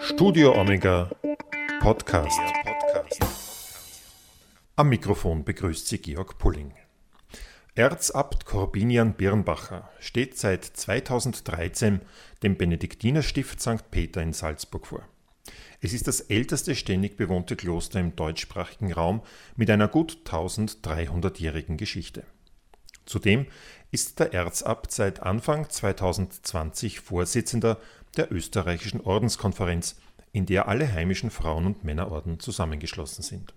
Studio 0.00 0.52
Omega 0.58 1.10
Podcast. 1.80 2.40
Am 4.76 4.88
Mikrofon 4.88 5.44
begrüßt 5.44 5.88
Sie 5.88 5.98
Georg 5.98 6.38
Pulling. 6.38 6.72
Erzabt 7.74 8.44
Corbinian 8.44 9.14
Birnbacher 9.14 9.90
steht 9.98 10.38
seit 10.38 10.64
2013 10.64 12.00
dem 12.42 12.56
Benediktinerstift 12.56 13.60
St. 13.60 13.90
Peter 13.90 14.22
in 14.22 14.32
Salzburg 14.32 14.86
vor. 14.86 15.08
Es 15.80 15.92
ist 15.92 16.08
das 16.08 16.20
älteste 16.20 16.74
ständig 16.74 17.16
bewohnte 17.16 17.56
Kloster 17.56 18.00
im 18.00 18.16
deutschsprachigen 18.16 18.92
Raum 18.92 19.22
mit 19.56 19.70
einer 19.70 19.88
gut 19.88 20.18
1300-jährigen 20.26 21.76
Geschichte. 21.76 22.24
Zudem 23.08 23.46
ist 23.90 24.20
der 24.20 24.34
Erzabt 24.34 24.92
seit 24.92 25.22
Anfang 25.22 25.70
2020 25.70 27.00
Vorsitzender 27.00 27.78
der 28.18 28.30
österreichischen 28.30 29.00
Ordenskonferenz, 29.00 29.96
in 30.32 30.44
der 30.44 30.68
alle 30.68 30.92
heimischen 30.92 31.30
Frauen- 31.30 31.64
und 31.64 31.84
Männerorden 31.84 32.38
zusammengeschlossen 32.38 33.22
sind. 33.22 33.54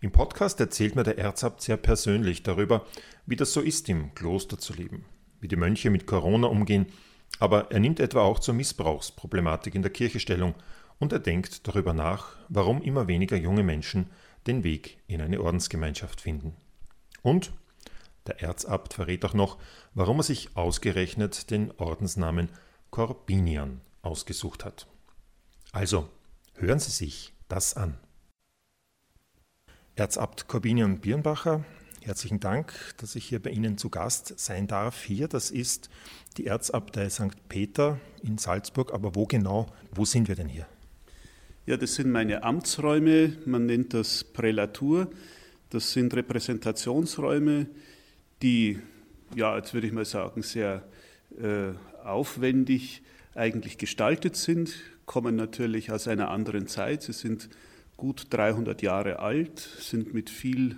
Im 0.00 0.12
Podcast 0.12 0.60
erzählt 0.60 0.96
mir 0.96 1.02
der 1.02 1.18
Erzabt 1.18 1.60
sehr 1.60 1.76
persönlich 1.76 2.42
darüber, 2.42 2.86
wie 3.26 3.36
das 3.36 3.52
so 3.52 3.60
ist, 3.60 3.90
im 3.90 4.14
Kloster 4.14 4.58
zu 4.58 4.72
leben, 4.72 5.04
wie 5.40 5.48
die 5.48 5.56
Mönche 5.56 5.90
mit 5.90 6.06
Corona 6.06 6.46
umgehen, 6.46 6.86
aber 7.38 7.70
er 7.70 7.80
nimmt 7.80 8.00
etwa 8.00 8.22
auch 8.22 8.38
zur 8.38 8.54
Missbrauchsproblematik 8.54 9.74
in 9.74 9.82
der 9.82 9.92
Kirche 9.92 10.20
Stellung 10.20 10.54
und 10.98 11.12
er 11.12 11.18
denkt 11.18 11.68
darüber 11.68 11.92
nach, 11.92 12.36
warum 12.48 12.80
immer 12.80 13.08
weniger 13.08 13.36
junge 13.36 13.62
Menschen 13.62 14.08
den 14.46 14.64
Weg 14.64 14.96
in 15.06 15.20
eine 15.20 15.42
Ordensgemeinschaft 15.42 16.22
finden. 16.22 16.54
Und 17.20 17.52
der 18.26 18.42
Erzabt 18.42 18.94
verrät 18.94 19.24
auch 19.24 19.34
noch, 19.34 19.58
warum 19.94 20.20
er 20.20 20.22
sich 20.22 20.56
ausgerechnet 20.56 21.50
den 21.50 21.72
Ordensnamen 21.78 22.48
Corbinian 22.90 23.80
ausgesucht 24.02 24.64
hat. 24.64 24.86
Also, 25.72 26.08
hören 26.54 26.78
Sie 26.78 26.90
sich 26.90 27.32
das 27.48 27.74
an. 27.74 27.98
Erzabt 29.96 30.48
Corbinian 30.48 31.00
Birnbacher, 31.00 31.64
herzlichen 32.02 32.40
Dank, 32.40 32.74
dass 32.96 33.16
ich 33.16 33.24
hier 33.26 33.42
bei 33.42 33.50
Ihnen 33.50 33.78
zu 33.78 33.90
Gast 33.90 34.38
sein 34.38 34.66
darf. 34.66 35.02
Hier, 35.02 35.28
das 35.28 35.50
ist 35.50 35.90
die 36.36 36.46
Erzabtei 36.46 37.08
St. 37.10 37.48
Peter 37.48 38.00
in 38.22 38.38
Salzburg. 38.38 38.92
Aber 38.92 39.14
wo 39.14 39.26
genau, 39.26 39.66
wo 39.92 40.04
sind 40.04 40.28
wir 40.28 40.34
denn 40.34 40.48
hier? 40.48 40.66
Ja, 41.66 41.76
das 41.76 41.94
sind 41.94 42.10
meine 42.10 42.42
Amtsräume, 42.42 43.38
man 43.46 43.66
nennt 43.66 43.94
das 43.94 44.22
Prälatur. 44.22 45.10
Das 45.70 45.92
sind 45.92 46.12
Repräsentationsräume, 46.14 47.66
die, 48.44 48.78
ja, 49.34 49.56
jetzt 49.56 49.72
würde 49.72 49.86
ich 49.86 49.92
mal 49.92 50.04
sagen, 50.04 50.42
sehr 50.42 50.82
äh, 51.40 51.72
aufwendig 52.04 53.02
eigentlich 53.34 53.78
gestaltet 53.78 54.36
sind, 54.36 54.74
kommen 55.06 55.34
natürlich 55.34 55.90
aus 55.90 56.06
einer 56.06 56.30
anderen 56.30 56.68
Zeit. 56.68 57.02
Sie 57.02 57.14
sind 57.14 57.48
gut 57.96 58.26
300 58.30 58.82
Jahre 58.82 59.18
alt, 59.18 59.58
sind 59.58 60.12
mit 60.12 60.28
viel, 60.28 60.76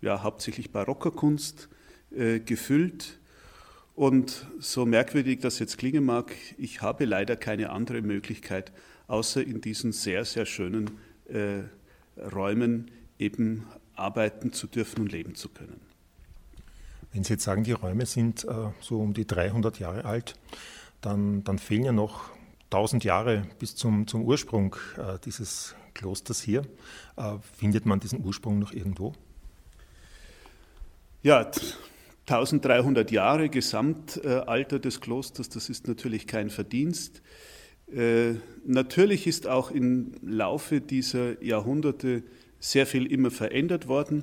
ja, 0.00 0.22
hauptsächlich 0.22 0.70
barocker 0.70 1.10
Kunst 1.10 1.68
äh, 2.14 2.38
gefüllt. 2.38 3.18
Und 3.96 4.46
so 4.60 4.86
merkwürdig 4.86 5.40
das 5.40 5.58
jetzt 5.58 5.78
klingen 5.78 6.04
mag, 6.04 6.32
ich 6.58 6.80
habe 6.80 7.04
leider 7.04 7.34
keine 7.36 7.70
andere 7.70 8.02
Möglichkeit, 8.02 8.72
außer 9.08 9.42
in 9.42 9.60
diesen 9.60 9.90
sehr, 9.90 10.24
sehr 10.24 10.46
schönen 10.46 10.92
äh, 11.28 11.62
Räumen 12.32 12.90
eben 13.18 13.66
arbeiten 13.96 14.52
zu 14.52 14.68
dürfen 14.68 15.00
und 15.02 15.12
leben 15.12 15.34
zu 15.34 15.48
können. 15.48 15.89
Wenn 17.12 17.24
Sie 17.24 17.34
jetzt 17.34 17.44
sagen, 17.44 17.64
die 17.64 17.72
Räume 17.72 18.06
sind 18.06 18.44
äh, 18.44 18.70
so 18.80 19.00
um 19.00 19.14
die 19.14 19.26
300 19.26 19.78
Jahre 19.78 20.04
alt, 20.04 20.36
dann, 21.00 21.42
dann 21.44 21.58
fehlen 21.58 21.84
ja 21.84 21.92
noch 21.92 22.30
1000 22.66 23.02
Jahre 23.04 23.46
bis 23.58 23.74
zum, 23.74 24.06
zum 24.06 24.22
Ursprung 24.22 24.76
äh, 24.96 25.18
dieses 25.24 25.74
Klosters 25.94 26.40
hier. 26.40 26.62
Äh, 27.16 27.38
findet 27.56 27.84
man 27.84 27.98
diesen 27.98 28.24
Ursprung 28.24 28.58
noch 28.58 28.72
irgendwo? 28.72 29.12
Ja, 31.22 31.50
1300 32.26 33.10
Jahre 33.10 33.48
Gesamtalter 33.48 34.78
des 34.78 35.00
Klosters, 35.00 35.48
das 35.48 35.68
ist 35.68 35.88
natürlich 35.88 36.28
kein 36.28 36.48
Verdienst. 36.48 37.22
Äh, 37.92 38.34
natürlich 38.64 39.26
ist 39.26 39.48
auch 39.48 39.72
im 39.72 40.12
Laufe 40.22 40.80
dieser 40.80 41.42
Jahrhunderte 41.42 42.22
sehr 42.60 42.86
viel 42.86 43.10
immer 43.10 43.32
verändert 43.32 43.88
worden, 43.88 44.22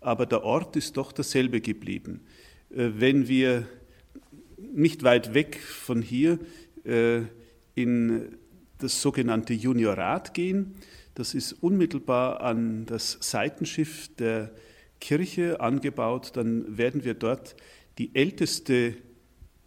aber 0.00 0.26
der 0.26 0.44
Ort 0.44 0.76
ist 0.76 0.96
doch 0.96 1.12
dasselbe 1.12 1.60
geblieben. 1.60 2.20
Äh, 2.70 2.90
wenn 2.96 3.28
wir 3.28 3.66
nicht 4.58 5.02
weit 5.02 5.34
weg 5.34 5.58
von 5.58 6.02
hier 6.02 6.38
äh, 6.84 7.22
in 7.74 8.36
das 8.78 9.00
sogenannte 9.00 9.54
Juniorat 9.54 10.34
gehen, 10.34 10.74
das 11.14 11.34
ist 11.34 11.52
unmittelbar 11.52 12.42
an 12.42 12.84
das 12.86 13.18
Seitenschiff 13.20 14.14
der 14.16 14.50
Kirche 15.00 15.60
angebaut, 15.60 16.32
dann 16.34 16.76
werden 16.76 17.04
wir 17.04 17.14
dort 17.14 17.56
die 17.98 18.14
älteste 18.14 18.94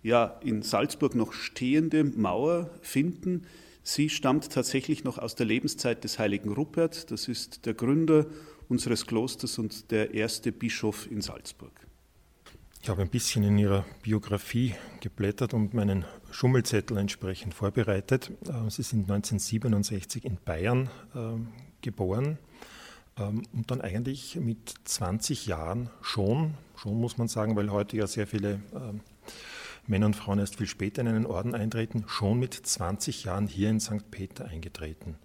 ja, 0.04 0.40
in 0.44 0.62
Salzburg 0.62 1.16
noch 1.16 1.34
stehende 1.34 2.04
Mauer 2.04 2.70
finden. 2.82 3.46
Sie 3.84 4.10
stammt 4.10 4.52
tatsächlich 4.52 5.04
noch 5.04 5.18
aus 5.18 5.36
der 5.36 5.46
Lebenszeit 5.46 6.04
des 6.04 6.20
heiligen 6.20 6.52
Rupert. 6.52 7.12
Das 7.12 7.28
ist 7.28 7.66
der 7.66 7.74
Gründer 7.74 8.28
unseres 8.70 9.06
Klosters 9.06 9.58
und 9.58 9.92
der 9.92 10.14
erste 10.14 10.52
Bischof 10.52 11.10
in 11.12 11.22
Salzburg. 11.22 11.72
Ich 12.82 12.88
habe 12.88 13.02
ein 13.02 13.10
bisschen 13.10 13.44
in 13.44 13.58
Ihrer 13.58 13.84
Biografie 14.04 14.76
geblättert 15.02 15.54
und 15.54 15.74
meinen 15.74 16.06
Schummelzettel 16.32 16.98
entsprechend 16.98 17.54
vorbereitet. 17.54 18.32
Äh, 18.48 18.70
Sie 18.70 18.84
sind 18.84 19.12
1967 19.12 20.24
in 20.24 20.38
Bayern 20.46 20.90
äh, 21.14 21.20
geboren 21.82 22.38
ähm, 23.18 23.44
und 23.52 23.70
dann 23.70 23.82
eigentlich 23.82 24.38
mit 24.38 24.74
20 24.86 25.48
Jahren 25.48 25.90
schon, 26.02 26.54
schon 26.78 27.02
muss 27.02 27.18
man 27.18 27.28
sagen, 27.28 27.58
weil 27.58 27.72
heute 27.72 27.98
ja 27.98 28.08
sehr 28.08 28.28
viele 28.28 28.62
Männer 29.88 30.06
und 30.06 30.16
Frauen 30.16 30.40
erst 30.40 30.58
viel 30.58 30.68
später 30.68 31.02
in 31.02 31.08
einen 31.08 31.26
Orden 31.26 31.56
eintreten, 31.56 32.06
schon 32.08 32.40
mit 32.40 32.54
20 32.54 33.26
Jahren 33.26 33.48
hier 33.48 33.70
in 33.70 33.80
St. 33.80 34.12
Peter 34.12 34.46
eingetreten. 34.46 35.16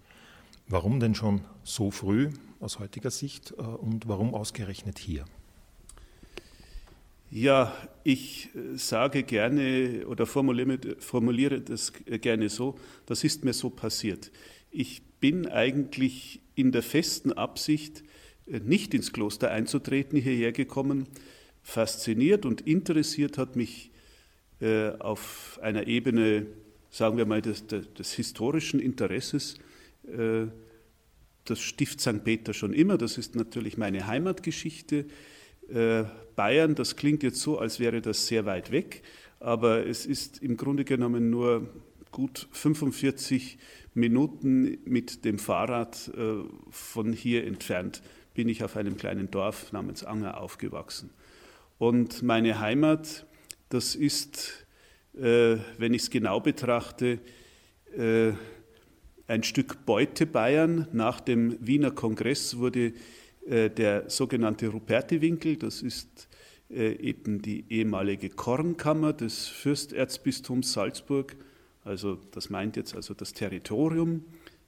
Warum 0.67 0.99
denn 0.99 1.13
schon 1.13 1.41
so 1.63 1.91
früh 1.91 2.31
aus 2.65 2.79
heutiger 2.79 3.11
Sicht 3.11 3.51
äh, 3.51 3.61
und 3.61 4.07
warum 4.07 4.33
ausgerechnet 4.33 4.97
hier? 4.97 5.25
Ja, 7.29 7.71
ich 8.03 8.49
äh, 8.55 8.77
sage 8.77 9.23
gerne 9.23 10.05
oder 10.07 10.25
formuliere, 10.25 11.61
das 11.61 11.93
gerne 12.05 12.49
so, 12.49 12.77
das 13.05 13.23
ist 13.23 13.45
mir 13.45 13.53
so 13.53 13.69
passiert. 13.69 14.31
Ich 14.71 15.03
bin 15.21 15.47
eigentlich 15.47 16.41
in 16.55 16.71
der 16.71 16.81
festen 16.81 17.33
Absicht, 17.33 18.03
äh, 18.47 18.59
nicht 18.59 18.95
ins 18.95 19.13
Kloster 19.13 19.51
einzutreten, 19.51 20.19
hierher 20.19 20.51
gekommen. 20.51 21.07
Fasziniert 21.61 22.47
und 22.47 22.61
interessiert 22.61 23.37
hat 23.37 23.55
mich 23.55 23.91
äh, 24.59 24.89
auf 24.89 25.59
einer 25.61 25.85
Ebene, 25.85 26.47
sagen 26.89 27.17
wir 27.17 27.27
mal, 27.27 27.43
des, 27.43 27.67
des 27.67 28.13
historischen 28.13 28.79
Interesses 28.79 29.59
äh, 30.07 30.47
das 31.45 31.59
Stift 31.59 32.01
St. 32.01 32.23
Peter 32.23 32.53
schon 32.53 32.73
immer. 32.73 32.97
Das 32.97 33.17
ist 33.17 33.35
natürlich 33.35 33.77
meine 33.77 34.07
Heimatgeschichte. 34.07 35.05
Äh, 35.69 36.03
Bayern, 36.35 36.75
das 36.75 36.95
klingt 36.95 37.23
jetzt 37.23 37.39
so, 37.39 37.57
als 37.57 37.79
wäre 37.79 38.01
das 38.01 38.27
sehr 38.27 38.45
weit 38.45 38.71
weg, 38.71 39.03
aber 39.39 39.87
es 39.87 40.05
ist 40.05 40.41
im 40.41 40.57
Grunde 40.57 40.83
genommen 40.83 41.29
nur 41.29 41.69
gut 42.11 42.47
45 42.51 43.57
Minuten 43.93 44.77
mit 44.85 45.23
dem 45.23 45.39
Fahrrad 45.39 46.11
von 46.69 47.13
hier 47.13 47.45
entfernt 47.45 48.01
bin 48.33 48.49
ich 48.49 48.63
auf 48.63 48.75
einem 48.75 48.97
kleinen 48.97 49.31
Dorf 49.31 49.71
namens 49.71 50.03
Anger 50.03 50.41
aufgewachsen. 50.41 51.09
Und 51.77 52.21
meine 52.21 52.59
Heimat 52.59 53.25
das 53.69 53.95
ist, 53.95 54.65
äh, 55.15 55.57
wenn 55.77 55.93
ich 55.93 56.03
es 56.03 56.09
genau 56.09 56.39
betrachte, 56.39 57.19
äh, 57.97 58.31
ein 59.27 59.43
Stück 59.43 59.85
Beute 59.85 60.25
Bayern. 60.25 60.87
Nach 60.91 61.19
dem 61.19 61.57
Wiener 61.59 61.91
Kongress 61.91 62.57
wurde 62.57 62.93
äh, 63.47 63.69
der 63.69 64.09
sogenannte 64.09 64.67
Rupertiwinkel, 64.67 65.57
das 65.57 65.81
ist 65.81 66.27
äh, 66.69 66.93
eben 66.93 67.41
die 67.41 67.65
ehemalige 67.69 68.29
Kornkammer 68.29 69.13
des 69.13 69.47
Fürsterzbistums 69.47 70.73
Salzburg, 70.73 71.35
also 71.83 72.17
das 72.31 72.49
meint 72.49 72.75
jetzt 72.75 72.95
also 72.95 73.13
das 73.13 73.33
Territorium, 73.33 74.23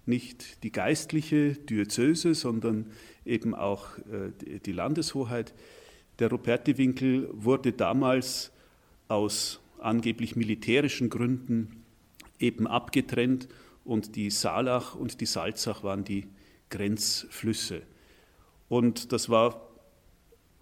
nicht 0.05 0.63
die 0.63 0.71
geistliche 0.71 1.53
Diözese, 1.53 2.33
sondern 2.33 2.91
eben 3.25 3.53
auch 3.53 3.97
äh, 3.97 4.59
die 4.59 4.71
Landeshoheit. 4.71 5.53
Der 6.19 6.29
Rupertiwinkel 6.29 7.29
wurde 7.33 7.73
damals 7.73 8.51
aus 9.07 9.59
angeblich 9.79 10.35
militärischen 10.35 11.09
Gründen 11.09 11.83
eben 12.39 12.67
abgetrennt 12.67 13.47
und 13.87 14.15
die 14.15 14.29
Saalach 14.29 14.95
und 14.95 15.21
die 15.21 15.25
Salzach 15.25 15.81
waren 15.83 16.03
die 16.03 16.27
Grenzflüsse. 16.69 17.81
Und 18.67 19.13
das 19.13 19.29
war 19.29 19.69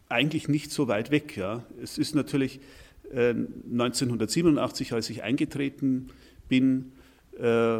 eigentlich 0.07 0.47
nicht 0.47 0.71
so 0.71 0.87
weit 0.87 1.09
weg. 1.09 1.35
Ja. 1.35 1.65
Es 1.81 1.97
ist 1.97 2.13
natürlich 2.13 2.59
äh, 3.11 3.29
1987, 3.29 4.93
als 4.93 5.09
ich 5.09 5.23
eingetreten 5.23 6.09
bin, 6.47 6.93
äh, 7.37 7.79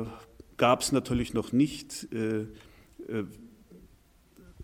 gab 0.57 0.81
es 0.81 0.91
natürlich 0.91 1.33
noch 1.33 1.51
nicht 1.51 2.07
äh, 2.11 2.41
äh, 2.41 3.25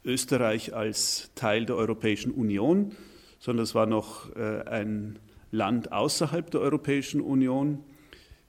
Österreich 0.03 0.73
als 0.73 1.29
Teil 1.35 1.67
der 1.67 1.75
Europäischen 1.75 2.31
Union, 2.31 2.95
sondern 3.37 3.63
es 3.63 3.75
war 3.75 3.85
noch 3.85 4.35
äh, 4.35 4.63
ein 4.63 5.19
Land 5.51 5.91
außerhalb 5.91 6.49
der 6.49 6.61
Europäischen 6.61 7.21
Union, 7.21 7.83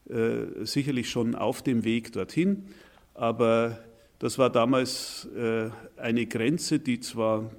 äh, 0.08 0.64
sicherlich 0.64 1.10
schon 1.10 1.34
auf 1.34 1.62
dem 1.62 1.84
Weg 1.84 2.12
dorthin, 2.12 2.66
aber 3.14 3.78
das 4.18 4.38
war 4.38 4.50
damals 4.50 5.28
äh, 5.36 5.70
eine 5.96 6.26
Grenze, 6.26 6.78
die 6.78 7.00
zwar 7.00 7.50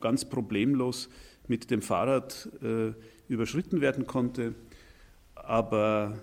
ganz 0.00 0.24
problemlos 0.24 1.08
mit 1.48 1.70
dem 1.70 1.82
Fahrrad 1.82 2.48
äh, 2.62 2.92
überschritten 3.28 3.80
werden 3.80 4.06
konnte, 4.06 4.54
aber 5.34 6.18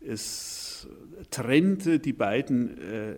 es 0.00 0.86
trennte 1.30 1.98
die 1.98 2.12
beiden 2.12 2.78
äh, 2.78 3.16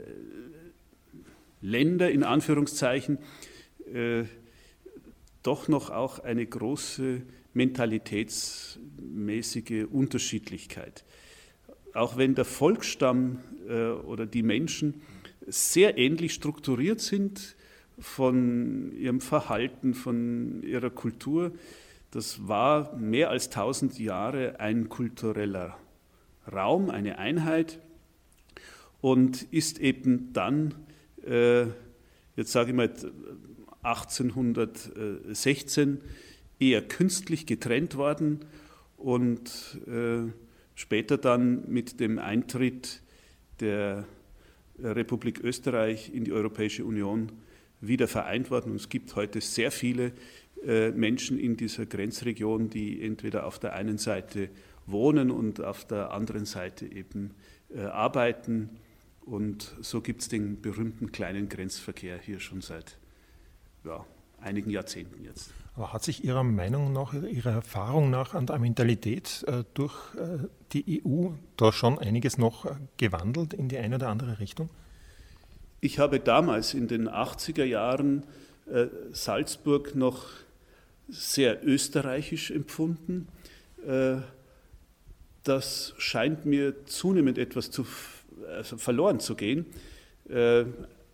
Länder 1.61 2.11
in 2.11 2.25
Anführungszeichen 2.25 3.19
äh, 3.93 4.25
doch 5.43 5.69
noch 5.69 5.91
auch 5.91 6.19
eine 6.19 6.47
große 6.47 7.23
mentalitätsmäßige 7.55 9.87
Unterschiedlichkeit. 9.91 11.05
Auch 11.95 12.17
wenn 12.17 12.35
der 12.35 12.45
Volksstamm 12.45 13.39
äh, 13.69 13.91
oder 13.91 14.27
die 14.27 14.43
Menschen 14.43 15.03
sehr 15.47 15.97
ähnlich 15.97 16.35
strukturiert 16.35 17.01
sind 17.01 17.55
von 18.01 18.91
ihrem 18.97 19.21
Verhalten, 19.21 19.95
von 19.95 20.65
ihrer 20.65 20.91
Kultur, 20.91 21.53
das 22.11 22.49
war 22.49 22.97
mehr 22.97 23.31
als 23.31 23.51
tausend 23.51 23.97
Jahre 23.99 24.59
ein 24.59 24.89
kultureller 24.89 25.77
Raum, 26.53 26.91
eine 26.91 27.19
Einheit 27.19 27.79
und 29.01 29.43
ist 29.53 29.79
eben 29.79 30.33
dann, 30.33 30.75
äh, 31.25 31.67
jetzt 32.37 32.51
sage 32.53 32.71
ich 32.71 32.77
mal 32.77 32.93
1816, 33.83 36.01
eher 36.59 36.83
künstlich 36.83 37.47
getrennt 37.47 37.97
worden 37.97 38.41
und 38.97 39.79
äh, 39.87 40.33
später 40.75 41.19
dann 41.19 41.69
mit 41.69 42.01
dem 42.01 42.19
Eintritt 42.19 43.03
der 43.61 44.05
Republik 44.79 45.41
Österreich 45.41 46.13
in 46.13 46.25
die 46.25 46.33
Europäische 46.33 46.85
Union 46.85 47.33
wieder 47.81 48.09
vereint 48.09 48.51
worden. 48.51 48.73
Und 48.73 48.77
es 48.77 48.89
gibt 48.89 49.15
heute 49.17 49.41
sehr 49.41 49.71
viele 49.71 50.13
äh, 50.67 50.91
Menschen 50.91 51.39
in 51.39 51.57
dieser 51.57 51.87
Grenzregion, 51.87 52.71
die 52.71 53.03
entweder 53.03 53.47
auf 53.47 53.59
der 53.59 53.75
einen 53.75 53.99
Seite 53.99 54.49
wohnen 54.87 55.31
und 55.31 55.63
auf 55.63 55.85
der 55.85 56.13
anderen 56.13 56.47
Seite 56.47 56.87
eben 56.87 57.33
äh, 57.75 57.81
arbeiten. 57.81 58.71
Und 59.23 59.75
so 59.81 60.01
gibt 60.01 60.23
es 60.23 60.29
den 60.29 60.61
berühmten 60.61 61.13
kleinen 61.13 61.49
Grenzverkehr 61.49 62.19
hier 62.19 62.41
schon 62.41 62.61
seit 62.61 62.99
ja, 63.85 64.05
einigen 64.41 64.71
Jahrzehnten 64.71 65.23
jetzt. 65.25 65.51
Aber 65.77 65.93
hat 65.93 66.05
sich 66.05 66.25
Ihrer 66.25 66.45
Meinung 66.45 66.93
nach, 66.93 67.15
Ihrer 67.15 67.51
Erfahrung 67.51 68.11
nach 68.11 68.35
an 68.35 68.47
der 68.47 68.59
Mentalität 68.59 69.45
äh, 69.49 69.65
durch 69.75 70.15
äh, 70.15 70.47
die 70.73 71.03
EU 71.05 71.31
da 71.57 71.73
schon 71.73 71.99
einiges 71.99 72.39
noch 72.39 72.65
äh, 72.65 72.75
gewandelt 72.97 73.55
in 73.55 73.69
die 73.69 73.79
eine 73.79 73.97
oder 73.97 74.09
andere 74.09 74.39
Richtung? 74.39 74.71
Ich 75.81 75.99
habe 75.99 76.21
damals 76.21 76.75
in 76.75 76.87
den 76.87 77.09
80er 77.09 77.65
Jahren 77.65 78.23
äh, 78.71 78.87
Salzburg 79.11 79.97
noch 79.97 80.27
sehr 81.09 81.67
österreichisch 81.67 82.51
empfunden. 82.51 83.29
Das 85.43 85.93
scheint 85.99 86.47
mir 86.47 86.87
zunehmend 86.87 87.37
etwas 87.37 87.71
zu, 87.71 87.85
also 88.49 88.79
verloren 88.79 89.21
zu 89.21 89.35
gehen. 89.35 89.67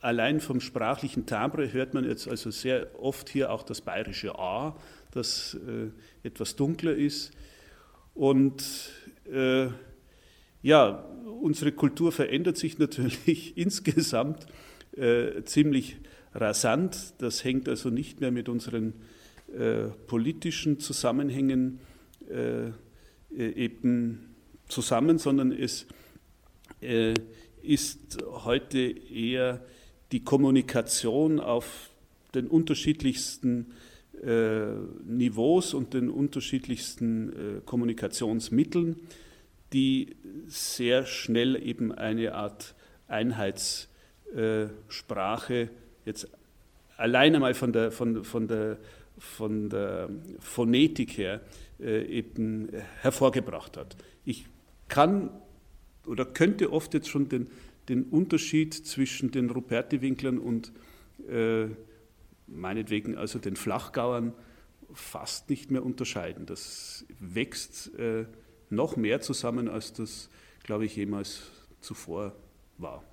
Allein 0.01 0.41
vom 0.41 0.61
sprachlichen 0.61 1.27
Timbre 1.27 1.73
hört 1.73 1.93
man 1.93 2.05
jetzt 2.05 2.27
also 2.27 2.51
sehr 2.51 2.89
oft 2.99 3.29
hier 3.29 3.53
auch 3.53 3.63
das 3.63 3.83
bayerische 3.83 4.39
A, 4.39 4.77
das 5.11 5.55
äh, 5.55 6.27
etwas 6.27 6.57
dunkler 6.57 6.95
ist. 6.95 7.33
Und 8.15 8.65
äh, 9.31 9.69
ja, 10.63 11.05
unsere 11.43 11.73
Kultur 11.73 12.13
verändert 12.13 12.57
sich 12.57 12.79
natürlich 12.79 13.57
insgesamt 13.59 14.47
äh, 14.97 15.43
ziemlich 15.45 15.97
rasant. 16.35 17.15
Das 17.19 17.45
hängt 17.45 17.69
also 17.69 17.91
nicht 17.91 18.21
mehr 18.21 18.31
mit 18.31 18.49
unseren 18.49 18.95
äh, 19.53 19.89
politischen 20.07 20.81
Zusammenhängen 20.81 21.81
äh, 22.31 22.69
äh, 22.69 22.73
eben 23.31 24.35
zusammen, 24.69 25.19
sondern 25.19 25.53
es 25.53 25.87
ist 27.61 28.19
heute 28.25 28.79
eher 28.79 29.61
die 30.13 30.25
Kommunikation 30.25 31.41
auf 31.41 31.91
den 32.35 32.47
unterschiedlichsten 32.47 33.73
äh, 34.23 34.67
Niveaus 35.05 35.75
und 35.75 35.95
den 35.95 36.11
unterschiedlichsten 36.11 37.31
äh, 37.31 37.61
Kommunikationsmitteln, 37.65 38.97
die 39.73 40.17
sehr 40.47 41.07
schnell 41.07 41.61
eben 41.63 41.93
eine 41.93 42.35
Art 42.35 42.75
Einheitssprache 43.09 45.55
äh, 45.55 45.69
jetzt 46.05 46.29
alleine 46.97 47.41
mal 47.41 47.55
von 47.55 47.73
der, 47.73 47.91
von, 47.91 48.25
von 48.25 48.47
der, 48.47 48.79
von 49.19 49.71
der 49.71 50.11
Phonetik 50.39 51.17
her 51.17 51.41
äh, 51.81 52.05
eben 52.05 52.69
hervorgebracht 53.01 53.77
hat. 53.77 53.97
Ich 54.25 54.47
kann 54.89 55.31
oder 56.07 56.25
könnte 56.25 56.73
oft 56.73 56.95
jetzt 56.95 57.09
schon 57.09 57.29
den 57.29 57.49
den 57.91 58.05
Unterschied 58.05 58.73
zwischen 58.73 59.31
den 59.31 59.51
Ruperti-Winklern 59.51 60.39
und 60.39 60.73
äh, 61.29 61.67
meinetwegen 62.47 63.17
also 63.17 63.39
den 63.39 63.57
Flachgauern 63.57 64.33
fast 64.93 65.51
nicht 65.51 65.71
mehr 65.71 65.85
unterscheiden. 65.85 66.47
Das 66.47 67.05
wächst 67.19 67.95
äh, 67.99 68.27
noch 68.71 68.97
mehr 68.97 69.21
zusammen, 69.21 69.69
als 69.69 69.93
das, 69.93 70.31
glaube 70.63 70.85
ich, 70.85 70.97
jemals 70.97 71.43
zuvor 71.81 72.35
war. 72.79 73.05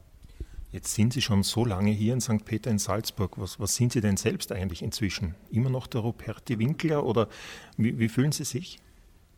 Jetzt 0.71 0.93
sind 0.93 1.13
Sie 1.13 1.21
schon 1.21 1.43
so 1.43 1.65
lange 1.65 1.91
hier 1.91 2.13
in 2.13 2.21
St. 2.21 2.43
Peter 2.43 2.69
in 2.69 2.77
Salzburg. 2.77 3.39
Was, 3.39 3.59
was 3.59 3.75
sind 3.75 3.93
Sie 3.93 4.01
denn 4.01 4.17
selbst 4.17 4.51
eigentlich 4.51 4.81
inzwischen? 4.81 5.35
Immer 5.49 5.69
noch 5.69 5.87
der 5.87 6.01
Ruperti 6.01 6.59
Winkler 6.59 7.05
oder 7.05 7.29
wie, 7.77 7.97
wie 7.97 8.09
fühlen 8.09 8.31
Sie 8.31 8.43
sich? 8.43 8.79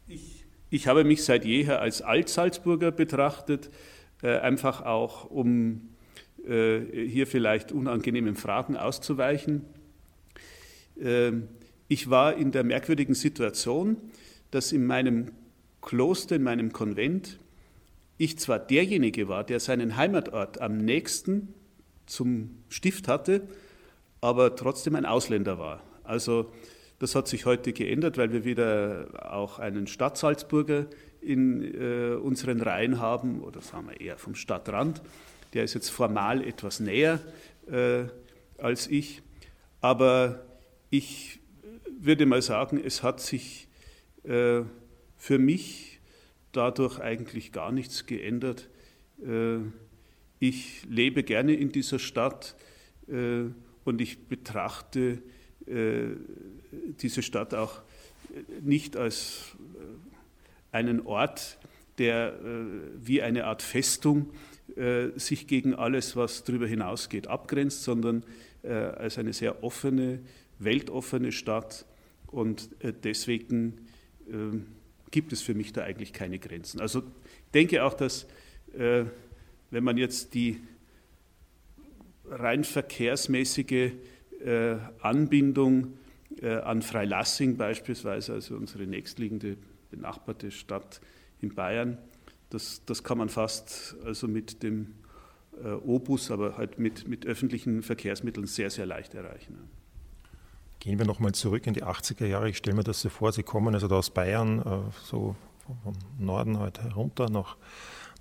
Ich, 0.08 0.46
ich 0.70 0.88
habe 0.88 1.04
mich 1.04 1.24
seit 1.24 1.46
jeher 1.46 1.82
als 1.82 2.02
Altsalzburger 2.02 2.92
betrachtet. 2.92 3.70
Äh, 4.22 4.40
einfach 4.40 4.82
auch, 4.82 5.30
um 5.30 5.90
äh, 6.46 6.80
hier 7.08 7.26
vielleicht 7.26 7.72
unangenehmen 7.72 8.36
Fragen 8.36 8.76
auszuweichen. 8.76 9.66
Ähm, 11.02 11.48
ich 11.88 12.10
war 12.10 12.36
in 12.36 12.52
der 12.52 12.64
merkwürdigen 12.64 13.16
Situation, 13.16 13.98
dass 14.52 14.72
in 14.74 14.86
meinem 14.86 15.32
Kloster, 15.82 16.36
in 16.36 16.44
meinem 16.44 16.74
Konvent, 16.74 17.40
ich 18.18 18.38
zwar 18.38 18.60
derjenige 18.60 19.30
war, 19.30 19.46
der 19.46 19.62
seinen 19.62 19.96
Heimatort 19.96 20.60
am 20.60 20.78
nächsten 20.78 21.54
zum 22.06 22.58
Stift 22.68 23.08
hatte, 23.08 23.48
aber 24.20 24.58
trotzdem 24.58 24.96
ein 24.96 25.06
Ausländer 25.06 25.60
war. 25.60 25.82
Also 26.04 26.52
das 27.00 27.16
hat 27.16 27.30
sich 27.30 27.46
heute 27.46 27.72
geändert, 27.72 28.18
weil 28.18 28.34
wir 28.34 28.44
wieder 28.44 29.32
auch 29.34 29.60
einen 29.60 29.88
Stadtsalzburger 29.88 30.88
in 31.22 31.64
äh, 31.64 32.16
unseren 32.16 32.62
Reihen 32.62 33.00
haben, 33.00 33.42
oder 33.42 33.62
sagen 33.62 33.90
wir 33.90 34.00
eher 34.00 34.18
vom 34.18 34.36
Stadtrand. 34.36 35.02
Der 35.54 35.64
ist 35.64 35.74
jetzt 35.74 35.90
formal 35.90 36.44
etwas 36.44 36.80
näher 36.80 37.20
äh, 37.72 38.04
als 38.58 38.88
ich, 38.88 39.22
aber 39.82 40.46
ich 40.90 41.40
würde 42.00 42.26
mal 42.26 42.42
sagen, 42.42 42.82
es 42.84 43.04
hat 43.04 43.20
sich 43.20 43.68
äh, 44.24 44.62
für 45.18 45.40
mich 45.40 46.00
dadurch 46.52 47.00
eigentlich 47.00 47.52
gar 47.52 47.72
nichts 47.72 48.06
geändert. 48.06 48.70
Äh, 49.26 49.60
ich 50.40 50.84
lebe 50.90 51.24
gerne 51.24 51.54
in 51.54 51.72
dieser 51.72 52.00
Stadt 52.00 52.56
äh, 53.08 53.46
und 53.84 54.02
ich 54.02 54.28
betrachte 54.28 55.22
äh, 55.66 56.08
diese 57.02 57.22
Stadt 57.22 57.54
auch 57.54 57.82
nicht 58.62 58.96
als 58.96 59.56
einen 60.72 61.06
Ort, 61.06 61.58
der 61.98 62.34
äh, 62.34 62.66
wie 62.96 63.22
eine 63.22 63.46
Art 63.46 63.62
Festung 63.62 64.32
äh, 64.76 65.10
sich 65.16 65.48
gegen 65.48 65.76
alles, 65.76 66.16
was 66.16 66.44
darüber 66.44 66.68
hinausgeht, 66.68 67.28
abgrenzt, 67.28 67.84
sondern 67.84 68.24
äh, 68.64 68.72
als 68.72 69.18
eine 69.18 69.34
sehr 69.34 69.64
offene, 69.64 70.20
weltoffene 70.58 71.32
Stadt. 71.32 71.86
Und 72.28 72.70
deswegen 73.04 73.88
gibt 75.10 75.34
es 75.34 75.42
für 75.42 75.56
mich 75.56 75.74
da 75.74 75.82
eigentlich 75.82 76.14
keine 76.14 76.38
Grenzen. 76.38 76.80
Also 76.80 77.02
denke 77.56 77.84
auch, 77.84 77.96
dass 77.96 78.28
wenn 78.72 79.84
man 79.84 79.98
jetzt 79.98 80.36
die 80.36 80.62
rein 82.26 82.64
verkehrsmäßige 82.64 83.94
Anbindung 85.02 85.98
an 86.44 86.84
Freilassing 86.84 87.58
beispielsweise, 87.58 88.34
also 88.34 88.56
unsere 88.56 88.86
nächstliegende 88.86 89.58
benachbarte 89.90 90.52
Stadt 90.52 91.02
in 91.42 91.54
Bayern. 91.54 91.98
Das, 92.50 92.82
das 92.86 93.04
kann 93.04 93.18
man 93.18 93.30
fast 93.30 93.96
also 94.06 94.28
mit 94.28 94.64
dem 94.64 94.96
Obus, 95.86 96.32
aber 96.32 96.58
halt 96.58 96.80
mit, 96.80 97.08
mit 97.08 97.26
öffentlichen 97.26 97.82
Verkehrsmitteln 97.82 98.48
sehr, 98.48 98.70
sehr 98.70 98.86
leicht 98.86 99.14
erreichen. 99.14 99.58
Gehen 100.80 100.98
wir 100.98 101.06
nochmal 101.06 101.34
zurück 101.34 101.68
in 101.68 101.74
die 101.74 101.84
80er 101.84 102.26
Jahre. 102.26 102.50
Ich 102.50 102.58
stelle 102.58 102.78
mir 102.78 102.84
das 102.84 103.02
so 103.02 103.10
vor, 103.10 103.34
Sie 103.34 103.44
kommen 103.44 103.74
also 103.74 103.88
da 103.88 103.98
aus 103.98 104.10
Bayern, 104.10 104.92
so 105.04 105.36
vom 105.84 105.94
Norden 106.18 106.60
halt 106.60 106.82
herunter 106.82 107.30
nach, 107.30 107.58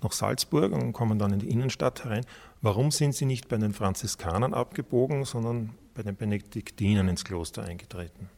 nach 0.03 0.11
Salzburg 0.11 0.73
und 0.73 0.91
kommen 0.93 1.17
dann 1.17 1.31
in 1.31 1.39
die 1.39 1.49
Innenstadt 1.49 2.03
herein. 2.03 2.25
Warum 2.61 2.91
sind 2.91 3.15
Sie 3.15 3.25
nicht 3.25 3.47
bei 3.47 3.57
den 3.57 3.73
Franziskanern 3.73 4.53
abgebogen, 4.53 5.23
sondern 5.23 5.71
bei 5.93 6.03
den 6.03 6.15
Benediktinern 6.15 7.07
ins 7.07 7.23
Kloster 7.23 7.63
eingetreten? 7.63 8.29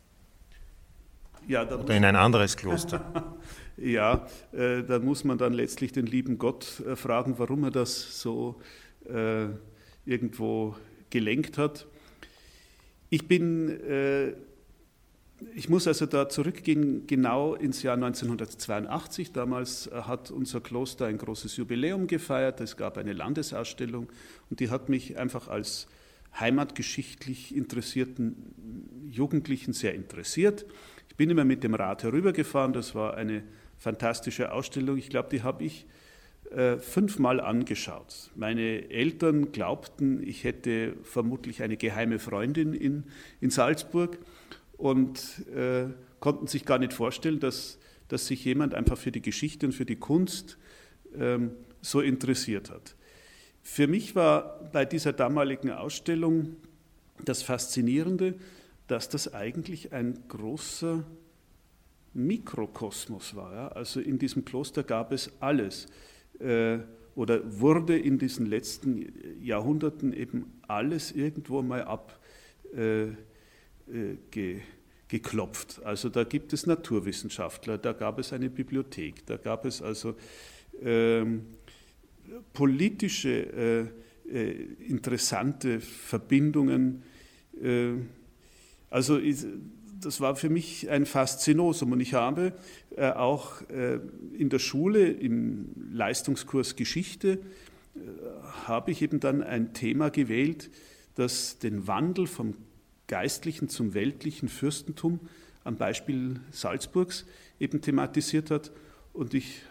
Ja, 1.47 1.63
Oder 1.63 1.95
in 1.95 2.05
ein 2.05 2.15
anderes 2.15 2.55
Kloster? 2.55 3.37
ja, 3.77 4.27
äh, 4.51 4.83
da 4.83 4.99
muss 4.99 5.23
man 5.23 5.37
dann 5.37 5.53
letztlich 5.53 5.91
den 5.91 6.05
lieben 6.05 6.37
Gott 6.37 6.81
äh, 6.81 6.95
fragen, 6.95 7.37
warum 7.37 7.63
er 7.63 7.71
das 7.71 8.21
so 8.21 8.61
äh, 9.05 9.47
irgendwo 10.05 10.75
gelenkt 11.09 11.57
hat. 11.57 11.87
Ich 13.09 13.27
bin 13.27 13.69
äh, 13.81 14.33
ich 15.55 15.69
muss 15.69 15.87
also 15.87 16.05
da 16.05 16.29
zurückgehen, 16.29 17.07
genau 17.07 17.55
ins 17.55 17.83
Jahr 17.83 17.95
1982. 17.95 19.31
Damals 19.31 19.87
äh, 19.87 20.01
hat 20.03 20.31
unser 20.31 20.61
Kloster 20.61 21.07
ein 21.07 21.17
großes 21.17 21.57
Jubiläum 21.57 22.07
gefeiert. 22.07 22.61
Es 22.61 22.77
gab 22.77 22.97
eine 22.97 23.13
Landesausstellung 23.13 24.09
und 24.49 24.59
die 24.59 24.69
hat 24.69 24.89
mich 24.89 25.17
einfach 25.17 25.47
als 25.47 25.87
heimatgeschichtlich 26.39 27.55
interessierten 27.55 29.09
Jugendlichen 29.09 29.73
sehr 29.73 29.93
interessiert. 29.95 30.65
Ich 31.11 31.17
bin 31.17 31.29
immer 31.29 31.43
mit 31.43 31.61
dem 31.65 31.73
Rad 31.73 32.03
herübergefahren. 32.03 32.71
Das 32.71 32.95
war 32.95 33.17
eine 33.17 33.43
fantastische 33.77 34.53
Ausstellung. 34.53 34.97
Ich 34.97 35.09
glaube, 35.09 35.27
die 35.29 35.43
habe 35.43 35.65
ich 35.65 35.85
äh, 36.51 36.77
fünfmal 36.77 37.41
angeschaut. 37.41 38.31
Meine 38.35 38.89
Eltern 38.89 39.51
glaubten, 39.51 40.25
ich 40.25 40.45
hätte 40.45 40.93
vermutlich 41.03 41.63
eine 41.63 41.75
geheime 41.75 42.17
Freundin 42.17 42.73
in, 42.73 43.03
in 43.41 43.49
Salzburg 43.49 44.19
und 44.77 45.45
äh, 45.53 45.87
konnten 46.21 46.47
sich 46.47 46.63
gar 46.63 46.79
nicht 46.79 46.93
vorstellen, 46.93 47.41
dass, 47.41 47.77
dass 48.07 48.27
sich 48.27 48.45
jemand 48.45 48.73
einfach 48.73 48.97
für 48.97 49.11
die 49.11 49.21
Geschichte 49.21 49.65
und 49.65 49.73
für 49.73 49.85
die 49.85 49.97
Kunst 49.97 50.57
ähm, 51.13 51.51
so 51.81 51.99
interessiert 51.99 52.71
hat. 52.71 52.95
Für 53.63 53.87
mich 53.87 54.15
war 54.15 54.61
bei 54.71 54.85
dieser 54.85 55.11
damaligen 55.11 55.71
Ausstellung 55.71 56.55
das 57.25 57.43
Faszinierende, 57.43 58.35
dass 58.91 59.07
das 59.07 59.33
eigentlich 59.33 59.93
ein 59.93 60.27
großer 60.27 61.05
Mikrokosmos 62.13 63.35
war. 63.37 63.53
Ja? 63.53 63.67
Also 63.69 64.01
in 64.01 64.19
diesem 64.19 64.43
Kloster 64.43 64.83
gab 64.83 65.13
es 65.13 65.31
alles 65.39 65.87
äh, 66.39 66.79
oder 67.15 67.59
wurde 67.61 67.97
in 67.97 68.19
diesen 68.19 68.47
letzten 68.47 69.13
Jahrhunderten 69.41 70.11
eben 70.11 70.59
alles 70.67 71.13
irgendwo 71.13 71.61
mal 71.61 71.83
ab. 71.83 72.19
Äh, 72.75 73.03
äh, 73.03 74.17
ge. 74.29 74.61
Also 75.83 76.07
da 76.07 76.23
gibt 76.23 76.53
es 76.53 76.65
Naturwissenschaftler, 76.65 77.77
da 77.77 77.91
gab 77.91 78.17
es 78.17 78.31
eine 78.31 78.49
Bibliothek, 78.49 79.25
da 79.25 79.35
gab 79.35 79.65
es 79.65 79.81
also 79.81 80.15
ähm, 80.81 81.47
politische 82.53 83.89
äh, 84.29 84.33
äh, 84.33 84.51
interessante 84.87 85.81
Verbindungen. 85.81 87.03
Äh, 87.61 87.95
also 88.91 89.19
das 89.99 90.21
war 90.21 90.35
für 90.35 90.49
mich 90.49 90.89
ein 90.91 91.07
Faszinosum 91.07 91.93
und 91.93 91.99
ich 91.99 92.13
habe 92.13 92.53
äh, 92.95 93.09
auch 93.09 93.67
äh, 93.69 93.99
in 94.37 94.49
der 94.49 94.59
Schule 94.59 95.09
im 95.09 95.71
Leistungskurs 95.91 96.75
Geschichte 96.75 97.39
habe 98.67 98.91
ich 98.91 99.01
eben 99.01 99.19
dann 99.19 99.43
ein 99.43 99.73
Thema 99.73 100.09
gewählt, 100.09 100.69
das 101.15 101.59
den 101.59 101.87
Wandel 101.87 102.27
vom 102.27 102.55
geistlichen 103.07 103.67
zum 103.67 103.93
weltlichen 103.93 104.47
Fürstentum 104.47 105.19
am 105.63 105.75
Beispiel 105.75 106.39
Salzburgs 106.51 107.25
eben 107.59 107.81
thematisiert 107.81 108.49
hat. 108.51 108.71
Und 109.13 109.33
ich 109.33 109.61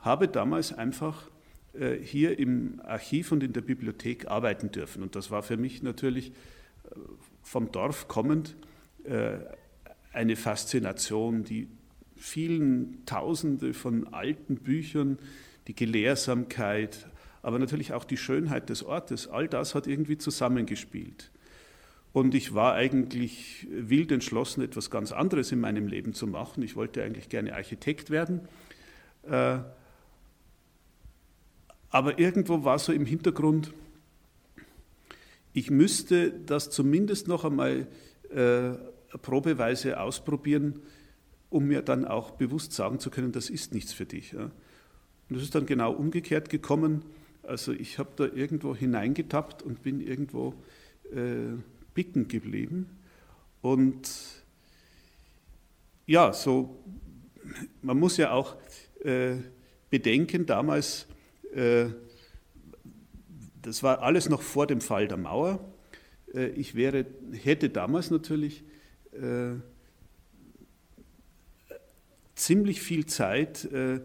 habe 0.00 0.28
damals 0.28 0.72
einfach 0.72 1.30
äh, 1.72 1.96
hier 1.96 2.38
im 2.38 2.80
Archiv 2.84 3.32
und 3.32 3.42
in 3.42 3.52
der 3.52 3.62
Bibliothek 3.62 4.26
arbeiten 4.28 4.70
dürfen. 4.70 5.02
Und 5.02 5.16
das 5.16 5.30
war 5.30 5.42
für 5.42 5.56
mich 5.56 5.82
natürlich 5.82 6.28
äh, 6.84 6.96
vom 7.42 7.72
Dorf 7.72 8.08
kommend 8.08 8.56
äh, 9.04 9.38
eine 10.12 10.36
Faszination, 10.36 11.44
die 11.44 11.68
vielen 12.16 13.04
Tausende 13.06 13.74
von 13.74 14.12
alten 14.12 14.56
Büchern, 14.56 15.18
die 15.66 15.74
Gelehrsamkeit, 15.74 17.06
aber 17.42 17.58
natürlich 17.58 17.92
auch 17.92 18.04
die 18.04 18.16
Schönheit 18.16 18.68
des 18.68 18.84
Ortes, 18.84 19.28
all 19.28 19.48
das 19.48 19.74
hat 19.74 19.86
irgendwie 19.86 20.18
zusammengespielt. 20.18 21.30
Und 22.12 22.34
ich 22.34 22.54
war 22.54 22.74
eigentlich 22.74 23.66
wild 23.70 24.12
entschlossen, 24.12 24.62
etwas 24.62 24.90
ganz 24.90 25.12
anderes 25.12 25.50
in 25.50 25.60
meinem 25.60 25.86
Leben 25.86 26.12
zu 26.12 26.26
machen. 26.26 26.62
Ich 26.62 26.76
wollte 26.76 27.02
eigentlich 27.02 27.30
gerne 27.30 27.54
Architekt 27.54 28.10
werden. 28.10 28.42
Äh, 29.22 29.58
aber 31.88 32.18
irgendwo 32.18 32.64
war 32.64 32.78
so 32.78 32.92
im 32.92 33.06
Hintergrund, 33.06 33.72
ich 35.52 35.70
müsste 35.70 36.32
das 36.32 36.70
zumindest 36.70 37.28
noch 37.28 37.44
einmal 37.44 37.86
äh, 38.30 38.72
probeweise 39.18 40.00
ausprobieren, 40.00 40.80
um 41.50 41.66
mir 41.66 41.82
dann 41.82 42.06
auch 42.06 42.32
bewusst 42.32 42.72
sagen 42.72 42.98
zu 42.98 43.10
können, 43.10 43.32
das 43.32 43.50
ist 43.50 43.74
nichts 43.74 43.92
für 43.92 44.06
dich. 44.06 44.34
Und 44.34 44.50
das 45.28 45.42
ist 45.42 45.54
dann 45.54 45.66
genau 45.66 45.92
umgekehrt 45.92 46.48
gekommen. 46.48 47.04
Also 47.42 47.72
ich 47.72 47.98
habe 47.98 48.10
da 48.16 48.24
irgendwo 48.24 48.74
hineingetappt 48.74 49.62
und 49.62 49.82
bin 49.82 50.00
irgendwo 50.00 50.54
äh, 51.12 51.58
bicken 51.94 52.28
geblieben. 52.28 52.86
Und 53.60 54.08
ja, 56.06 56.32
so, 56.32 56.78
man 57.82 57.98
muss 57.98 58.16
ja 58.16 58.32
auch 58.32 58.56
äh, 59.04 59.36
bedenken, 59.90 60.46
damals, 60.46 61.06
äh, 61.54 61.86
das 63.62 63.82
war 63.82 64.02
alles 64.02 64.28
noch 64.28 64.42
vor 64.42 64.66
dem 64.66 64.80
Fall 64.80 65.08
der 65.08 65.16
Mauer. 65.16 65.72
Äh, 66.34 66.48
ich 66.50 66.74
wäre, 66.74 67.06
hätte 67.32 67.70
damals 67.70 68.10
natürlich 68.10 68.64
äh, 69.12 69.54
ziemlich 72.34 72.82
viel 72.82 73.06
Zeit 73.06 73.64
äh, 73.66 74.00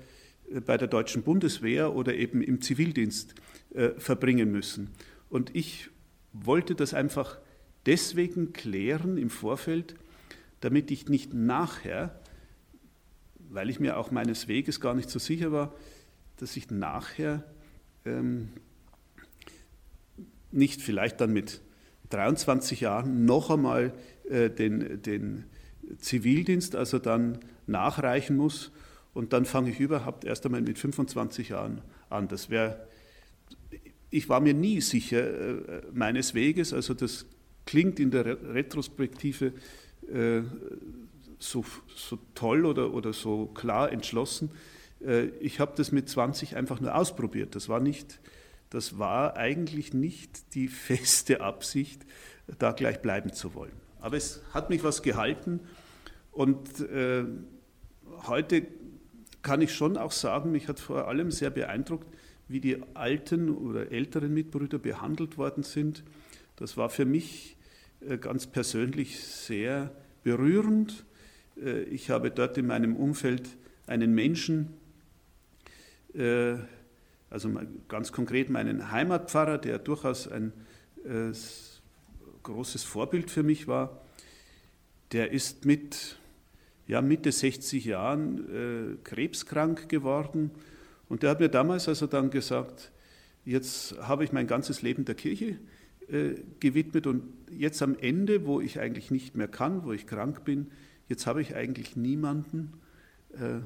bei 0.66 0.78
der 0.78 0.88
deutschen 0.88 1.24
Bundeswehr 1.24 1.94
oder 1.94 2.14
eben 2.14 2.42
im 2.42 2.62
Zivildienst 2.62 3.36
äh, 3.74 3.90
verbringen 3.98 4.52
müssen. 4.52 4.90
Und 5.30 5.56
ich 5.56 5.90
wollte 6.32 6.76
das 6.76 6.94
einfach 6.94 7.38
deswegen 7.86 8.54
klären 8.54 9.18
im 9.18 9.30
Vorfeld, 9.30 9.96
damit 10.62 10.92
ich 10.92 11.10
nicht 11.10 11.34
nachher, 11.34 12.20
weil 13.50 13.70
ich 13.70 13.80
mir 13.80 13.98
auch 13.98 14.12
meines 14.12 14.48
Weges 14.48 14.80
gar 14.80 14.94
nicht 14.94 15.10
so 15.10 15.20
sicher 15.20 15.52
war, 15.52 15.74
dass 16.38 16.56
ich 16.56 16.70
nachher 16.70 17.44
ähm, 18.06 18.50
nicht 20.52 20.82
vielleicht 20.82 21.22
dann 21.22 21.34
mit 21.34 21.62
23 22.10 22.82
Jahren 22.82 23.26
noch 23.26 23.50
einmal 23.50 23.94
äh, 24.30 24.50
den, 24.50 25.02
den 25.02 25.46
Zivildienst, 26.00 26.76
also 26.76 27.00
dann 27.00 27.40
nachreichen 27.66 28.38
muss 28.38 28.72
und 29.14 29.34
dann 29.34 29.46
fange 29.46 29.72
ich 29.72 29.80
überhaupt 29.80 30.26
erst 30.26 30.46
einmal 30.46 30.62
mit 30.62 30.78
25 30.78 31.50
Jahren 31.50 31.82
an. 32.10 32.28
Das 32.28 32.50
wäre, 32.50 32.88
ich 34.10 34.30
war 34.30 34.40
mir 34.40 34.54
nie 34.54 34.82
sicher 34.82 35.22
äh, 35.22 35.82
meines 35.94 36.34
Weges, 36.34 36.74
also 36.74 36.94
das 36.94 37.26
klingt 37.66 38.00
in 38.00 38.12
der 38.12 38.26
Retrospektive 38.54 39.54
äh, 40.12 40.42
so, 41.40 41.66
so 41.96 42.18
toll 42.34 42.66
oder, 42.66 42.94
oder 42.94 43.14
so 43.14 43.48
klar 43.48 43.92
entschlossen. 43.92 44.52
Äh, 45.06 45.28
ich 45.40 45.60
habe 45.60 45.74
das 45.76 45.92
mit 45.92 46.10
20 46.10 46.56
einfach 46.56 46.80
nur 46.80 46.96
ausprobiert. 46.96 47.56
Das 47.56 47.70
war, 47.70 47.80
nicht, 47.80 48.20
das 48.70 49.00
war 49.00 49.38
eigentlich 49.38 49.94
nicht 49.94 50.54
die 50.56 50.68
feste 50.68 51.42
Absicht, 51.42 52.06
da 52.60 52.72
gleich 52.72 53.02
bleiben 53.02 53.34
zu 53.34 53.54
wollen. 53.56 53.74
Aber 54.00 54.18
es 54.18 54.42
hat 54.54 54.70
mich 54.70 54.84
was 54.84 55.02
gehalten 55.02 55.60
und 56.32 56.80
äh, 56.82 57.26
heute 58.28 58.68
kann 59.42 59.62
ich 59.62 59.74
schon 59.74 59.98
auch 59.98 60.12
sagen, 60.12 60.52
mich 60.52 60.68
hat 60.68 60.80
vor 60.80 61.08
allem 61.08 61.32
sehr 61.32 61.50
beeindruckt, 61.50 62.08
wie 62.48 62.60
die 62.60 62.82
alten 62.94 63.50
oder 63.50 63.92
älteren 63.92 64.34
Mitbrüder 64.34 64.80
behandelt 64.80 65.38
worden 65.38 65.64
sind. 65.64 66.04
Das 66.56 66.78
war 66.78 66.90
für 66.90 67.06
mich 67.06 67.58
äh, 68.02 68.18
ganz 68.18 68.48
persönlich 68.48 69.20
sehr 69.20 69.92
berührend. 70.24 71.06
Äh, 71.62 71.84
ich 71.84 72.10
habe 72.10 72.32
dort 72.32 72.58
in 72.58 72.68
meinem 72.68 72.96
Umfeld 72.96 73.50
einen 73.86 74.14
Menschen, 74.14 74.74
äh, 76.14 76.56
also 77.30 77.52
ganz 77.88 78.12
konkret 78.12 78.50
meinen 78.50 78.92
Heimatpfarrer, 78.92 79.58
der 79.58 79.80
durchaus 79.80 80.28
ein 80.28 80.54
großes 82.44 82.84
Vorbild 82.84 83.32
für 83.32 83.44
mich 83.44 83.68
war, 83.68 84.02
der 85.12 85.32
ist 85.32 85.66
mit 85.66 86.18
ja, 86.88 87.02
Mitte 87.02 87.32
60 87.32 87.86
Jahren 87.86 89.00
krebskrank 89.04 89.88
geworden 89.88 90.52
und 91.08 91.24
der 91.24 91.30
hat 91.30 91.40
mir 91.40 91.50
damals 91.50 91.88
also 91.88 92.08
dann 92.08 92.30
gesagt, 92.30 92.92
Jetzt 93.48 93.96
habe 94.02 94.26
ich 94.26 94.34
mein 94.34 94.46
ganzes 94.46 94.82
Leben 94.82 95.06
der 95.06 95.16
Kirche 95.16 95.58
äh, 96.10 96.34
gewidmet 96.60 97.08
und 97.08 97.24
jetzt 97.50 97.82
am 97.82 97.96
Ende, 97.98 98.46
wo 98.46 98.60
ich 98.60 98.78
eigentlich 98.78 99.10
nicht 99.10 99.38
mehr 99.38 99.48
kann, 99.48 99.86
wo 99.86 99.94
ich 99.94 100.06
krank 100.06 100.44
bin, 100.44 100.68
jetzt 101.08 101.26
habe 101.28 101.42
ich 101.42 101.56
eigentlich 101.56 101.96
niemanden. 101.96 102.74
Äh, 103.32 103.62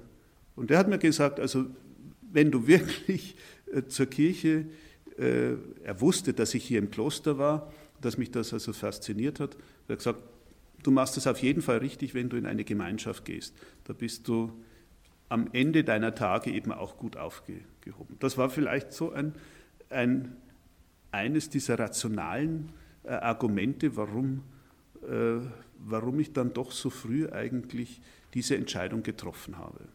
und 0.55 0.69
er 0.69 0.77
hat 0.77 0.87
mir 0.87 0.99
gesagt, 0.99 1.39
also 1.39 1.65
wenn 2.31 2.51
du 2.51 2.67
wirklich 2.67 3.35
äh, 3.73 3.83
zur 3.83 4.05
Kirche, 4.07 4.65
äh, 5.17 5.53
er 5.83 6.01
wusste, 6.01 6.33
dass 6.33 6.53
ich 6.53 6.65
hier 6.65 6.79
im 6.79 6.91
Kloster 6.91 7.37
war, 7.37 7.71
dass 8.01 8.17
mich 8.17 8.31
das 8.31 8.53
also 8.53 8.73
fasziniert 8.73 9.39
hat, 9.39 9.55
er 9.87 9.93
hat 9.93 9.99
gesagt, 9.99 10.19
du 10.83 10.91
machst 10.91 11.17
es 11.17 11.27
auf 11.27 11.41
jeden 11.41 11.61
Fall 11.61 11.77
richtig, 11.77 12.13
wenn 12.13 12.29
du 12.29 12.37
in 12.37 12.45
eine 12.45 12.63
Gemeinschaft 12.63 13.25
gehst. 13.25 13.53
Da 13.83 13.93
bist 13.93 14.27
du 14.27 14.51
am 15.29 15.47
Ende 15.53 15.83
deiner 15.83 16.15
Tage 16.15 16.51
eben 16.51 16.71
auch 16.71 16.97
gut 16.97 17.17
aufgehoben. 17.17 18.17
Das 18.19 18.37
war 18.37 18.49
vielleicht 18.49 18.93
so 18.93 19.11
ein, 19.11 19.33
ein 19.89 20.35
eines 21.11 21.49
dieser 21.49 21.77
rationalen 21.77 22.69
äh, 23.03 23.09
Argumente, 23.09 23.95
warum, 23.95 24.43
äh, 25.03 25.39
warum 25.77 26.19
ich 26.19 26.33
dann 26.33 26.53
doch 26.53 26.71
so 26.71 26.89
früh 26.89 27.29
eigentlich 27.29 28.01
diese 28.33 28.55
Entscheidung 28.55 29.03
getroffen 29.03 29.57
habe. 29.57 29.85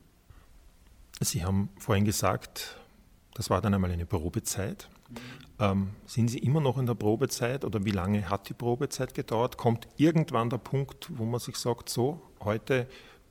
Sie 1.21 1.45
haben 1.45 1.71
vorhin 1.79 2.05
gesagt, 2.05 2.77
das 3.35 3.49
war 3.49 3.61
dann 3.61 3.75
einmal 3.75 3.91
eine 3.91 4.07
Probezeit. 4.07 4.89
Ähm, 5.59 5.89
sind 6.05 6.29
Sie 6.29 6.39
immer 6.39 6.61
noch 6.61 6.77
in 6.77 6.87
der 6.87 6.95
Probezeit 6.95 7.65
oder 7.65 7.85
wie 7.85 7.91
lange 7.91 8.29
hat 8.29 8.49
die 8.49 8.55
Probezeit 8.55 9.15
gedauert? 9.15 9.57
Kommt 9.57 9.89
irgendwann 9.97 10.51
der 10.51 10.59
Punkt, 10.59 11.09
wo 11.17 11.25
man 11.25 11.41
sich 11.41 11.57
sagt, 11.57 11.89
so, 11.89 12.21
heute 12.41 12.87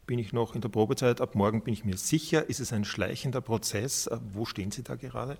bin 0.08 0.18
ich 0.18 0.34
noch 0.34 0.56
in 0.56 0.62
der 0.62 0.70
Probezeit, 0.70 1.22
ab 1.22 1.36
morgen 1.36 1.62
bin 1.62 1.74
ich 1.74 1.86
mir 1.86 1.98
sicher? 1.98 2.50
Ist 2.50 2.60
es 2.60 2.74
ein 2.74 2.86
schleichender 2.86 3.42
Prozess? 3.42 4.08
Äh, 4.08 4.18
wo 4.34 4.46
stehen 4.46 4.72
Sie 4.72 4.84
da 4.84 4.96
gerade? 4.96 5.38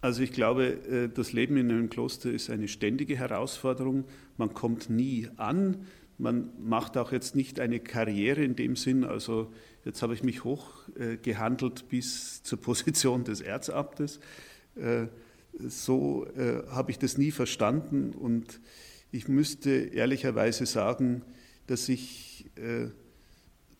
Also 0.00 0.22
ich 0.22 0.32
glaube, 0.32 0.64
äh, 0.64 1.08
das 1.08 1.32
Leben 1.34 1.58
in 1.58 1.70
einem 1.70 1.90
Kloster 1.90 2.30
ist 2.30 2.48
eine 2.48 2.68
ständige 2.68 3.18
Herausforderung. 3.18 4.04
Man 4.38 4.54
kommt 4.54 4.88
nie 4.88 5.28
an. 5.36 5.86
Man 6.16 6.50
macht 6.58 6.96
auch 6.96 7.12
jetzt 7.12 7.34
nicht 7.34 7.60
eine 7.60 7.80
Karriere 7.80 8.42
in 8.42 8.56
dem 8.56 8.76
Sinn. 8.76 9.04
Also 9.04 9.52
jetzt 9.84 10.02
habe 10.02 10.14
ich 10.14 10.22
mich 10.22 10.44
hochgehandelt 10.44 11.88
bis 11.88 12.42
zur 12.42 12.60
Position 12.60 13.24
des 13.24 13.40
Erzabtes. 13.40 14.20
Äh, 14.76 15.06
so 15.58 16.26
äh, 16.36 16.66
habe 16.70 16.90
ich 16.90 16.98
das 16.98 17.18
nie 17.18 17.30
verstanden 17.30 18.12
und 18.12 18.60
ich 19.12 19.26
müsste 19.26 19.70
ehrlicherweise 19.70 20.66
sagen, 20.66 21.22
dass 21.66 21.88
ich, 21.88 22.48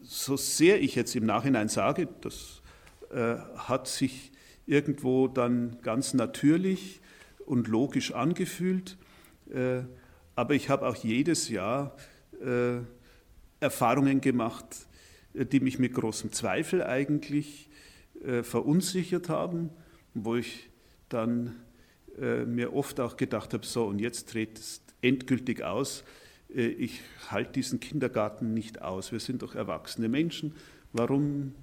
so 0.01 0.37
sehr 0.37 0.81
ich 0.83 0.97
jetzt 0.97 1.15
im 1.15 1.25
Nachhinein 1.25 1.69
sage, 1.69 2.09
das 2.21 2.63
hat 3.11 3.87
sich 3.87 4.33
irgendwo 4.67 5.29
dann 5.29 5.79
ganz 5.83 6.15
natürlich 6.15 7.01
und 7.45 7.67
logisch 7.67 8.13
angefühlt. 8.13 8.97
Äh, 9.53 9.83
aber 10.37 10.55
ich 10.55 10.69
habe 10.69 10.87
auch 10.87 10.95
jedes 10.95 11.49
Jahr 11.49 11.97
äh, 12.41 12.79
Erfahrungen 13.59 14.21
gemacht, 14.21 14.65
äh, 14.65 14.90
die 15.35 15.61
mich 15.61 15.79
mit 15.79 15.95
großem 15.95 16.33
Zweifel 16.33 16.83
eigentlich 16.83 17.69
verunsichert 18.43 19.29
haben, 19.29 19.71
wo 20.15 20.37
ich 20.37 20.69
dann 21.09 21.57
mir 22.19 22.75
oft 22.75 23.01
auch 23.01 23.17
gedacht 23.17 23.55
habe, 23.55 23.65
so 23.65 23.87
und 23.87 23.99
jetzt 23.99 24.35
dreht 24.35 24.59
es 24.59 24.83
endgültig 25.01 25.63
aus, 25.63 26.05
ich 26.49 27.01
halte 27.31 27.53
diesen 27.53 27.81
Kindergarten 27.81 28.53
nicht 28.53 28.83
aus, 28.83 29.13
wir 29.13 29.21
sind 29.21 29.43
doch 29.43 29.55
erwachsene 29.55 30.09
Menschen, 30.09 30.55
warum, 30.93 31.55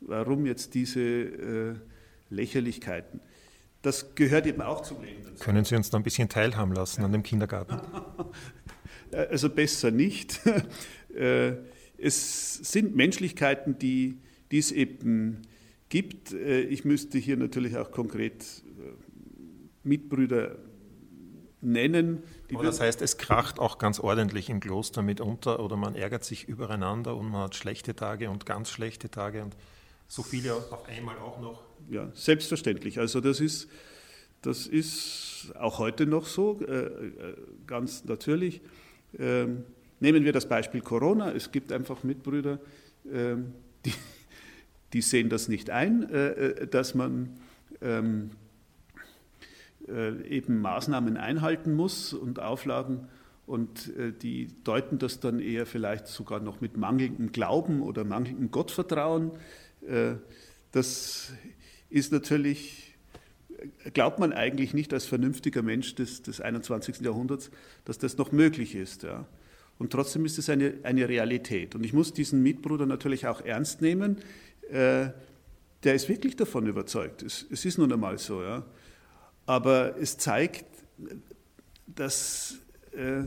warum 0.00 0.44
jetzt 0.44 0.74
diese 0.74 1.80
Lächerlichkeiten. 2.28 3.20
Das 3.82 4.14
gehört 4.14 4.46
eben 4.46 4.62
auch 4.62 4.82
zum 4.82 5.02
Leben 5.02 5.24
dazu. 5.24 5.42
Können 5.42 5.64
Sie 5.64 5.74
uns 5.74 5.90
da 5.90 5.96
ein 5.96 6.04
bisschen 6.04 6.28
teilhaben 6.28 6.72
lassen 6.72 7.04
an 7.04 7.12
dem 7.12 7.22
Kindergarten? 7.22 7.80
Also 9.14 9.50
besser 9.50 9.90
nicht. 9.90 10.40
Es 12.02 12.54
sind 12.54 12.96
Menschlichkeiten, 12.96 13.78
die, 13.78 14.18
es 14.50 14.72
eben 14.72 15.42
gibt. 15.88 16.32
Äh, 16.32 16.62
ich 16.62 16.84
müsste 16.84 17.18
hier 17.18 17.36
natürlich 17.36 17.76
auch 17.76 17.90
konkret 17.90 18.42
äh, 18.42 18.92
Mitbrüder 19.84 20.56
nennen. 21.60 22.24
Aber 22.52 22.64
das 22.64 22.80
heißt, 22.80 23.02
es 23.02 23.18
kracht 23.18 23.58
auch 23.60 23.78
ganz 23.78 24.00
ordentlich 24.00 24.50
im 24.50 24.58
Kloster 24.58 25.02
mitunter 25.02 25.60
oder 25.60 25.76
man 25.76 25.94
ärgert 25.94 26.24
sich 26.24 26.48
übereinander 26.48 27.16
und 27.16 27.30
man 27.30 27.42
hat 27.42 27.54
schlechte 27.54 27.94
Tage 27.94 28.30
und 28.30 28.46
ganz 28.46 28.70
schlechte 28.70 29.10
Tage 29.10 29.42
und 29.42 29.56
so 30.08 30.22
viele 30.22 30.54
auf 30.54 30.86
einmal 30.88 31.16
auch 31.18 31.40
noch? 31.40 31.62
Ja, 31.88 32.10
selbstverständlich. 32.14 32.98
Also 32.98 33.20
das 33.20 33.40
ist, 33.40 33.68
das 34.42 34.66
ist 34.66 35.52
auch 35.58 35.78
heute 35.78 36.04
noch 36.06 36.26
so, 36.26 36.60
äh, 36.60 36.90
ganz 37.66 38.04
natürlich. 38.04 38.60
Nehmen 40.02 40.24
wir 40.24 40.32
das 40.32 40.48
Beispiel 40.48 40.80
Corona. 40.80 41.30
Es 41.30 41.52
gibt 41.52 41.70
einfach 41.70 42.02
Mitbrüder, 42.02 42.58
ähm, 43.08 43.52
die, 43.84 43.92
die 44.92 45.00
sehen 45.00 45.28
das 45.28 45.46
nicht 45.46 45.70
ein, 45.70 46.10
äh, 46.10 46.30
äh 46.30 46.66
dass 46.66 46.96
man 46.96 47.38
ähm, 47.80 48.32
äh, 49.86 50.20
eben 50.26 50.60
Maßnahmen 50.60 51.16
einhalten 51.16 51.72
muss 51.74 52.14
und 52.14 52.40
Auflagen 52.40 53.06
und 53.46 53.92
die 54.22 54.48
deuten 54.64 54.98
das 54.98 55.20
dann 55.20 55.40
eher 55.40 55.66
vielleicht 55.66 56.06
sogar 56.06 56.40
noch 56.40 56.60
mit 56.60 56.76
mangelndem 56.76 57.32
Glauben 57.32 57.82
oder 57.82 58.04
mangelndem 58.04 58.50
Gottvertrauen 58.50 59.32
das 60.70 61.32
ist 61.90 62.12
natürlich, 62.12 62.94
glaubt 63.92 64.20
man 64.20 64.32
eigentlich 64.32 64.74
nicht 64.74 64.94
als 64.94 65.06
vernünftiger 65.06 65.62
Mensch 65.62 65.96
des, 65.96 66.22
des 66.22 66.40
21. 66.40 67.00
Jahrhunderts, 67.00 67.50
dass 67.84 67.98
das 67.98 68.16
noch 68.16 68.30
möglich 68.30 68.76
ist. 68.76 69.02
Ja. 69.02 69.26
Und 69.82 69.90
trotzdem 69.90 70.24
ist 70.24 70.38
es 70.38 70.48
eine, 70.48 70.74
eine 70.84 71.08
Realität. 71.08 71.74
Und 71.74 71.82
ich 71.82 71.92
muss 71.92 72.12
diesen 72.12 72.40
Mitbruder 72.40 72.86
natürlich 72.86 73.26
auch 73.26 73.40
ernst 73.40 73.82
nehmen. 73.82 74.18
Äh, 74.70 75.08
der 75.82 75.94
ist 75.96 76.08
wirklich 76.08 76.36
davon 76.36 76.68
überzeugt. 76.68 77.24
Es, 77.24 77.44
es 77.50 77.64
ist 77.64 77.78
nun 77.78 77.92
einmal 77.92 78.16
so. 78.18 78.44
Ja. 78.44 78.64
Aber 79.44 79.96
es 80.00 80.18
zeigt, 80.18 80.66
dass 81.88 82.58
äh, 82.92 83.24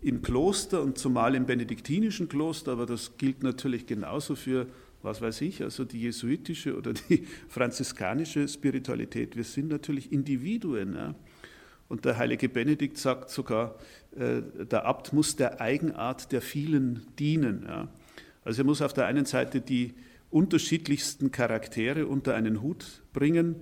im 0.00 0.22
Kloster 0.22 0.82
und 0.82 0.98
zumal 0.98 1.36
im 1.36 1.46
benediktinischen 1.46 2.28
Kloster, 2.28 2.72
aber 2.72 2.86
das 2.86 3.16
gilt 3.16 3.44
natürlich 3.44 3.86
genauso 3.86 4.34
für 4.34 4.66
was 5.04 5.20
weiß 5.20 5.40
ich, 5.42 5.62
also 5.62 5.84
die 5.84 6.00
jesuitische 6.00 6.76
oder 6.76 6.94
die 6.94 7.28
franziskanische 7.48 8.48
Spiritualität. 8.48 9.36
Wir 9.36 9.44
sind 9.44 9.68
natürlich 9.68 10.10
Individuen. 10.10 10.96
Ja? 10.96 11.14
Und 11.92 12.06
der 12.06 12.16
heilige 12.16 12.48
Benedikt 12.48 12.96
sagt 12.96 13.28
sogar, 13.28 13.74
äh, 14.16 14.40
der 14.64 14.86
Abt 14.86 15.12
muss 15.12 15.36
der 15.36 15.60
Eigenart 15.60 16.32
der 16.32 16.40
vielen 16.40 17.06
dienen. 17.18 17.68
Also 18.46 18.62
er 18.62 18.64
muss 18.64 18.80
auf 18.80 18.94
der 18.94 19.04
einen 19.04 19.26
Seite 19.26 19.60
die 19.60 19.92
unterschiedlichsten 20.30 21.32
Charaktere 21.32 22.06
unter 22.06 22.34
einen 22.34 22.62
Hut 22.62 23.02
bringen 23.12 23.56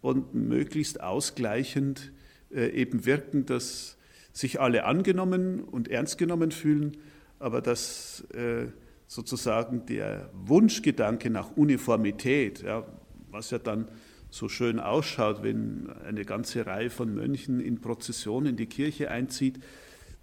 und 0.00 0.34
möglichst 0.34 1.00
ausgleichend 1.00 2.10
äh, 2.52 2.70
eben 2.70 3.06
wirken, 3.06 3.46
dass 3.46 3.96
sich 4.32 4.60
alle 4.60 4.84
angenommen 4.84 5.60
und 5.62 5.86
ernst 5.86 6.18
genommen 6.18 6.50
fühlen, 6.50 6.96
aber 7.38 7.60
dass 7.60 8.22
äh, 8.32 8.66
sozusagen 9.06 9.86
der 9.86 10.28
Wunschgedanke 10.32 11.30
nach 11.30 11.56
Uniformität, 11.56 12.64
was 13.30 13.52
ja 13.52 13.58
dann 13.58 13.86
so 14.30 14.48
schön 14.48 14.78
ausschaut, 14.78 15.42
wenn 15.42 15.90
eine 16.04 16.24
ganze 16.24 16.66
Reihe 16.66 16.90
von 16.90 17.14
Mönchen 17.14 17.60
in 17.60 17.80
Prozession 17.80 18.46
in 18.46 18.56
die 18.56 18.66
Kirche 18.66 19.10
einzieht, 19.10 19.58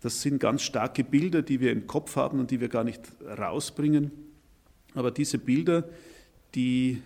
das 0.01 0.21
sind 0.21 0.39
ganz 0.39 0.61
starke 0.61 1.03
Bilder, 1.03 1.41
die 1.41 1.59
wir 1.59 1.71
im 1.71 1.87
Kopf 1.87 2.15
haben 2.15 2.39
und 2.39 2.51
die 2.51 2.61
wir 2.61 2.69
gar 2.69 2.83
nicht 2.83 3.01
rausbringen. 3.25 4.11
Aber 4.93 5.11
diese 5.11 5.39
Bilder, 5.39 5.89
die 6.55 7.01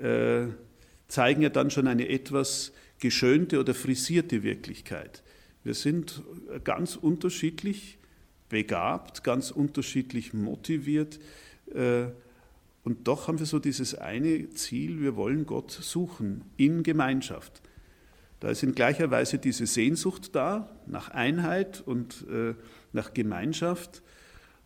äh, 0.00 0.46
zeigen 1.08 1.42
ja 1.42 1.50
dann 1.50 1.70
schon 1.70 1.86
eine 1.86 2.08
etwas 2.08 2.72
geschönte 2.98 3.60
oder 3.60 3.74
frisierte 3.74 4.42
Wirklichkeit. 4.42 5.22
Wir 5.64 5.74
sind 5.74 6.22
ganz 6.64 6.96
unterschiedlich 6.96 7.98
begabt, 8.48 9.24
ganz 9.24 9.50
unterschiedlich 9.50 10.34
motiviert. 10.34 11.18
Äh, 11.74 12.06
und 12.84 13.06
doch 13.06 13.28
haben 13.28 13.38
wir 13.38 13.46
so 13.46 13.58
dieses 13.58 13.94
eine 13.94 14.50
Ziel, 14.50 15.00
wir 15.00 15.16
wollen 15.16 15.46
Gott 15.46 15.70
suchen 15.70 16.44
in 16.56 16.82
Gemeinschaft. 16.82 17.62
Da 18.40 18.50
ist 18.50 18.62
in 18.64 18.74
gleicher 18.74 19.10
Weise 19.10 19.38
diese 19.38 19.66
Sehnsucht 19.66 20.34
da 20.34 20.68
nach 20.86 21.10
Einheit 21.10 21.80
und 21.80 22.26
äh, 22.28 22.54
nach 22.92 23.14
Gemeinschaft, 23.14 24.02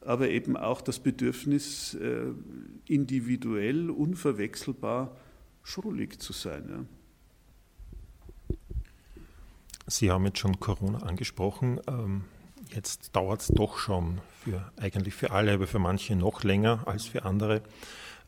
aber 0.01 0.31
eben 0.31 0.57
auch 0.57 0.81
das 0.81 0.99
Bedürfnis, 0.99 1.95
äh, 1.95 2.33
individuell, 2.87 3.91
unverwechselbar 3.91 5.15
schrullig 5.63 6.19
zu 6.21 6.33
sein. 6.33 6.89
Sie 9.87 10.11
haben 10.11 10.25
jetzt 10.25 10.39
schon 10.39 10.59
Corona 10.59 11.01
angesprochen. 11.01 11.81
Ähm, 11.87 12.25
Jetzt 12.75 13.15
dauert 13.15 13.43
es 13.43 13.49
doch 13.49 13.79
schon 13.79 14.21
für 14.43 14.73
eigentlich 14.77 15.15
für 15.15 15.31
alle, 15.31 15.53
aber 15.55 15.67
für 15.67 15.79
manche 15.79 16.17
noch 16.17 16.43
länger 16.43 16.83
als 16.87 17.07
für 17.07 17.25
andere. 17.25 17.63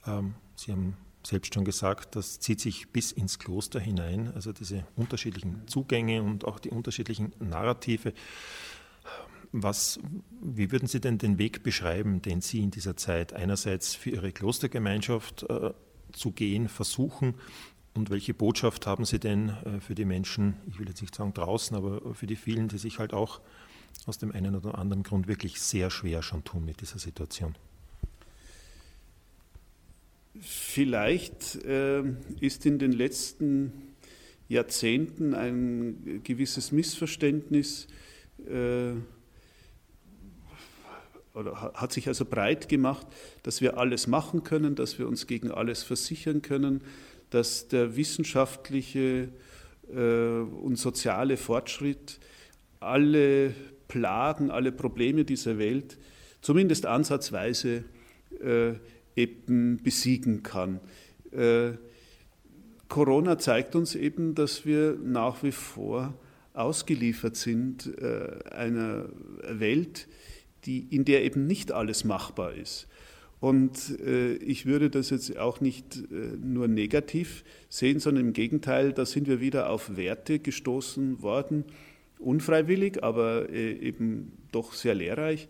Ähm, 0.06 0.34
Sie 0.56 0.72
haben 0.72 0.96
selbst 1.24 1.54
schon 1.54 1.64
gesagt, 1.64 2.16
das 2.16 2.40
zieht 2.40 2.61
sich 2.61 2.88
bis 2.88 3.12
ins 3.12 3.38
Kloster 3.38 3.80
hinein, 3.80 4.32
also 4.34 4.52
diese 4.52 4.87
unterschiedlichen 4.96 5.66
Zugänge 5.66 6.22
und 6.22 6.44
auch 6.44 6.58
die 6.58 6.70
unterschiedlichen 6.70 7.32
Narrative. 7.38 8.12
Was, 9.52 9.98
wie 10.42 10.70
würden 10.72 10.88
Sie 10.88 11.00
denn 11.00 11.18
den 11.18 11.38
Weg 11.38 11.62
beschreiben, 11.62 12.20
den 12.22 12.40
Sie 12.40 12.61
in 12.61 12.70
dieser 12.70 12.96
Zeit 12.96 13.32
einerseits 13.32 13.94
für 13.94 14.11
Ihre 14.11 14.32
Klostergemeinschaft 14.32 15.44
äh, 15.44 15.72
zu 16.12 16.32
gehen 16.32 16.68
versuchen 16.68 17.34
und 17.94 18.11
welche 18.11 18.34
Botschaft 18.34 18.87
haben 18.87 19.04
Sie 19.04 19.18
denn 19.18 19.48
äh, 19.48 19.80
für 19.80 19.94
die 19.94 20.04
Menschen, 20.04 20.56
ich 20.66 20.78
will 20.78 20.88
jetzt 20.88 21.00
nicht 21.00 21.14
sagen 21.14 21.32
draußen, 21.34 21.76
aber 21.76 22.14
für 22.14 22.26
die 22.26 22.37
vielen, 22.37 22.68
die 22.68 22.78
sich 22.78 22.98
halt 22.98 23.12
auch 23.14 23.40
aus 24.06 24.18
dem 24.18 24.32
einen 24.32 24.54
oder 24.54 24.78
anderen 24.78 25.02
Grund 25.02 25.28
wirklich 25.28 25.61
sehr 25.61 25.90
schwer 25.90 26.22
schon 26.22 26.44
tun 26.44 26.64
mit 26.64 26.80
dieser 26.80 26.98
Situation? 26.98 27.56
Vielleicht 30.40 31.57
äh, 31.64 32.03
ist 32.40 32.64
in 32.66 32.79
den 32.79 32.92
letzten 32.92 33.94
Jahrzehnten 34.48 35.35
ein 35.35 36.20
gewisses 36.22 36.72
Missverständnis 36.72 37.87
äh, 38.46 38.92
oder 41.35 41.72
hat 41.74 41.92
sich 41.92 42.09
also 42.09 42.24
breit 42.24 42.68
gemacht, 42.68 43.07
dass 43.42 43.61
wir 43.61 43.79
alles 43.79 44.07
machen 44.07 44.42
können, 44.42 44.74
dass 44.74 44.98
wir 44.98 45.07
uns 45.07 45.27
gegen 45.27 45.51
alles 45.51 45.83
versichern 45.83 46.42
können, 46.42 46.83
dass 47.31 47.68
der 47.68 47.96
wissenschaftliche 47.96 49.29
äh, 49.92 49.98
und 49.98 50.77
soziale 50.77 51.37
Fortschritt 51.37 52.18
alle 52.81 53.55
Plagen, 53.88 54.51
alle 54.51 54.72
Probleme 54.72 55.24
dieser 55.24 55.59
Welt 55.59 55.98
zumindest 56.40 56.87
ansatzweise 56.87 57.85
äh, 58.40 58.74
eben 59.18 59.78
besiegen 59.83 60.42
kann. 60.42 60.81
Äh, 61.33 61.72
Corona 62.88 63.38
zeigt 63.38 63.74
uns 63.76 63.94
eben, 63.94 64.35
dass 64.35 64.64
wir 64.64 64.96
nach 65.02 65.42
wie 65.42 65.52
vor 65.52 66.14
ausgeliefert 66.54 67.37
sind 67.37 67.92
äh, 68.00 68.50
einer 68.50 69.09
Welt, 69.46 70.09
die, 70.64 70.87
in 70.90 71.04
der 71.04 71.24
eben 71.24 71.46
nicht 71.46 71.70
alles 71.70 72.04
machbar 72.04 72.54
ist. 72.54 72.88
Und 73.40 74.00
äh, 74.00 74.35
ich 74.35 74.66
würde 74.66 74.90
das 74.90 75.11
jetzt 75.11 75.37
auch 75.38 75.61
nicht 75.61 75.96
äh, 75.96 76.37
nur 76.42 76.66
negativ 76.66 77.44
sehen, 77.68 78.00
sondern 78.00 78.26
im 78.26 78.33
Gegenteil, 78.33 78.92
da 78.92 79.07
sind 79.07 79.28
wir 79.28 79.40
wieder 79.40 79.70
auf 79.70 79.96
Werte 79.96 80.40
gestoßen 80.40 81.22
worden, 81.22 81.64
unfreiwillig, 82.18 83.04
aber 83.04 83.48
äh, 83.50 83.74
eben 83.74 84.33
doch 84.50 84.72
sehr 84.72 84.94
lehrreich, 84.94 85.48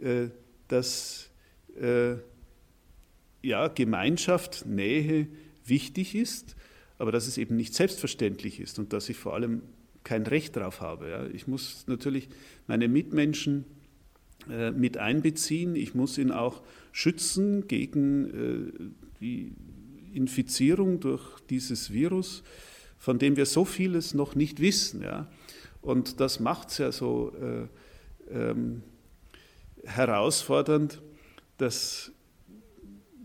äh, 0.00 0.28
dass 0.68 1.24
ja, 3.48 3.68
Gemeinschaft, 3.68 4.66
Nähe 4.66 5.26
wichtig 5.64 6.14
ist, 6.14 6.56
aber 6.98 7.12
dass 7.12 7.26
es 7.26 7.38
eben 7.38 7.56
nicht 7.56 7.74
selbstverständlich 7.74 8.60
ist 8.60 8.78
und 8.78 8.92
dass 8.92 9.08
ich 9.08 9.16
vor 9.16 9.34
allem 9.34 9.62
kein 10.04 10.22
Recht 10.24 10.56
darauf 10.56 10.80
habe. 10.80 11.10
Ja. 11.10 11.26
Ich 11.26 11.46
muss 11.46 11.84
natürlich 11.86 12.28
meine 12.66 12.88
Mitmenschen 12.88 13.64
äh, 14.50 14.70
mit 14.70 14.96
einbeziehen. 14.96 15.76
Ich 15.76 15.94
muss 15.94 16.18
ihn 16.18 16.30
auch 16.30 16.62
schützen 16.92 17.68
gegen 17.68 18.30
äh, 18.30 19.16
die 19.20 19.52
Infizierung 20.12 21.00
durch 21.00 21.40
dieses 21.50 21.92
Virus, 21.92 22.42
von 22.98 23.18
dem 23.18 23.36
wir 23.36 23.46
so 23.46 23.64
vieles 23.64 24.14
noch 24.14 24.34
nicht 24.34 24.60
wissen. 24.60 25.02
Ja. 25.02 25.26
Und 25.80 26.20
das 26.20 26.40
macht 26.40 26.70
es 26.70 26.78
ja 26.78 26.92
so 26.92 27.32
äh, 27.40 27.66
ähm, 28.30 28.82
herausfordernd, 29.84 31.00
dass 31.58 32.12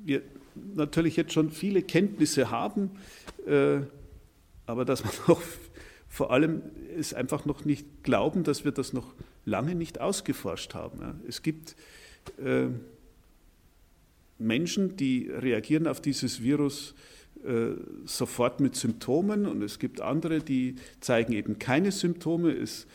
wir 0.03 0.21
natürlich 0.75 1.15
jetzt 1.15 1.33
schon 1.33 1.51
viele 1.51 1.81
Kenntnisse 1.81 2.51
haben, 2.51 2.91
äh, 3.47 3.79
aber 4.65 4.85
dass 4.85 5.03
man 5.03 5.13
auch 5.27 5.41
vor 6.07 6.31
allem 6.31 6.61
es 6.97 7.13
einfach 7.13 7.45
noch 7.45 7.65
nicht 7.65 8.03
glauben, 8.03 8.43
dass 8.43 8.63
wir 8.65 8.71
das 8.71 8.93
noch 8.93 9.13
lange 9.45 9.75
nicht 9.75 9.99
ausgeforscht 9.99 10.75
haben. 10.75 11.21
Es 11.27 11.41
gibt 11.41 11.75
äh, 12.37 12.67
Menschen, 14.37 14.95
die 14.95 15.29
reagieren 15.29 15.87
auf 15.87 16.01
dieses 16.01 16.43
Virus 16.43 16.93
äh, 17.43 17.71
sofort 18.05 18.59
mit 18.59 18.75
Symptomen 18.75 19.45
und 19.45 19.61
es 19.63 19.79
gibt 19.79 20.01
andere, 20.01 20.39
die 20.39 20.75
zeigen 20.99 21.33
eben 21.33 21.59
keine 21.59 21.91
Symptome. 21.91 22.51
Es, 22.51 22.87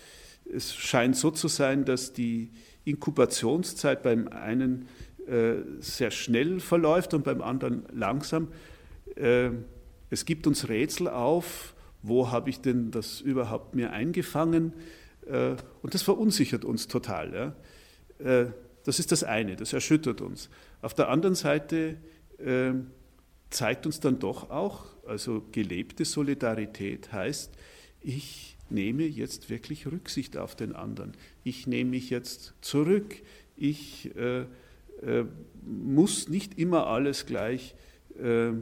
es 0.50 0.74
scheint 0.74 1.16
so 1.16 1.30
zu 1.30 1.48
sein, 1.48 1.84
dass 1.84 2.12
die 2.12 2.50
Inkubationszeit 2.84 4.02
beim 4.02 4.28
einen 4.28 4.88
sehr 5.80 6.10
schnell 6.10 6.60
verläuft 6.60 7.12
und 7.14 7.24
beim 7.24 7.42
anderen 7.42 7.84
langsam. 7.92 8.48
Äh, 9.16 9.50
es 10.10 10.24
gibt 10.24 10.46
uns 10.46 10.68
Rätsel 10.68 11.08
auf, 11.08 11.74
wo 12.02 12.30
habe 12.30 12.50
ich 12.50 12.60
denn 12.60 12.90
das 12.90 13.20
überhaupt 13.20 13.74
mir 13.74 13.92
eingefangen? 13.92 14.72
Äh, 15.26 15.56
und 15.82 15.94
das 15.94 16.02
verunsichert 16.02 16.64
uns 16.64 16.88
total. 16.88 17.54
Äh, 18.18 18.46
das 18.84 18.98
ist 18.98 19.12
das 19.12 19.24
eine, 19.24 19.56
das 19.56 19.72
erschüttert 19.72 20.20
uns. 20.20 20.48
Auf 20.80 20.94
der 20.94 21.08
anderen 21.08 21.34
Seite 21.34 21.96
äh, 22.38 22.72
zeigt 23.50 23.86
uns 23.86 24.00
dann 24.00 24.18
doch 24.18 24.50
auch, 24.50 24.86
also 25.06 25.44
gelebte 25.52 26.04
Solidarität 26.04 27.12
heißt, 27.12 27.52
ich 28.00 28.56
nehme 28.70 29.04
jetzt 29.04 29.50
wirklich 29.50 29.86
Rücksicht 29.86 30.36
auf 30.36 30.54
den 30.54 30.74
anderen. 30.74 31.12
Ich 31.42 31.66
nehme 31.66 31.90
mich 31.90 32.10
jetzt 32.10 32.54
zurück. 32.60 33.16
Ich 33.56 34.14
äh, 34.16 34.44
äh, 35.02 35.24
muss 35.62 36.28
nicht 36.28 36.58
immer 36.58 36.86
alles 36.86 37.26
gleich 37.26 37.74
äh, 38.18 38.52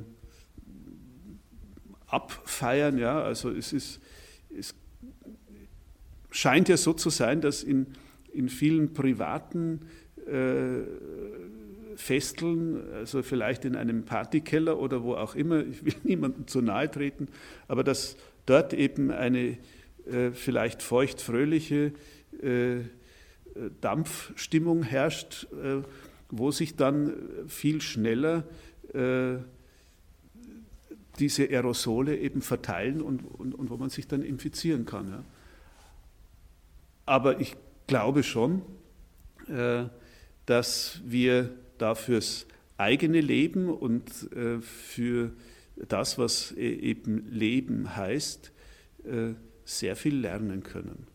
abfeiern. 2.06 2.98
Ja? 2.98 3.22
Also 3.22 3.50
es, 3.50 3.72
ist, 3.72 4.00
es 4.56 4.74
scheint 6.30 6.68
ja 6.68 6.76
so 6.76 6.92
zu 6.92 7.10
sein, 7.10 7.40
dass 7.40 7.62
in, 7.62 7.86
in 8.32 8.48
vielen 8.48 8.92
privaten 8.92 9.82
äh, 10.26 10.82
Festeln, 11.96 12.92
also 12.92 13.22
vielleicht 13.22 13.64
in 13.64 13.74
einem 13.74 14.04
Partykeller 14.04 14.78
oder 14.78 15.02
wo 15.02 15.14
auch 15.14 15.34
immer, 15.34 15.64
ich 15.64 15.84
will 15.84 15.94
niemandem 16.04 16.46
zu 16.46 16.60
nahe 16.60 16.90
treten, 16.90 17.28
aber 17.68 17.84
dass 17.84 18.16
dort 18.44 18.74
eben 18.74 19.10
eine 19.10 19.58
äh, 20.06 20.30
vielleicht 20.32 20.82
feucht-fröhliche 20.82 21.92
äh, 22.42 22.80
Dampfstimmung 23.80 24.82
herrscht, 24.82 25.46
äh, 25.52 25.82
wo 26.30 26.50
sich 26.50 26.76
dann 26.76 27.14
viel 27.46 27.80
schneller 27.80 28.44
äh, 28.92 29.36
diese 31.18 31.44
Aerosole 31.44 32.16
eben 32.18 32.42
verteilen 32.42 33.00
und, 33.00 33.20
und, 33.22 33.54
und, 33.54 33.70
wo 33.70 33.76
man 33.76 33.90
sich 33.90 34.06
dann 34.06 34.22
infizieren 34.22 34.84
kann. 34.84 35.08
Ja. 35.08 35.24
Aber 37.06 37.40
ich 37.40 37.56
glaube 37.86 38.22
schon, 38.22 38.62
äh, 39.48 39.84
dass 40.44 41.00
wir 41.04 41.50
da 41.78 41.94
fürs 41.94 42.46
eigene 42.76 43.20
Leben 43.20 43.68
und 43.68 44.30
äh, 44.32 44.60
für 44.60 45.32
das, 45.88 46.18
was 46.18 46.52
e-, 46.52 46.74
eben 46.74 47.30
Leben 47.30 47.96
heißt, 47.96 48.52
äh, 49.04 49.34
sehr 49.64 49.96
viel 49.96 50.16
lernen 50.16 50.62
können. 50.62 51.06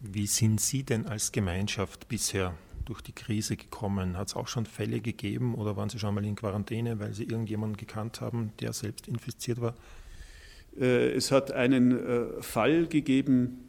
Wie 0.00 0.26
sind 0.26 0.60
Sie 0.60 0.82
denn 0.82 1.06
als 1.06 1.32
Gemeinschaft 1.32 2.08
bisher 2.08 2.54
durch 2.86 3.02
die 3.02 3.12
Krise 3.12 3.56
gekommen? 3.56 4.16
Hat 4.16 4.28
es 4.28 4.36
auch 4.36 4.48
schon 4.48 4.66
Fälle 4.66 5.00
gegeben 5.00 5.54
oder 5.54 5.76
waren 5.76 5.90
Sie 5.90 5.98
schon 5.98 6.14
mal 6.14 6.24
in 6.24 6.34
Quarantäne, 6.34 6.98
weil 6.98 7.12
Sie 7.12 7.24
irgendjemanden 7.24 7.76
gekannt 7.76 8.20
haben, 8.20 8.52
der 8.60 8.72
selbst 8.72 9.06
infiziert 9.08 9.60
war? 9.60 9.74
Es 10.78 11.32
hat 11.32 11.52
einen 11.52 12.42
Fall 12.42 12.86
gegeben, 12.86 13.66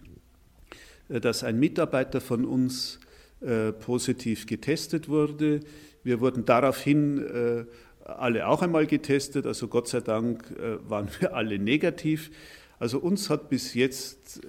äh, 1.10 1.20
dass 1.20 1.44
ein 1.44 1.60
Mitarbeiter 1.60 2.22
von 2.22 2.46
uns 2.46 3.00
äh, 3.42 3.72
positiv 3.72 4.46
getestet 4.46 5.10
wurde. 5.10 5.62
Wir 6.04 6.20
wurden 6.20 6.46
daraufhin 6.46 7.18
äh, 7.20 7.66
alle 8.06 8.48
auch 8.48 8.62
einmal 8.62 8.88
getestet, 8.88 9.46
also 9.46 9.68
Gott 9.68 9.90
sei 9.90 10.00
Dank 10.00 10.56
waren 10.88 11.10
wir 11.20 11.36
alle 11.36 11.60
negativ. 11.60 12.32
Also 12.80 13.00
uns 13.00 13.30
hat 13.30 13.50
bis 13.50 13.74
jetzt, 13.74 14.40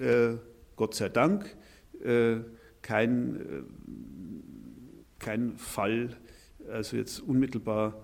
Gott 0.76 0.94
sei 0.94 1.08
Dank, 1.08 1.56
kein, 2.80 3.64
kein 5.18 5.56
Fall, 5.58 6.16
also 6.70 6.96
jetzt 6.96 7.20
unmittelbar 7.20 7.94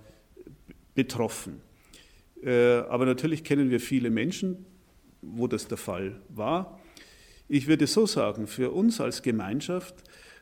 betroffen. 0.94 1.60
Aber 2.42 3.06
natürlich 3.06 3.42
kennen 3.42 3.70
wir 3.70 3.80
viele 3.80 4.10
Menschen, 4.10 4.66
wo 5.22 5.46
das 5.46 5.66
der 5.66 5.78
Fall 5.78 6.20
war. 6.28 6.78
Ich 7.48 7.66
würde 7.66 7.86
so 7.86 8.06
sagen, 8.06 8.46
für 8.46 8.70
uns 8.70 9.00
als 9.00 9.22
Gemeinschaft 9.22 9.94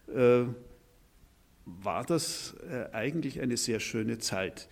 äh, 0.08 0.44
war 1.64 2.04
das 2.04 2.54
äh, 2.68 2.92
eigentlich 2.92 3.40
eine 3.40 3.56
sehr 3.56 3.80
schöne 3.80 4.18
Zeit. 4.18 4.68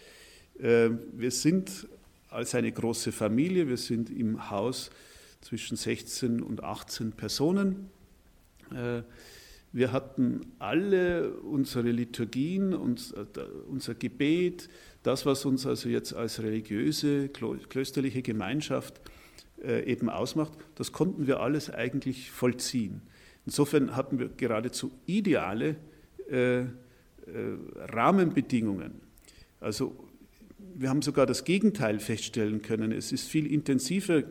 Äh, 0.58 0.90
wir 1.12 1.30
sind 1.30 1.88
als 2.28 2.54
eine 2.54 2.70
große 2.70 3.10
Familie, 3.10 3.68
wir 3.68 3.76
sind 3.76 4.10
im 4.10 4.50
Haus 4.50 4.90
zwischen 5.40 5.76
16 5.76 6.40
und 6.40 6.62
18 6.62 7.12
Personen. 7.12 7.90
Wir 9.72 9.92
hatten 9.92 10.40
alle 10.58 11.34
unsere 11.34 11.90
Liturgien, 11.90 12.72
äh, 12.72 13.40
unser 13.68 13.94
Gebet 13.94 14.68
das, 15.02 15.24
was 15.24 15.44
uns 15.46 15.66
also 15.66 15.88
jetzt 15.88 16.12
als 16.12 16.42
religiöse, 16.42 17.28
klösterliche 17.28 18.22
Gemeinschaft 18.22 19.00
äh, 19.62 19.84
eben 19.84 20.10
ausmacht, 20.10 20.52
das 20.74 20.92
konnten 20.92 21.26
wir 21.26 21.40
alles 21.40 21.70
eigentlich 21.70 22.30
vollziehen. 22.30 23.00
Insofern 23.46 23.96
hatten 23.96 24.18
wir 24.18 24.28
geradezu 24.28 24.90
ideale 25.06 25.76
äh, 26.28 26.64
Rahmenbedingungen. 27.76 29.00
Also 29.60 29.96
wir 30.74 30.88
haben 30.88 31.00
sogar 31.00 31.26
das 31.26 31.44
Gegenteil 31.44 32.00
feststellen 32.00 32.60
können. 32.60 32.92
Es 32.92 33.12
ist 33.12 33.28
viel 33.28 33.46
intensiver 33.46 34.24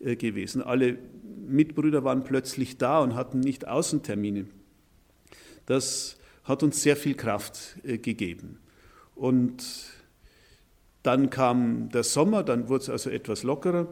gewesen. 0.00 0.60
Alle 0.62 0.98
Mitbrüder 1.46 2.04
waren 2.04 2.24
plötzlich 2.24 2.78
da 2.78 3.00
und 3.00 3.14
hatten 3.14 3.40
nicht 3.40 3.66
Außentermine. 3.66 4.46
Das 5.66 6.16
hat 6.44 6.62
uns 6.62 6.82
sehr 6.82 6.96
viel 6.96 7.14
Kraft 7.14 7.76
äh, 7.84 7.98
gegeben. 7.98 8.58
Und 9.14 9.64
dann 11.02 11.30
kam 11.30 11.88
der 11.90 12.04
Sommer, 12.04 12.42
dann 12.42 12.68
wurde 12.68 12.82
es 12.82 12.90
also 12.90 13.10
etwas 13.10 13.42
lockerer. 13.42 13.88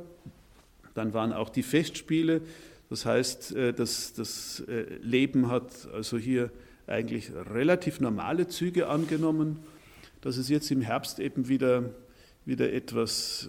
Dann 0.94 1.14
waren 1.14 1.33
auch 1.33 1.48
die 1.48 1.62
Festspiele. 1.62 2.42
Das 2.88 3.07
heißt, 3.07 3.55
äh, 3.55 3.72
das, 3.72 4.12
das 4.14 4.64
Leben 5.03 5.48
hat 5.48 5.88
also 5.92 6.18
hier 6.18 6.50
eigentlich 6.87 7.31
relativ 7.33 8.00
normale 8.00 8.48
Züge 8.48 8.88
angenommen. 8.88 9.61
Dass 10.20 10.37
es 10.37 10.48
jetzt 10.48 10.70
im 10.70 10.83
Herbst 10.83 11.18
eben 11.18 11.48
wieder, 11.48 11.94
wieder 12.44 12.72
etwas 12.72 13.48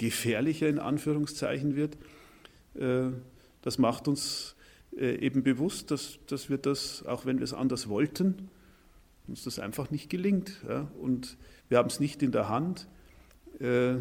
gefährlicher 0.00 0.66
in 0.66 0.78
Anführungszeichen 0.78 1.76
wird, 1.76 1.96
das 2.74 3.78
macht 3.78 4.08
uns 4.08 4.54
äh, 4.96 5.16
eben 5.24 5.42
bewusst, 5.42 5.90
dass, 5.90 6.18
dass 6.26 6.50
wir 6.50 6.58
das, 6.58 7.04
auch 7.06 7.24
wenn 7.24 7.38
wir 7.38 7.44
es 7.44 7.54
anders 7.54 7.88
wollten, 7.88 8.48
uns 9.28 9.44
das 9.44 9.58
einfach 9.58 9.90
nicht 9.90 10.10
gelingt. 10.10 10.60
Ja? 10.68 10.90
Und 11.00 11.36
wir 11.68 11.78
haben 11.78 11.88
es 11.88 12.00
nicht 12.00 12.22
in 12.22 12.32
der 12.32 12.48
Hand. 12.48 12.88
Äh, 13.60 13.94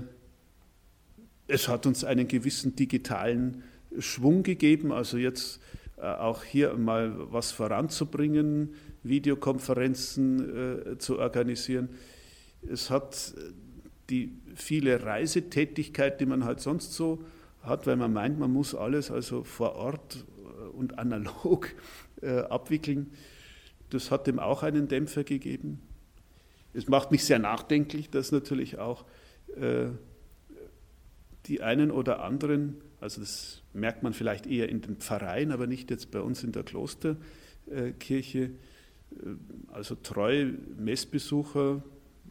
es 1.47 1.67
hat 1.67 1.85
uns 1.85 2.03
einen 2.03 2.27
gewissen 2.27 2.75
digitalen 2.75 3.63
Schwung 3.99 4.43
gegeben, 4.43 4.91
also 4.91 5.17
jetzt 5.17 5.61
äh, 5.97 6.01
auch 6.01 6.43
hier 6.43 6.73
mal 6.75 7.13
was 7.31 7.51
voranzubringen, 7.51 8.73
Videokonferenzen 9.03 10.97
zu 10.99 11.19
organisieren. 11.19 11.87
Es 12.69 12.89
hat 12.89 13.33
die 14.09 14.33
viele 14.53 15.03
Reisetätigkeit, 15.03 16.19
die 16.19 16.25
man 16.25 16.43
halt 16.43 16.59
sonst 16.59 16.93
so 16.93 17.23
hat, 17.61 17.87
weil 17.87 17.95
man 17.95 18.13
meint, 18.13 18.39
man 18.39 18.51
muss 18.51 18.75
alles 18.75 19.11
also 19.11 19.43
vor 19.43 19.75
Ort 19.75 20.25
äh, 20.37 20.67
und 20.69 20.99
analog 20.99 21.69
äh, 22.21 22.39
abwickeln. 22.39 23.11
Das 23.89 24.11
hat 24.11 24.27
dem 24.27 24.39
auch 24.39 24.63
einen 24.63 24.87
Dämpfer 24.87 25.23
gegeben. 25.23 25.81
Es 26.73 26.87
macht 26.87 27.11
mich 27.11 27.25
sehr 27.25 27.39
nachdenklich, 27.39 28.09
dass 28.09 28.31
natürlich 28.31 28.77
auch 28.77 29.05
äh, 29.55 29.87
die 31.47 31.61
einen 31.61 31.89
oder 31.89 32.23
anderen, 32.23 32.75
also 33.01 33.21
das 33.21 33.63
merkt 33.73 34.03
man 34.03 34.13
vielleicht 34.13 34.45
eher 34.45 34.69
in 34.69 34.81
den 34.81 34.97
Pfarreien, 34.97 35.51
aber 35.51 35.65
nicht 35.65 35.89
jetzt 35.89 36.11
bei 36.11 36.21
uns 36.21 36.43
in 36.43 36.51
der 36.51 36.63
Klosterkirche, 36.63 38.39
äh, 38.39 38.51
also 39.71 39.95
treue 39.95 40.53
Messbesucher 40.77 41.81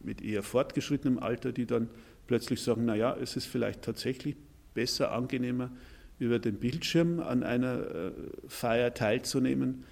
mit 0.00 0.22
eher 0.22 0.44
fortgeschrittenem 0.44 1.18
Alter, 1.18 1.50
die 1.50 1.66
dann 1.66 1.88
plötzlich 2.28 2.62
sagen, 2.62 2.84
naja, 2.84 3.16
es 3.20 3.36
ist 3.36 3.46
vielleicht 3.46 3.82
tatsächlich 3.82 4.36
besser, 4.78 5.10
angenehmer, 5.10 5.72
über 6.20 6.38
den 6.38 6.54
Bildschirm 6.60 7.18
an 7.18 7.42
einer 7.42 7.80
äh, 7.80 8.12
Feier 8.46 8.94
teilzunehmen. 8.94 9.82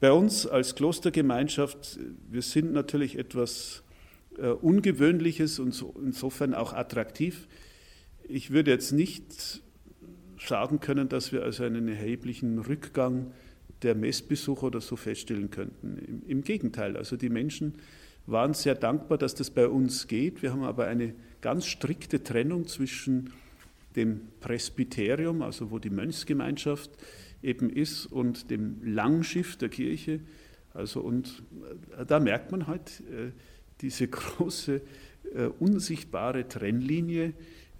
Bei 0.00 0.10
uns 0.10 0.44
als 0.44 0.74
Klostergemeinschaft, 0.74 2.00
wir 2.28 2.42
sind 2.42 2.72
natürlich 2.72 3.16
etwas 3.16 3.84
äh, 4.38 4.48
Ungewöhnliches 4.48 5.60
und 5.60 5.72
so, 5.72 5.94
insofern 6.04 6.52
auch 6.52 6.72
attraktiv. 6.72 7.46
Ich 8.24 8.50
würde 8.50 8.72
jetzt 8.72 8.90
nicht 8.90 9.62
sagen 10.44 10.80
können, 10.80 11.08
dass 11.08 11.30
wir 11.30 11.44
also 11.44 11.62
einen 11.62 11.86
erheblichen 11.86 12.58
Rückgang 12.58 13.30
der 13.82 13.94
Messbesucher 13.94 14.64
oder 14.64 14.80
so 14.80 14.96
feststellen 14.96 15.50
könnten. 15.50 15.98
Im, 15.98 16.22
Im, 16.26 16.42
Gegenteil, 16.42 16.96
also 16.96 17.16
die 17.16 17.28
Menschen 17.28 17.74
waren 18.26 18.54
sehr 18.54 18.74
dankbar, 18.74 19.18
dass 19.18 19.36
das 19.36 19.50
bei 19.50 19.68
uns 19.68 20.08
geht. 20.08 20.42
Wir 20.42 20.50
haben 20.50 20.64
aber 20.64 20.86
eine 20.86 21.14
ganz 21.40 21.66
strikte 21.66 22.24
Trennung 22.24 22.66
zwischen 22.66 23.30
dem 23.96 24.28
Presbyterium, 24.40 25.42
also 25.42 25.70
wo 25.70 25.78
die 25.78 25.90
Mönchsgemeinschaft 25.90 26.90
eben 27.42 27.70
ist, 27.70 28.06
und 28.06 28.50
dem 28.50 28.80
Langschiff 28.82 29.56
der 29.56 29.68
Kirche. 29.68 30.20
Also 30.74 31.00
und 31.00 31.42
äh, 31.98 32.06
da 32.06 32.20
merkt 32.20 32.52
man 32.52 32.66
halt 32.66 33.00
äh, 33.10 33.32
diese 33.80 34.08
große 34.08 34.80
äh, 35.34 35.46
unsichtbare 35.58 36.48
Trennlinie, 36.48 37.34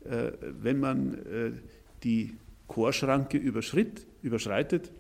äh, 0.05 0.33
wenn 0.41 0.81
man 0.81 1.15
äh, 1.15 1.53
die 2.03 2.35
Chorschranke 2.67 3.39
überschreitet, 3.39 4.91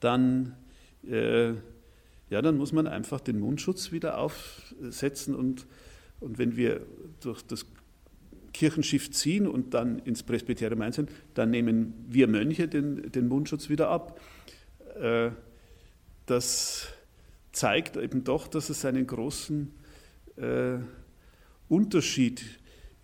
dann, 0.00 0.56
äh, 1.08 1.50
ja, 2.30 2.42
dann 2.42 2.56
muss 2.56 2.72
man 2.72 2.86
einfach 2.86 3.20
den 3.20 3.38
Mundschutz 3.38 3.92
wieder 3.92 4.18
aufsetzen 4.18 5.34
und, 5.34 5.66
und 6.20 6.38
wenn 6.38 6.56
wir 6.56 6.80
durch 7.20 7.42
das 7.42 7.66
Kirchenschiff 8.56 9.10
ziehen 9.10 9.46
und 9.46 9.74
dann 9.74 9.98
ins 9.98 10.22
Presbyterium 10.22 10.80
einzeln, 10.80 11.08
dann 11.34 11.50
nehmen 11.50 11.92
wir 12.08 12.26
Mönche 12.26 12.68
den, 12.68 13.12
den 13.12 13.28
Mundschutz 13.28 13.68
wieder 13.68 13.90
ab. 13.90 14.18
Äh, 14.98 15.30
das 16.24 16.88
zeigt 17.52 17.96
eben 17.96 18.24
doch, 18.24 18.48
dass 18.48 18.70
es 18.70 18.84
einen 18.86 19.06
großen 19.06 19.72
äh, 20.36 20.78
Unterschied 21.68 22.42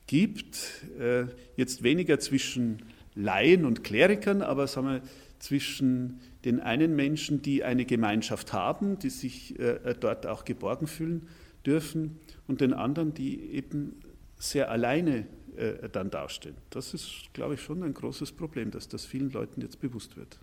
gibt, 0.06 0.86
äh, 0.98 1.26
jetzt 1.56 1.82
weniger 1.82 2.18
zwischen 2.18 2.82
Laien 3.14 3.66
und 3.66 3.84
Klerikern, 3.84 4.40
aber 4.40 4.66
sagen 4.66 4.86
wir, 4.86 5.02
zwischen 5.38 6.20
den 6.46 6.60
einen 6.60 6.96
Menschen, 6.96 7.42
die 7.42 7.62
eine 7.62 7.84
Gemeinschaft 7.84 8.52
haben, 8.52 9.00
die 9.00 9.10
sich 9.10 9.56
dort 9.98 10.24
auch 10.24 10.44
geborgen 10.44 10.86
fühlen 10.86 11.26
dürfen, 11.66 12.20
und 12.46 12.60
den 12.60 12.72
anderen, 12.72 13.12
die 13.12 13.50
eben 13.50 13.96
sehr 14.38 14.70
alleine 14.70 15.26
äh, 15.56 15.88
dann 15.88 16.10
dastehen. 16.10 16.56
Das 16.70 16.94
ist, 16.94 17.28
glaube 17.32 17.54
ich, 17.54 17.62
schon 17.62 17.82
ein 17.82 17.94
großes 17.94 18.32
Problem, 18.32 18.70
dass 18.70 18.88
das 18.88 19.04
vielen 19.04 19.30
Leuten 19.30 19.60
jetzt 19.60 19.80
bewusst 19.80 20.16
wird. 20.16 20.38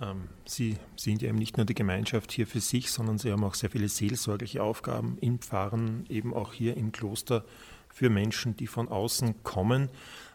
Ähm, 0.00 0.28
Sie 0.46 0.76
sind 0.96 1.22
ja 1.22 1.28
eben 1.28 1.38
nicht 1.38 1.56
nur 1.56 1.66
die 1.66 1.74
Gemeinschaft 1.74 2.32
hier 2.32 2.46
für 2.46 2.60
sich, 2.60 2.90
sondern 2.90 3.18
Sie 3.18 3.32
haben 3.32 3.44
auch 3.44 3.54
sehr 3.54 3.70
viele 3.70 3.88
seelsorgliche 3.88 4.62
Aufgaben 4.62 5.18
im 5.20 5.38
Pfarren, 5.38 6.04
eben 6.08 6.34
auch 6.34 6.52
hier 6.52 6.76
im 6.76 6.92
Kloster 6.92 7.44
für 7.88 8.10
Menschen, 8.10 8.56
die 8.56 8.66
von 8.66 8.88
außen 8.88 9.42
kommen. 9.42 9.88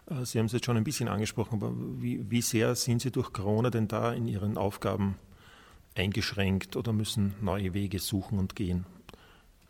Äh, 0.10 0.26
Sie 0.26 0.39
haben 0.39 0.47
es 0.47 0.52
jetzt 0.52 0.65
schon 0.65 0.78
ein 0.78 0.84
bisschen 0.84 1.08
angesprochen, 1.08 1.62
aber 1.62 1.73
wie, 2.02 2.30
wie 2.30 2.41
sehr 2.41 2.76
sind 2.76 3.02
Sie 3.02 3.12
durch 3.12 3.32
Corona 3.32 3.69
denn 3.69 3.88
da 3.88 4.13
in 4.13 4.28
Ihren 4.28 4.58
Aufgaben 4.58 5.15
eingeschränkt 5.95 6.76
oder 6.76 6.91
müssen 6.91 7.36
neue 7.41 7.73
Wege 7.73 7.99
suchen 7.99 8.39
und 8.39 8.56
gehen? 8.56 8.86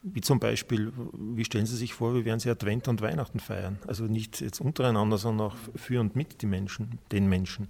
Wie 0.05 0.19
zum 0.19 0.39
Beispiel, 0.39 0.91
wie 1.13 1.45
stellen 1.45 1.65
Sie 1.65 1.77
sich 1.77 1.93
vor, 1.93 2.13
wie 2.13 2.25
werden 2.25 2.39
Sie 2.39 2.49
Advent 2.49 2.89
und 2.89 3.01
Weihnachten 3.01 3.39
feiern? 3.39 3.79
Also 3.87 4.03
nicht 4.03 4.41
jetzt 4.41 4.59
untereinander, 4.59 5.17
sondern 5.17 5.47
auch 5.47 5.55
für 5.75 6.01
und 6.01 6.15
mit 6.15 6.41
die 6.41 6.45
Menschen, 6.45 6.99
den 7.13 7.27
Menschen. 7.27 7.69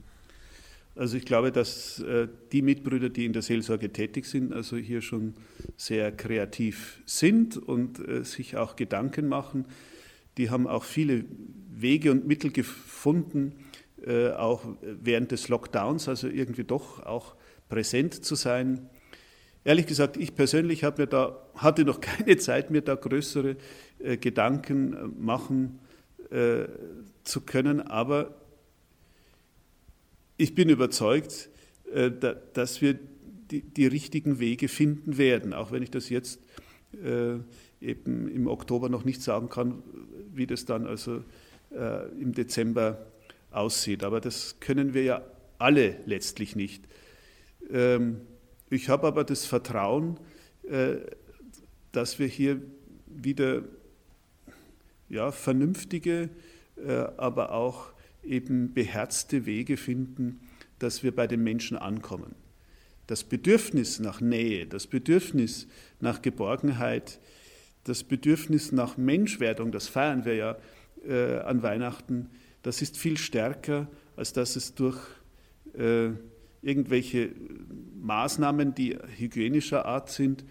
Also 0.96 1.16
ich 1.16 1.26
glaube, 1.26 1.52
dass 1.52 2.00
äh, 2.00 2.28
die 2.52 2.64
Mitbrüder, 2.64 3.10
die 3.10 3.26
in 3.26 3.34
der 3.34 3.44
Seelsorge 3.44 3.92
tätig 3.94 4.26
sind, 4.26 4.52
also 4.52 4.78
hier 4.78 5.02
schon 5.02 5.36
sehr 5.78 6.12
kreativ 6.12 7.02
sind 7.06 7.58
und 7.58 8.00
äh, 8.00 8.24
sich 8.24 8.58
auch 8.58 8.76
Gedanken 8.76 9.28
machen. 9.28 9.66
Die 10.38 10.50
haben 10.50 10.66
auch 10.66 10.84
viele 10.84 11.26
Wege 11.70 12.12
und 12.12 12.26
Mittel 12.26 12.52
gefunden, 12.52 13.54
äh, 14.06 14.30
auch 14.32 14.66
während 14.82 15.32
des 15.32 15.50
Lockdowns, 15.50 16.08
also 16.08 16.28
irgendwie 16.28 16.64
doch 16.64 17.04
auch 17.06 17.36
präsent 17.70 18.26
zu 18.26 18.36
sein. 18.36 18.90
Ehrlich 19.66 19.88
gesagt, 19.88 20.18
ich 20.18 20.36
persönlich 20.36 20.82
mir 20.82 21.08
da, 21.08 21.38
hatte 21.56 21.86
noch 21.86 22.02
keine 22.02 22.38
Zeit, 22.38 22.72
mir 22.72 22.82
da 22.82 22.96
größere 22.96 23.56
äh, 24.00 24.18
Gedanken 24.18 24.94
äh, 24.94 25.08
machen 25.20 25.80
äh, 26.32 26.66
zu 27.24 27.42
können, 27.42 27.82
aber 27.82 28.36
ich 30.38 30.56
bin 30.56 30.70
überzeugt, 30.70 31.50
äh, 31.94 32.12
da, 32.12 32.34
dass 32.54 32.82
wir 32.82 33.00
die, 33.52 33.62
die, 33.62 33.86
richtigen 33.86 34.40
Wege 34.40 34.68
finden 34.68 35.18
werden, 35.18 35.54
auch 35.54 35.72
wenn 35.72 35.84
ich 35.84 35.92
das 35.92 36.10
jetzt 36.10 36.42
äh, 36.94 37.36
eben 37.80 38.28
im 38.28 38.48
Oktober 38.48 38.90
noch 38.90 39.06
nicht 39.06 39.22
sagen 39.22 39.50
kann, 39.50 39.84
wie 40.34 40.48
das 40.48 40.66
dann 40.66 40.88
also 40.88 41.24
äh, 41.72 42.10
im 42.20 42.34
Dezember 42.34 43.06
aussieht. 43.52 44.04
Aber 44.04 44.22
das 44.22 44.60
können 44.60 44.94
wir 44.94 45.04
ja 45.04 45.22
alle 45.60 45.98
letztlich 46.06 46.56
nicht. 46.56 46.84
Ähm, 47.70 48.22
ich 48.74 48.90
habe 48.90 49.08
aber 49.08 49.24
das 49.24 49.46
Vertrauen, 49.46 50.20
äh, 50.70 50.96
dass 51.92 52.20
wir 52.20 52.28
hier 52.28 52.62
wieder 53.08 53.64
ja, 55.10 55.32
vernünftige, 55.32 56.30
äh, 56.76 56.92
aber 57.18 57.52
auch 57.52 57.94
eben 58.24 58.74
beherzte 58.74 59.46
Wege 59.46 59.78
finden, 59.78 60.40
dass 60.80 61.04
wir 61.04 61.16
bei 61.16 61.28
den 61.28 61.44
Menschen 61.44 61.78
ankommen. 61.78 62.36
Das 63.08 63.24
Bedürfnis 63.24 64.00
nach 64.00 64.22
Nähe, 64.22 64.66
das 64.66 64.88
Bedürfnis 64.88 65.68
nach 66.00 66.22
Geborgenheit, 66.22 67.20
das 67.84 68.04
Bedürfnis 68.04 68.72
nach 68.72 68.98
Menschwerdung, 68.98 69.72
das 69.72 69.88
feiern 69.88 70.26
wir 70.26 70.36
ja 70.36 70.58
äh, 71.06 71.40
an 71.40 71.62
Weihnachten, 71.64 72.30
das 72.62 72.82
ist 72.82 72.98
viel 72.98 73.18
stärker, 73.18 73.90
als 74.16 74.32
dass 74.32 74.56
es 74.56 74.74
durch 74.74 75.00
irgendwelche 76.64 77.32
Maßnahmen, 78.02 78.74
die 78.74 78.98
hygienischer 79.18 79.86
Art 79.86 80.10
sind, 80.10 80.44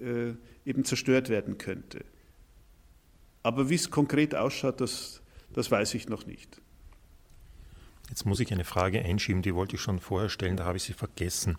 äh, 0.00 0.32
eben 0.64 0.84
zerstört 0.84 1.28
werden 1.28 1.58
könnte. 1.58 2.04
Aber 3.42 3.68
wie 3.68 3.74
es 3.74 3.90
konkret 3.90 4.34
ausschaut, 4.34 4.80
das, 4.80 5.22
das 5.52 5.70
weiß 5.70 5.94
ich 5.94 6.08
noch 6.08 6.26
nicht. 6.26 6.60
Jetzt 8.08 8.24
muss 8.24 8.40
ich 8.40 8.52
eine 8.52 8.64
Frage 8.64 9.02
einschieben, 9.02 9.42
die 9.42 9.54
wollte 9.54 9.76
ich 9.76 9.82
schon 9.82 10.00
vorher 10.00 10.28
stellen, 10.28 10.56
da 10.56 10.64
habe 10.64 10.76
ich 10.76 10.82
sie 10.82 10.94
vergessen. 10.94 11.58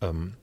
Ähm, 0.00 0.34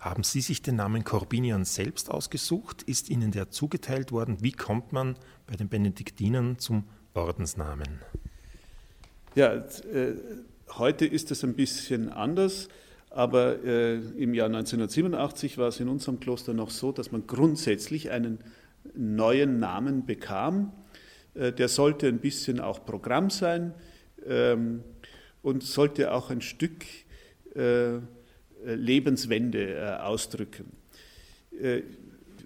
haben 0.00 0.22
Sie 0.22 0.42
sich 0.42 0.60
den 0.60 0.76
Namen 0.76 1.02
Corbinian 1.02 1.64
selbst 1.64 2.10
ausgesucht? 2.10 2.82
Ist 2.82 3.08
Ihnen 3.08 3.30
der 3.30 3.50
zugeteilt 3.50 4.12
worden? 4.12 4.36
Wie 4.42 4.52
kommt 4.52 4.92
man 4.92 5.16
bei 5.46 5.56
den 5.56 5.68
Benediktinern 5.70 6.58
zum 6.58 6.84
Ordensnamen? 7.14 8.00
Ja, 9.34 9.54
äh, 9.54 10.14
heute 10.78 11.06
ist 11.06 11.30
es 11.30 11.44
ein 11.44 11.54
bisschen 11.54 12.10
anders, 12.10 12.68
aber 13.10 13.62
äh, 13.64 13.94
im 13.94 14.34
Jahr 14.34 14.46
1987 14.46 15.58
war 15.58 15.68
es 15.68 15.80
in 15.80 15.88
unserem 15.88 16.18
Kloster 16.18 16.52
noch 16.52 16.70
so, 16.70 16.90
dass 16.90 17.12
man 17.12 17.26
grundsätzlich 17.26 18.10
einen 18.10 18.38
neuen 18.94 19.60
Namen 19.60 20.04
bekam. 20.04 20.72
Äh, 21.34 21.52
der 21.52 21.68
sollte 21.68 22.08
ein 22.08 22.18
bisschen 22.18 22.60
auch 22.60 22.84
Programm 22.84 23.30
sein 23.30 23.72
ähm, 24.26 24.82
und 25.42 25.62
sollte 25.62 26.12
auch 26.12 26.30
ein 26.30 26.40
Stück 26.40 26.84
äh, 27.54 27.98
Lebenswende 28.64 29.74
äh, 29.74 30.02
ausdrücken. 30.02 30.72
Äh, 31.60 31.82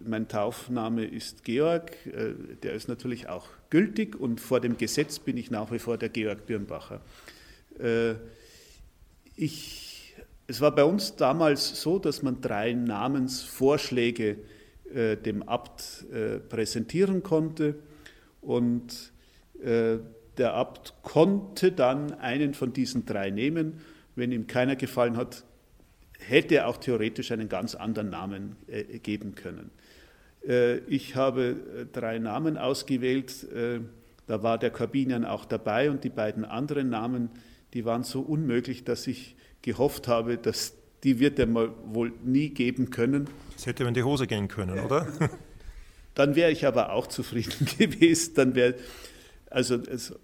mein 0.04 0.28
Taufname 0.28 1.04
ist 1.04 1.44
Georg, 1.44 1.92
äh, 2.06 2.34
der 2.62 2.74
ist 2.74 2.88
natürlich 2.88 3.28
auch 3.28 3.46
gültig 3.70 4.18
und 4.18 4.40
vor 4.40 4.60
dem 4.60 4.76
Gesetz 4.76 5.18
bin 5.18 5.36
ich 5.36 5.50
nach 5.50 5.70
wie 5.72 5.78
vor 5.78 5.96
der 5.98 6.08
Georg 6.08 6.46
Birnbacher. 6.46 7.00
Ich, 9.36 10.14
es 10.46 10.60
war 10.60 10.74
bei 10.74 10.84
uns 10.84 11.16
damals 11.16 11.80
so, 11.80 11.98
dass 11.98 12.22
man 12.22 12.40
drei 12.40 12.72
Namensvorschläge 12.72 14.38
dem 15.24 15.42
Abt 15.42 16.06
präsentieren 16.48 17.22
konnte 17.22 17.76
und 18.40 19.12
der 20.38 20.54
Abt 20.54 20.94
konnte 21.02 21.72
dann 21.72 22.14
einen 22.14 22.54
von 22.54 22.72
diesen 22.72 23.04
drei 23.06 23.30
nehmen. 23.30 23.80
Wenn 24.14 24.32
ihm 24.32 24.46
keiner 24.46 24.76
gefallen 24.76 25.16
hat, 25.16 25.44
hätte 26.18 26.56
er 26.56 26.68
auch 26.68 26.78
theoretisch 26.78 27.32
einen 27.32 27.48
ganz 27.48 27.74
anderen 27.74 28.10
Namen 28.10 28.56
äh, 28.66 28.98
geben 28.98 29.34
können. 29.34 29.70
Äh, 30.46 30.78
ich 30.78 31.16
habe 31.16 31.56
äh, 31.76 31.86
drei 31.86 32.18
Namen 32.18 32.56
ausgewählt. 32.56 33.44
Äh, 33.52 33.80
da 34.26 34.42
war 34.42 34.58
der 34.58 34.70
Corbinian 34.70 35.24
auch 35.24 35.44
dabei 35.44 35.90
und 35.90 36.04
die 36.04 36.10
beiden 36.10 36.44
anderen 36.44 36.90
Namen, 36.90 37.30
die 37.74 37.84
waren 37.84 38.02
so 38.02 38.20
unmöglich, 38.20 38.84
dass 38.84 39.06
ich 39.06 39.36
gehofft 39.62 40.08
habe, 40.08 40.38
dass 40.38 40.74
die 41.04 41.20
wird 41.20 41.38
er 41.38 41.46
mal 41.46 41.70
wohl 41.86 42.12
nie 42.24 42.50
geben 42.50 42.90
können. 42.90 43.28
Das 43.54 43.66
hätte 43.66 43.84
man 43.84 43.90
in 43.90 43.94
die 43.94 44.02
Hose 44.02 44.26
gehen 44.26 44.48
können, 44.48 44.78
oder? 44.80 45.06
Dann 46.14 46.34
wäre 46.34 46.50
ich 46.50 46.66
aber 46.66 46.92
auch 46.92 47.06
zufrieden 47.06 47.66
gewesen. 47.78 48.34
Dann 48.34 48.54
wäre 48.54 48.74
also 49.50 49.76
es, 49.76 50.14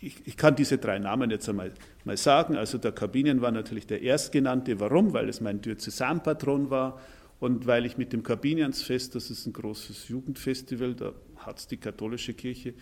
ich, 0.00 0.16
ich, 0.26 0.36
kann 0.36 0.56
diese 0.56 0.78
drei 0.78 0.98
Namen 0.98 1.30
jetzt 1.30 1.48
einmal 1.48 1.72
mal 2.04 2.16
sagen. 2.16 2.56
Also 2.56 2.78
der 2.78 2.92
Kabinen 2.92 3.40
war 3.40 3.50
natürlich 3.50 3.86
der 3.86 4.02
erstgenannte. 4.02 4.80
Warum? 4.80 5.12
Weil 5.12 5.28
es 5.28 5.40
mein 5.40 5.60
Diözesanpatron 5.60 6.70
war 6.70 7.00
und 7.38 7.66
weil 7.66 7.86
ich 7.86 7.96
mit 7.96 8.12
dem 8.12 8.22
Kabiniansfest, 8.22 9.14
das 9.14 9.30
ist 9.30 9.46
ein 9.46 9.52
großes 9.52 10.08
Jugendfestival, 10.08 10.94
da 10.94 11.12
hat 11.36 11.58
es 11.58 11.66
die 11.66 11.78
katholische 11.78 12.34
Kirche 12.34 12.74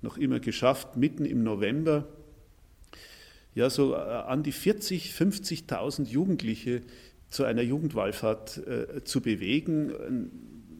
noch 0.00 0.16
immer 0.16 0.40
geschafft, 0.40 0.96
mitten 0.96 1.24
im 1.24 1.42
November, 1.42 2.06
ja, 3.56 3.70
so 3.70 3.94
äh, 3.94 3.96
an 3.96 4.42
die 4.42 4.52
40, 4.52 5.12
50.000 5.12 6.04
Jugendliche 6.04 6.82
zu 7.30 7.44
einer 7.44 7.62
Jugendwallfahrt 7.62 8.58
äh, 8.58 9.02
zu 9.02 9.22
bewegen, 9.22 10.30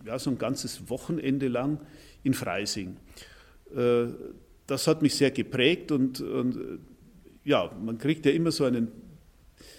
ja, 0.04 0.18
so 0.18 0.30
ein 0.30 0.38
ganzes 0.38 0.88
Wochenende 0.88 1.48
lang 1.48 1.80
in 2.22 2.34
Freising. 2.34 2.98
Äh, 3.74 4.08
das 4.66 4.86
hat 4.86 5.00
mich 5.00 5.14
sehr 5.14 5.30
geprägt 5.30 5.90
und, 5.90 6.20
und 6.20 6.80
ja, 7.44 7.72
man 7.82 7.96
kriegt 7.98 8.26
ja 8.26 8.32
immer 8.32 8.50
so 8.52 8.64
einen 8.64 8.88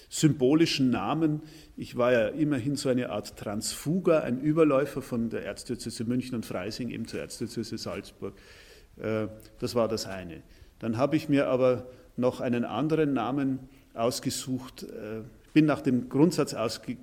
symbolischen 0.10 0.89
Namen. 0.89 1.41
Ich 1.75 1.97
war 1.97 2.13
ja 2.13 2.27
immerhin 2.29 2.77
so 2.77 2.89
eine 2.89 3.12
Art 3.12 3.38
Transfuger, 3.38 4.23
ein 4.23 4.39
Überläufer 4.39 5.03
von 5.03 5.29
der 5.29 5.45
Erzdiözese 5.45 6.03
München 6.05 6.33
und 6.33 6.45
Freising 6.45 6.89
eben 6.89 7.05
zur 7.07 7.19
Erzdiözese 7.19 7.77
Salzburg. 7.77 8.33
Äh, 8.95 9.27
das 9.60 9.75
war 9.75 9.88
das 9.88 10.07
eine. 10.07 10.41
Dann 10.79 10.97
habe 10.97 11.15
ich 11.15 11.29
mir 11.29 11.47
aber 11.47 11.88
noch 12.17 12.41
einen 12.41 12.65
anderen 12.65 13.13
Namen 13.13 13.60
ausgesucht, 13.93 14.84
äh, 14.84 15.21
bin 15.53 15.65
nach 15.65 15.82
dem 15.82 16.10
Grundsatz 16.10 16.53
ausge 16.53 16.97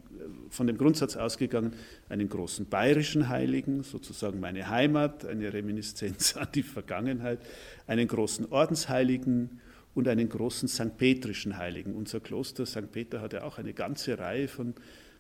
von 0.50 0.66
dem 0.66 0.78
Grundsatz 0.78 1.16
ausgegangen, 1.16 1.74
einen 2.08 2.28
großen 2.28 2.66
bayerischen 2.66 3.28
Heiligen, 3.28 3.82
sozusagen 3.82 4.40
meine 4.40 4.68
Heimat, 4.68 5.26
eine 5.26 5.52
Reminiszenz 5.52 6.36
an 6.38 6.48
die 6.54 6.62
Vergangenheit, 6.62 7.40
einen 7.86 8.08
großen 8.08 8.50
Ordensheiligen 8.50 9.60
und 9.94 10.08
einen 10.08 10.28
großen 10.28 10.68
St. 10.68 10.96
Petrischen 10.96 11.56
Heiligen. 11.56 11.94
Unser 11.94 12.20
Kloster 12.20 12.66
St. 12.66 12.90
Peter 12.90 13.20
hat 13.20 13.32
ja 13.32 13.42
auch 13.42 13.58
eine 13.58 13.72
ganze 13.72 14.18
Reihe 14.18 14.48
von, 14.48 14.74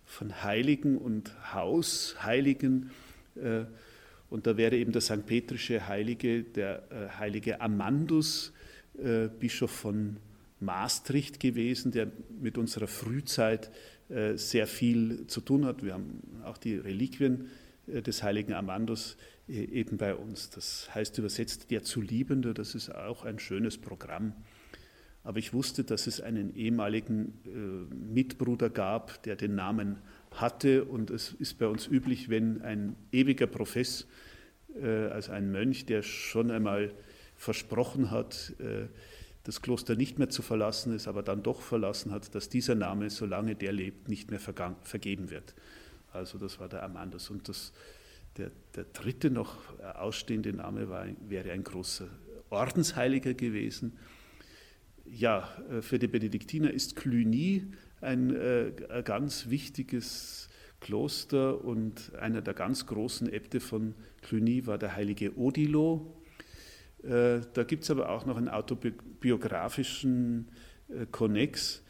von 0.04 0.42
Heiligen 0.42 0.98
und 0.98 1.32
Hausheiligen. 1.52 2.90
Äh, 3.36 3.64
und 4.30 4.46
da 4.46 4.56
wäre 4.56 4.76
eben 4.76 4.92
der 4.92 5.00
St. 5.00 5.26
Petrische 5.26 5.86
Heilige, 5.86 6.42
der 6.42 6.82
äh, 6.90 7.08
heilige 7.18 7.60
Amandus, 7.60 8.52
äh, 8.98 9.28
Bischof 9.28 9.70
von 9.70 10.16
Maastricht 10.60 11.40
gewesen, 11.40 11.92
der 11.92 12.10
mit 12.40 12.58
unserer 12.58 12.86
Frühzeit 12.86 13.70
sehr 14.34 14.66
viel 14.66 15.26
zu 15.28 15.40
tun 15.40 15.64
hat. 15.64 15.82
Wir 15.82 15.94
haben 15.94 16.20
auch 16.44 16.58
die 16.58 16.76
Reliquien 16.76 17.48
des 17.86 18.22
heiligen 18.22 18.52
Amandus 18.52 19.16
eben 19.48 19.96
bei 19.96 20.14
uns. 20.14 20.50
Das 20.50 20.94
heißt 20.94 21.18
übersetzt 21.18 21.70
der 21.70 21.82
Zuliebende, 21.82 22.54
das 22.54 22.74
ist 22.74 22.94
auch 22.94 23.24
ein 23.24 23.38
schönes 23.38 23.78
Programm. 23.78 24.34
Aber 25.24 25.38
ich 25.38 25.54
wusste, 25.54 25.84
dass 25.84 26.06
es 26.06 26.20
einen 26.20 26.54
ehemaligen 26.54 27.32
äh, 27.46 27.94
Mitbruder 27.94 28.68
gab, 28.68 29.22
der 29.22 29.36
den 29.36 29.54
Namen 29.54 29.96
hatte. 30.30 30.84
Und 30.84 31.10
es 31.10 31.32
ist 31.32 31.58
bei 31.58 31.66
uns 31.66 31.86
üblich, 31.86 32.28
wenn 32.28 32.60
ein 32.60 32.94
ewiger 33.10 33.46
Profess, 33.46 34.06
äh, 34.78 34.86
also 34.86 35.32
ein 35.32 35.50
Mönch, 35.50 35.86
der 35.86 36.02
schon 36.02 36.50
einmal 36.50 36.92
versprochen 37.44 38.10
hat, 38.10 38.54
äh, 38.58 38.88
das 39.44 39.60
Kloster 39.60 39.94
nicht 39.94 40.18
mehr 40.18 40.30
zu 40.30 40.42
verlassen, 40.42 40.94
es 40.94 41.06
aber 41.06 41.22
dann 41.22 41.42
doch 41.42 41.60
verlassen 41.60 42.12
hat, 42.12 42.34
dass 42.34 42.48
dieser 42.48 42.74
Name, 42.74 43.10
solange 43.10 43.54
der 43.54 43.72
lebt, 43.72 44.08
nicht 44.08 44.30
mehr 44.30 44.40
vergeben 44.40 45.30
wird. 45.30 45.54
Also 46.12 46.38
das 46.38 46.58
war 46.58 46.68
der 46.68 46.82
Amandus. 46.82 47.28
Und 47.28 47.48
das, 47.48 47.72
der, 48.38 48.50
der 48.74 48.84
dritte 48.84 49.30
noch 49.30 49.58
ausstehende 49.96 50.54
Name 50.54 50.88
war, 50.88 51.06
wäre 51.28 51.52
ein 51.52 51.62
großer 51.62 52.08
Ordensheiliger 52.48 53.34
gewesen 53.34 53.98
ja, 55.10 55.48
äh, 55.70 55.82
für 55.82 55.98
die 55.98 56.08
Benediktiner 56.08 56.70
ist 56.70 56.96
Cluny 56.96 57.66
ein, 58.00 58.34
äh, 58.34 58.72
ganz 59.04 59.48
wichtiges 59.48 60.48
Kloster 60.80 61.64
und 61.64 62.12
einer 62.20 62.42
der 62.42 62.54
ganz 62.54 62.86
großen 62.86 63.32
Äbte 63.32 63.60
von 63.60 63.94
Cluny 64.22 64.66
war 64.66 64.78
der 64.78 64.96
heilige 64.96 65.36
Odilo. 65.38 66.14
Äh, 67.04 67.40
da 67.52 67.64
gibt 67.64 67.84
es 67.84 67.90
aber 67.90 68.10
auch 68.10 68.26
noch 68.26 68.36
einen 68.36 68.48
autobiografischen 68.48 70.48
Konnex. 71.10 71.82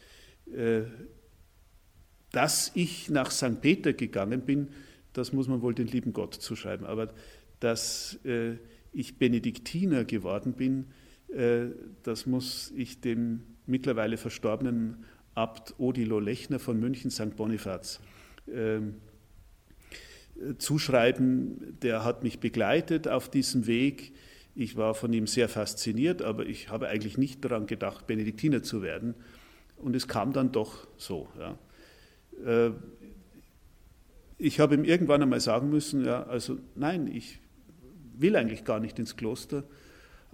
Dass 2.31 2.71
ich 2.75 3.09
nach 3.09 3.29
St. 3.29 3.59
Peter 3.59 3.93
gegangen 3.93 4.41
bin, 4.41 4.69
das 5.11 5.33
muss 5.33 5.47
man 5.47 5.61
wohl 5.61 5.73
den 5.73 5.87
lieben 5.87 6.13
Gott 6.13 6.33
zuschreiben. 6.33 6.85
Aber 6.85 7.13
dass 7.59 8.19
ich 8.93 9.17
Benediktiner 9.17 10.05
geworden 10.05 10.53
bin, 10.53 10.85
äh, 11.35 11.67
das 12.03 12.25
muss 12.25 12.71
ich 12.75 13.01
dem 13.01 13.41
mittlerweile 13.65 14.17
verstorbenen 14.17 15.03
Abt 15.33 15.75
Odilo 15.79 16.19
Lechner 16.19 16.59
von 16.59 16.79
München 16.79 17.11
St. 17.11 17.35
Bonifaz 17.35 17.99
ähm, 18.51 18.95
zuschreiben. 20.57 21.77
Der 21.81 22.05
hat 22.05 22.23
mich 22.23 22.39
begleitet 22.39 23.07
auf 23.07 23.29
diesem 23.29 23.67
Weg. 23.67 24.13
Ich 24.55 24.77
war 24.77 24.95
von 24.95 25.11
ihm 25.13 25.27
sehr 25.27 25.49
fasziniert, 25.49 26.21
aber 26.21 26.45
ich 26.45 26.69
habe 26.69 26.87
eigentlich 26.87 27.17
nicht 27.17 27.43
daran 27.43 27.67
gedacht, 27.67 28.07
Benediktiner 28.07 28.63
zu 28.63 28.81
werden. 28.81 29.13
Und 29.77 29.95
es 29.95 30.07
kam 30.07 30.31
dann 30.31 30.51
doch 30.51 30.87
so. 30.97 31.27
Ja. 31.37 31.59
Äh, 32.45 32.71
ich 34.37 34.59
habe 34.59 34.75
ihm 34.75 34.83
irgendwann 34.83 35.21
einmal 35.21 35.41
sagen 35.41 35.69
müssen, 35.69 36.05
ja, 36.05 36.23
also 36.23 36.57
nein, 36.75 37.07
ich 37.07 37.39
will 38.17 38.35
eigentlich 38.35 38.63
gar 38.63 38.79
nicht 38.79 38.97
ins 38.97 39.17
Kloster 39.17 39.65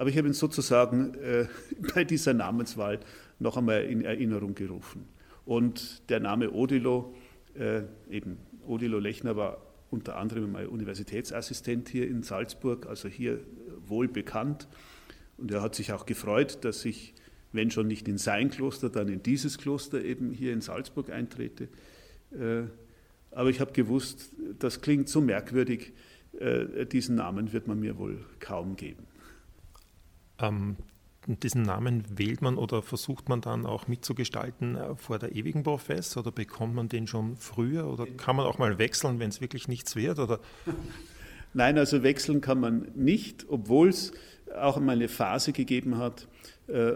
aber 0.01 0.09
ich 0.09 0.17
habe 0.17 0.27
ihn 0.27 0.33
sozusagen 0.33 1.13
äh, 1.13 1.45
bei 1.93 2.03
dieser 2.03 2.33
Namenswahl 2.33 2.99
noch 3.37 3.55
einmal 3.55 3.83
in 3.83 4.03
Erinnerung 4.03 4.55
gerufen. 4.55 5.07
Und 5.45 6.09
der 6.09 6.19
Name 6.19 6.51
Odilo, 6.51 7.13
äh, 7.53 7.83
eben 8.09 8.39
Odilo 8.65 8.97
Lechner 8.97 9.35
war 9.35 9.61
unter 9.91 10.17
anderem 10.17 10.53
mal 10.53 10.65
Universitätsassistent 10.65 11.87
hier 11.89 12.07
in 12.07 12.23
Salzburg, 12.23 12.87
also 12.87 13.09
hier 13.09 13.41
wohl 13.91 14.07
bekannt. 14.07 14.67
Und 15.37 15.51
er 15.51 15.61
hat 15.61 15.75
sich 15.75 15.93
auch 15.93 16.07
gefreut, 16.07 16.65
dass 16.65 16.83
ich, 16.85 17.13
wenn 17.51 17.69
schon 17.69 17.87
nicht 17.87 18.07
in 18.07 18.17
sein 18.17 18.49
Kloster, 18.49 18.89
dann 18.89 19.07
in 19.07 19.21
dieses 19.21 19.59
Kloster 19.59 20.03
eben 20.03 20.31
hier 20.31 20.53
in 20.53 20.61
Salzburg 20.61 21.11
eintrete. 21.11 21.67
Äh, 22.31 22.63
aber 23.31 23.49
ich 23.49 23.59
habe 23.59 23.71
gewusst, 23.71 24.31
das 24.57 24.81
klingt 24.81 25.07
so 25.07 25.21
merkwürdig, 25.21 25.93
äh, 26.39 26.85
diesen 26.85 27.15
Namen 27.15 27.53
wird 27.53 27.67
man 27.67 27.79
mir 27.79 27.97
wohl 27.97 28.25
kaum 28.39 28.75
geben. 28.75 29.05
Ähm, 30.39 30.77
diesen 31.27 31.61
Namen 31.61 32.03
wählt 32.17 32.41
man 32.41 32.57
oder 32.57 32.81
versucht 32.81 33.29
man 33.29 33.41
dann 33.41 33.65
auch 33.65 33.87
mitzugestalten 33.87 34.75
äh, 34.75 34.95
vor 34.95 35.19
der 35.19 35.35
ewigen 35.35 35.63
Profess 35.63 36.17
oder 36.17 36.31
bekommt 36.31 36.73
man 36.75 36.89
den 36.89 37.07
schon 37.07 37.35
früher 37.37 37.87
oder 37.87 38.05
kann 38.05 38.35
man 38.35 38.45
auch 38.45 38.57
mal 38.57 38.77
wechseln, 38.79 39.19
wenn 39.19 39.29
es 39.29 39.39
wirklich 39.39 39.67
nichts 39.67 39.95
wird? 39.95 40.19
Oder? 40.19 40.39
Nein, 41.53 41.77
also 41.77 42.03
wechseln 42.03 42.41
kann 42.41 42.59
man 42.59 42.87
nicht, 42.95 43.45
obwohl 43.49 43.89
es 43.89 44.11
auch 44.55 44.77
einmal 44.77 44.95
eine 44.95 45.07
Phase 45.07 45.51
gegeben 45.51 45.97
hat, 45.97 46.27
äh, 46.67 46.93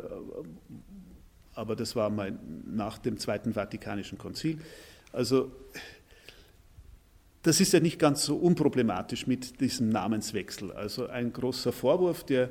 aber 1.53 1.75
das 1.75 1.95
war 1.95 2.09
mal 2.09 2.37
nach 2.65 2.97
dem 2.97 3.17
Zweiten 3.17 3.53
Vatikanischen 3.53 4.17
Konzil. 4.17 4.57
Also 5.11 5.51
das 7.43 7.61
ist 7.61 7.73
ja 7.73 7.79
nicht 7.79 7.99
ganz 7.99 8.25
so 8.25 8.37
unproblematisch 8.37 9.27
mit 9.27 9.61
diesem 9.61 9.89
Namenswechsel. 9.89 10.71
Also 10.71 11.07
ein 11.07 11.31
großer 11.31 11.71
Vorwurf, 11.71 12.23
der, 12.23 12.49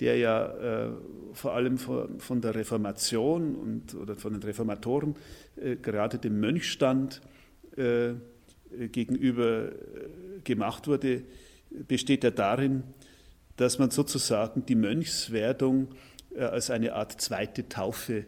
der 0.00 0.18
ja 0.18 0.86
äh, 0.86 0.90
vor 1.32 1.54
allem 1.54 1.78
von, 1.78 2.20
von, 2.20 2.40
der 2.40 2.54
Reformation 2.54 3.54
und, 3.54 3.94
oder 3.94 4.16
von 4.16 4.34
den 4.34 4.42
Reformatoren 4.42 5.16
äh, 5.56 5.76
gerade 5.76 6.18
dem 6.18 6.40
Mönchstand 6.40 7.22
äh, 7.76 8.12
gegenüber 8.88 9.68
äh, 9.68 9.72
gemacht 10.44 10.88
wurde, 10.88 11.22
besteht 11.86 12.24
ja 12.24 12.30
darin, 12.30 12.82
dass 13.56 13.78
man 13.78 13.90
sozusagen 13.90 14.66
die 14.66 14.74
Mönchswerdung 14.74 15.88
äh, 16.34 16.42
als 16.42 16.70
eine 16.70 16.94
Art 16.94 17.20
zweite 17.20 17.68
Taufe 17.68 18.24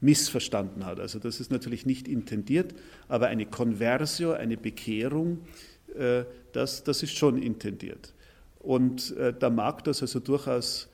missverstanden 0.00 0.86
hat. 0.86 0.98
Also 0.98 1.18
das 1.18 1.40
ist 1.40 1.50
natürlich 1.50 1.84
nicht 1.84 2.08
intendiert, 2.08 2.74
aber 3.08 3.26
eine 3.26 3.44
Conversio, 3.46 4.32
eine 4.32 4.56
Bekehrung, 4.56 5.40
äh, 5.94 6.24
das, 6.52 6.84
das 6.84 7.02
ist 7.02 7.16
schon 7.16 7.40
intendiert. 7.40 8.14
Und 8.58 9.16
äh, 9.16 9.34
da 9.38 9.50
mag 9.50 9.84
das 9.84 10.02
also 10.02 10.20
durchaus 10.20 10.88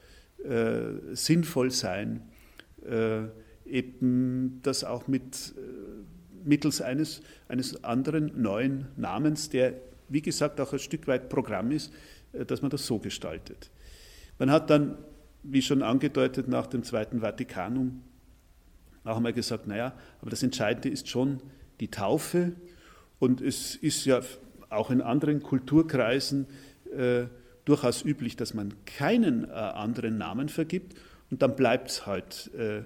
sinnvoll 1.13 1.71
sein, 1.71 2.21
eben 3.65 4.61
das 4.63 4.85
auch 4.85 5.09
mit, 5.09 5.55
mittels 6.45 6.83
eines, 6.83 7.23
eines 7.49 7.83
anderen 7.83 8.31
neuen 8.41 8.87
Namens, 8.97 9.49
der 9.49 9.75
wie 10.09 10.23
gesagt 10.23 10.61
auch 10.61 10.73
ein 10.73 10.79
Stück 10.79 11.07
weit 11.07 11.29
Programm 11.29 11.71
ist, 11.71 11.93
dass 12.33 12.63
man 12.63 12.71
das 12.71 12.87
so 12.87 12.99
gestaltet. 12.99 13.71
Man 14.39 14.51
hat 14.51 14.71
dann, 14.71 14.99
wie 15.43 15.63
schon 15.63 15.83
angedeutet, 15.83 16.49
nach 16.49 16.67
dem 16.67 16.83
Zweiten 16.83 17.21
Vatikanum 17.21 18.03
auch 19.05 19.17
einmal 19.17 19.33
gesagt, 19.33 19.67
naja, 19.67 19.95
aber 20.21 20.31
das 20.31 20.43
Entscheidende 20.43 20.89
ist 20.89 21.09
schon 21.09 21.41
die 21.81 21.89
Taufe. 21.89 22.53
Und 23.19 23.41
es 23.41 23.77
ist 23.77 24.05
ja 24.05 24.21
auch 24.69 24.91
in 24.91 25.01
anderen 25.01 25.43
Kulturkreisen 25.43 26.47
äh, 26.97 27.27
durchaus 27.65 28.05
üblich, 28.05 28.37
dass 28.37 28.55
man 28.55 28.75
keinen 28.85 29.45
äh, 29.45 29.53
anderen 29.53 30.19
Namen 30.19 30.49
vergibt 30.49 30.97
und 31.31 31.43
dann 31.43 31.57
bleibt 31.57 31.91
es 31.91 32.07
halt 32.07 32.51
äh, 32.57 32.83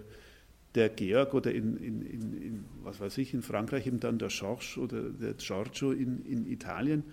der 0.75 0.89
Georg 0.89 1.35
oder 1.35 1.53
in, 1.53 1.77
in, 1.77 2.03
in, 2.03 2.65
was 2.83 3.01
weiß 3.01 3.19
ich, 3.19 3.35
in 3.35 3.43
Frankreich 3.43 3.87
eben 3.87 4.01
dann 4.01 4.19
der 4.19 4.29
Georges 4.29 4.79
oder 4.79 5.03
der 5.11 5.35
Giorgio 5.35 5.93
in, 5.93 6.25
in 6.25 6.47
Italien. 6.47 7.05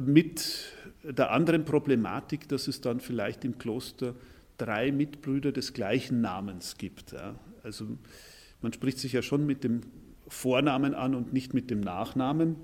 Mit 0.00 0.72
der 1.02 1.30
anderen 1.30 1.64
Problematik, 1.64 2.48
dass 2.48 2.68
es 2.68 2.80
dann 2.80 3.00
vielleicht 3.00 3.44
im 3.44 3.58
Kloster 3.58 4.14
drei 4.58 4.92
Mitbrüder 4.92 5.52
des 5.52 5.72
gleichen 5.72 6.20
Namens 6.20 6.76
gibt. 6.76 7.12
Ja. 7.12 7.36
Also 7.62 7.86
man 8.60 8.72
spricht 8.72 8.98
sich 8.98 9.12
ja 9.12 9.22
schon 9.22 9.46
mit 9.46 9.64
dem 9.64 9.82
Vornamen 10.26 10.94
an 10.94 11.14
und 11.14 11.32
nicht 11.32 11.54
mit 11.54 11.70
dem 11.70 11.80
Nachnamen 11.80 12.56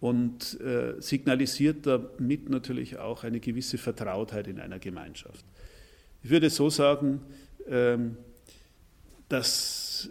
und 0.00 0.60
äh, 0.60 1.00
signalisiert 1.00 1.86
damit 1.86 2.50
natürlich 2.50 2.98
auch 2.98 3.24
eine 3.24 3.40
gewisse 3.40 3.78
Vertrautheit 3.78 4.48
in 4.48 4.58
einer 4.58 4.78
Gemeinschaft. 4.78 5.44
Ich 6.22 6.30
würde 6.30 6.50
so 6.50 6.68
sagen, 6.68 7.20
dass 9.28 10.10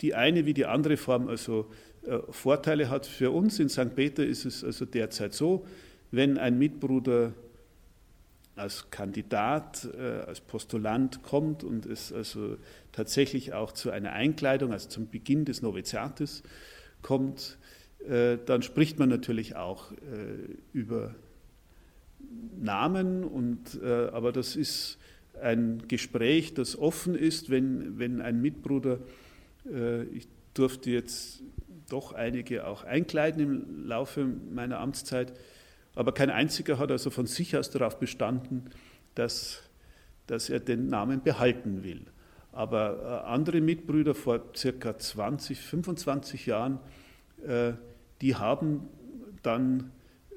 die 0.00 0.14
eine 0.14 0.46
wie 0.46 0.54
die 0.54 0.66
andere 0.66 0.96
Form 0.96 1.28
also 1.28 1.70
äh, 2.02 2.18
Vorteile 2.30 2.88
hat. 2.88 3.06
Für 3.06 3.30
uns 3.30 3.58
in 3.58 3.68
St. 3.68 3.94
Peter 3.94 4.24
ist 4.24 4.44
es 4.44 4.64
also 4.64 4.84
derzeit 4.84 5.34
so, 5.34 5.66
wenn 6.10 6.38
ein 6.38 6.58
Mitbruder 6.58 7.34
als 8.56 8.90
Kandidat, 8.90 9.88
äh, 9.98 10.20
als 10.26 10.40
Postulant 10.40 11.22
kommt 11.22 11.62
und 11.62 11.86
es 11.86 12.12
also 12.12 12.56
tatsächlich 12.92 13.52
auch 13.52 13.72
zu 13.72 13.90
einer 13.90 14.12
Einkleidung, 14.12 14.72
also 14.72 14.88
zum 14.88 15.08
Beginn 15.08 15.44
des 15.44 15.62
Noviziates 15.62 16.42
kommt, 17.02 17.58
äh, 18.08 18.38
dann 18.46 18.62
spricht 18.62 18.98
man 18.98 19.08
natürlich 19.08 19.56
auch 19.56 19.92
über 20.72 21.14
Namen, 22.60 23.24
und, 23.24 23.82
aber 23.82 24.30
das 24.30 24.54
ist 24.54 24.98
ein 25.40 25.82
Gespräch, 25.88 26.54
das 26.54 26.78
offen 26.78 27.14
ist, 27.14 27.50
wenn, 27.50 27.98
wenn 27.98 28.20
ein 28.20 28.40
Mitbruder, 28.40 28.98
ich 30.12 30.26
durfte 30.54 30.90
jetzt 30.90 31.42
doch 31.88 32.12
einige 32.12 32.66
auch 32.66 32.84
einkleiden 32.84 33.42
im 33.42 33.86
Laufe 33.86 34.24
meiner 34.24 34.78
Amtszeit, 34.78 35.32
aber 35.94 36.12
kein 36.12 36.30
einziger 36.30 36.78
hat 36.78 36.90
also 36.90 37.10
von 37.10 37.26
sich 37.26 37.56
aus 37.56 37.70
darauf 37.70 37.98
bestanden, 37.98 38.70
dass, 39.14 39.62
dass 40.26 40.48
er 40.48 40.60
den 40.60 40.86
Namen 40.88 41.22
behalten 41.22 41.82
will. 41.82 42.06
Aber 42.52 43.26
andere 43.26 43.60
Mitbrüder 43.60 44.14
vor 44.14 44.40
circa 44.56 44.96
20, 44.96 45.60
25 45.60 46.46
Jahren, 46.46 46.78
die 48.20 48.34
haben 48.36 48.88
dann 49.42 49.90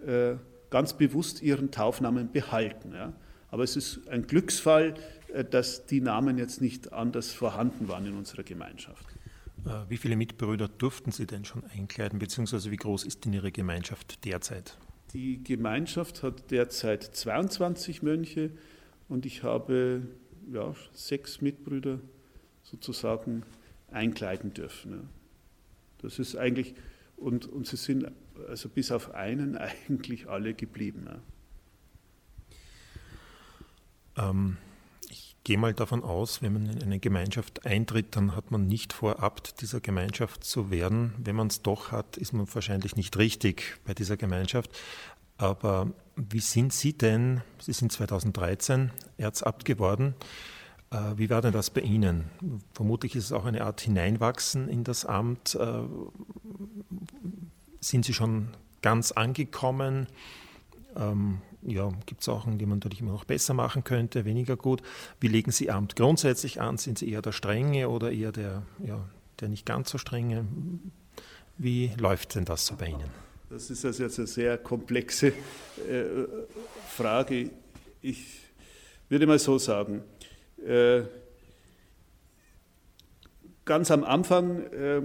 äh, 0.06 0.36
ganz 0.70 0.93
bewusst 0.93 1.41
ihren 1.41 1.72
Taufnamen 1.72 2.32
behalten. 2.32 2.93
Ja. 2.93 3.14
Aber 3.54 3.64
es 3.64 3.76
ist 3.76 4.08
ein 4.08 4.26
Glücksfall, 4.26 4.95
äh, 5.32 5.45
dass 5.45 5.86
die 5.86 6.01
Namen 6.01 6.39
jetzt 6.39 6.60
nicht 6.60 6.91
anders 6.91 7.32
vorhanden 7.32 7.88
waren 7.88 8.08
in 8.08 8.16
unserer 8.18 8.41
Gemeinschaft. 8.41 9.06
Äh, 9.64 9.88
wie 9.89 9.97
viele 9.97 10.16
Mitbrüder 10.16 10.68
durften 10.68 11.12
Sie 11.12 11.28
denn 11.28 11.45
schon 11.45 11.64
einkleiden, 11.66 12.18
beziehungsweise 12.18 12.72
wie 12.72 12.78
groß 12.78 13.04
ist 13.04 13.26
denn 13.26 13.34
Ihre 13.34 13.51
Gemeinschaft 13.51 14.26
derzeit? 14.26 14.76
Die 15.14 15.43
Gemeinschaft 15.43 16.24
hat 16.24 16.49
derzeit 16.49 17.04
22 17.04 18.01
Mönche 18.01 18.49
und 19.08 19.28
ich 19.28 19.43
habe 19.43 20.01
ja, 20.51 20.74
sechs 20.93 21.39
Mitbrüder 21.39 21.99
sozusagen 22.64 23.43
einkleiden 23.91 24.56
dürfen. 24.56 25.10
Das 25.99 26.18
ist 26.18 26.36
eigentlich 26.36 26.74
und, 27.18 27.45
und 27.45 27.68
sie 27.68 27.78
sind 27.78 28.08
also 28.49 28.68
bis 28.68 28.91
auf 28.91 29.14
einen 29.14 29.56
eigentlich 29.88 30.28
alle 30.28 30.56
geblieben. 30.56 31.08
Ähm, 34.18 34.57
ich 35.09 35.36
gehe 35.43 35.57
mal 35.57 35.74
davon 35.74 36.03
aus, 36.03 36.41
wenn 36.41 36.53
man 36.53 36.66
in 36.68 36.82
eine 36.82 36.99
Gemeinschaft 36.99 37.66
eintritt, 37.66 38.16
dann 38.16 38.36
hat 38.36 38.51
man 38.51 38.68
nicht 38.68 38.93
vor, 38.93 39.22
Abt 39.22 39.61
dieser 39.61 39.82
Gemeinschaft 39.82 40.43
zu 40.43 40.72
werden. 40.72 41.14
Wenn 41.18 41.36
man 41.36 41.47
es 41.47 41.61
doch 41.61 41.91
hat, 41.91 42.18
ist 42.18 42.34
man 42.34 42.47
wahrscheinlich 42.53 42.95
nicht 42.95 43.18
richtig 43.18 43.80
bei 43.86 43.93
dieser 43.93 44.18
Gemeinschaft. 44.18 44.72
Aber 45.38 45.91
wie 46.16 46.39
sind 46.39 46.74
Sie 46.74 46.93
denn, 46.93 47.41
Sie 47.59 47.74
sind 47.74 47.91
2013 47.91 48.91
Erzabt 49.18 49.66
geworden, 49.66 50.16
äh, 50.91 51.18
wie 51.18 51.30
war 51.30 51.41
denn 51.41 51.51
das 51.51 51.70
bei 51.70 51.82
Ihnen? 51.82 52.30
Vermutlich 52.74 53.16
ist 53.16 53.26
es 53.26 53.32
auch 53.32 53.45
eine 53.45 53.66
Art 53.66 53.82
Hineinwachsen 53.82 54.70
in 54.70 54.84
das 54.84 55.05
Amt. 55.05 55.55
Äh, 55.55 55.82
sind 57.80 58.05
Sie 58.05 58.14
schon 58.14 58.49
ganz 58.82 59.11
angekommen? 59.11 60.07
Ja, 61.66 61.91
gibt 62.05 62.22
es 62.22 62.26
Sachen, 62.26 62.57
die 62.57 62.66
man 62.66 62.80
natürlich 62.80 62.99
immer 62.99 63.14
noch 63.14 63.24
besser 63.24 63.53
machen 63.53 63.84
könnte, 63.84 64.26
weniger 64.26 64.57
gut? 64.57 64.82
Wie 65.20 65.28
legen 65.28 65.51
Sie 65.51 65.72
Amt 65.72 65.95
grundsätzlich 65.95 66.59
an? 66.59 66.78
Sind 66.78 66.99
Sie 66.99 67.09
eher 67.09 67.22
der 67.22 67.32
Strenge 67.32 67.89
oder 67.89 68.11
eher 68.11 68.32
der, 68.32 68.64
ja, 68.86 69.07
der 69.39 69.49
nicht 69.49 69.66
ganz 69.66 69.89
so 69.89 69.97
Strenge? 69.97 70.45
Wie 71.57 71.91
läuft 71.97 72.36
denn 72.36 72.45
das 72.45 72.66
so 72.66 72.76
bei 72.76 72.88
Ihnen? 72.88 73.09
Das 73.49 73.70
ist 73.70 73.86
also 73.86 74.03
jetzt 74.03 74.18
eine 74.18 74.28
sehr 74.28 74.57
komplexe 74.57 75.28
äh, 75.28 75.34
Frage. 76.89 77.51
Ich 78.01 78.39
würde 79.09 79.28
mal 79.28 79.39
so 79.39 79.57
sagen, 79.57 80.01
äh, 80.66 81.03
ganz 83.64 83.91
am 83.91 84.03
Anfang 84.03 84.64
äh, 84.72 85.01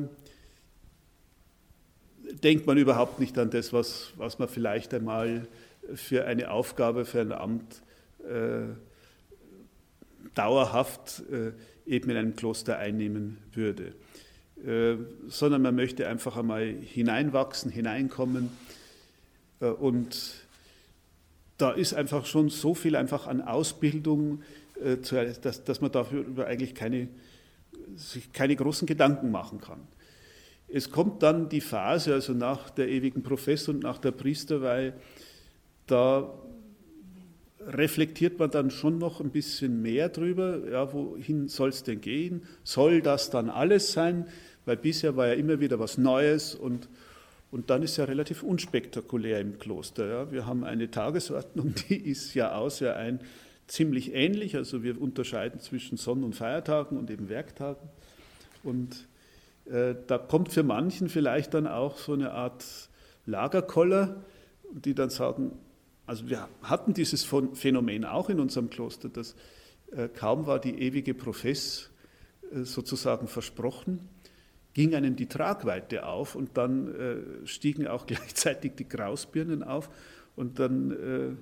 denkt 2.42 2.66
man 2.66 2.78
überhaupt 2.78 3.20
nicht 3.20 3.36
an 3.38 3.50
das, 3.50 3.72
was, 3.72 4.12
was 4.16 4.38
man 4.38 4.48
vielleicht 4.48 4.94
einmal 4.94 5.46
für 5.94 6.24
eine 6.24 6.50
Aufgabe, 6.50 7.04
für 7.04 7.20
ein 7.20 7.32
Amt 7.32 7.82
äh, 8.24 8.74
dauerhaft 10.34 11.22
äh, 11.30 11.52
eben 11.86 12.10
in 12.10 12.16
einem 12.16 12.36
Kloster 12.36 12.78
einnehmen 12.78 13.38
würde. 13.52 13.94
äh, 14.64 14.96
sondern 15.28 15.62
man 15.62 15.74
möchte 15.74 16.08
einfach 16.08 16.36
einmal 16.36 16.66
hineinwachsen, 16.66 17.70
hineinkommen. 17.70 18.50
Äh, 19.60 19.66
und 19.66 20.46
da 21.58 21.70
ist 21.72 21.94
einfach 21.94 22.26
schon 22.26 22.48
so 22.48 22.74
viel 22.74 22.96
einfach 22.96 23.26
an 23.26 23.40
Ausbildung, 23.40 24.42
äh, 24.82 24.96
dass, 24.96 25.64
dass 25.64 25.80
man 25.80 25.92
dafür 25.92 26.46
eigentlich 26.46 26.74
keine, 26.74 27.08
sich 27.96 28.32
keine 28.32 28.56
großen 28.56 28.86
Gedanken 28.86 29.30
machen 29.30 29.60
kann. 29.60 29.80
Es 30.70 30.90
kommt 30.90 31.22
dann 31.22 31.48
die 31.48 31.62
Phase, 31.62 32.12
also 32.12 32.34
nach 32.34 32.68
der 32.70 32.88
ewigen 32.88 33.22
Professor 33.22 33.74
und 33.74 33.82
nach 33.82 33.98
der 33.98 34.10
Priesterweihe, 34.10 34.92
da 35.88 36.32
reflektiert 37.68 38.38
man 38.38 38.50
dann 38.50 38.70
schon 38.70 38.98
noch 38.98 39.20
ein 39.20 39.30
bisschen 39.30 39.82
mehr 39.82 40.08
drüber, 40.08 40.60
ja, 40.70 40.92
wohin 40.92 41.48
soll 41.48 41.68
es 41.68 41.82
denn 41.82 42.00
gehen? 42.00 42.42
Soll 42.64 43.02
das 43.02 43.30
dann 43.30 43.50
alles 43.50 43.92
sein? 43.92 44.26
Weil 44.64 44.76
bisher 44.76 45.16
war 45.16 45.28
ja 45.28 45.34
immer 45.34 45.60
wieder 45.60 45.78
was 45.78 45.98
Neues 45.98 46.54
und, 46.54 46.88
und 47.50 47.70
dann 47.70 47.82
ist 47.82 47.96
ja 47.98 48.04
relativ 48.04 48.42
unspektakulär 48.42 49.40
im 49.40 49.58
Kloster. 49.58 50.06
Ja. 50.06 50.32
Wir 50.32 50.46
haben 50.46 50.64
eine 50.64 50.90
Tagesordnung, 50.90 51.74
die 51.88 51.96
ist 51.96 52.34
ja 52.34 52.54
aus 52.54 52.80
ja 52.80 52.94
ein 52.94 53.20
ziemlich 53.66 54.14
ähnlich, 54.14 54.56
also 54.56 54.82
wir 54.82 55.00
unterscheiden 55.00 55.60
zwischen 55.60 55.98
Sonn- 55.98 56.24
und 56.24 56.34
Feiertagen 56.34 56.96
und 56.96 57.10
eben 57.10 57.28
Werktagen. 57.28 57.86
Und 58.62 59.06
äh, 59.66 59.94
da 60.06 60.16
kommt 60.16 60.52
für 60.52 60.62
manchen 60.62 61.10
vielleicht 61.10 61.52
dann 61.52 61.66
auch 61.66 61.98
so 61.98 62.14
eine 62.14 62.32
Art 62.32 62.64
Lagerkoller, 63.26 64.24
die 64.72 64.94
dann 64.94 65.10
sagen, 65.10 65.52
also 66.08 66.26
wir 66.26 66.48
hatten 66.62 66.94
dieses 66.94 67.28
Phänomen 67.52 68.06
auch 68.06 68.30
in 68.30 68.40
unserem 68.40 68.70
Kloster, 68.70 69.10
dass 69.10 69.36
äh, 69.92 70.08
kaum 70.08 70.46
war 70.46 70.58
die 70.58 70.80
ewige 70.80 71.12
Profess 71.12 71.90
äh, 72.50 72.62
sozusagen 72.62 73.28
versprochen, 73.28 74.08
ging 74.72 74.94
einem 74.94 75.16
die 75.16 75.26
Tragweite 75.26 76.06
auf 76.06 76.34
und 76.34 76.56
dann 76.56 76.94
äh, 76.94 77.46
stiegen 77.46 77.86
auch 77.86 78.06
gleichzeitig 78.06 78.72
die 78.76 78.88
Grausbirnen 78.88 79.62
auf 79.62 79.90
und 80.34 80.60
dann, 80.60 81.36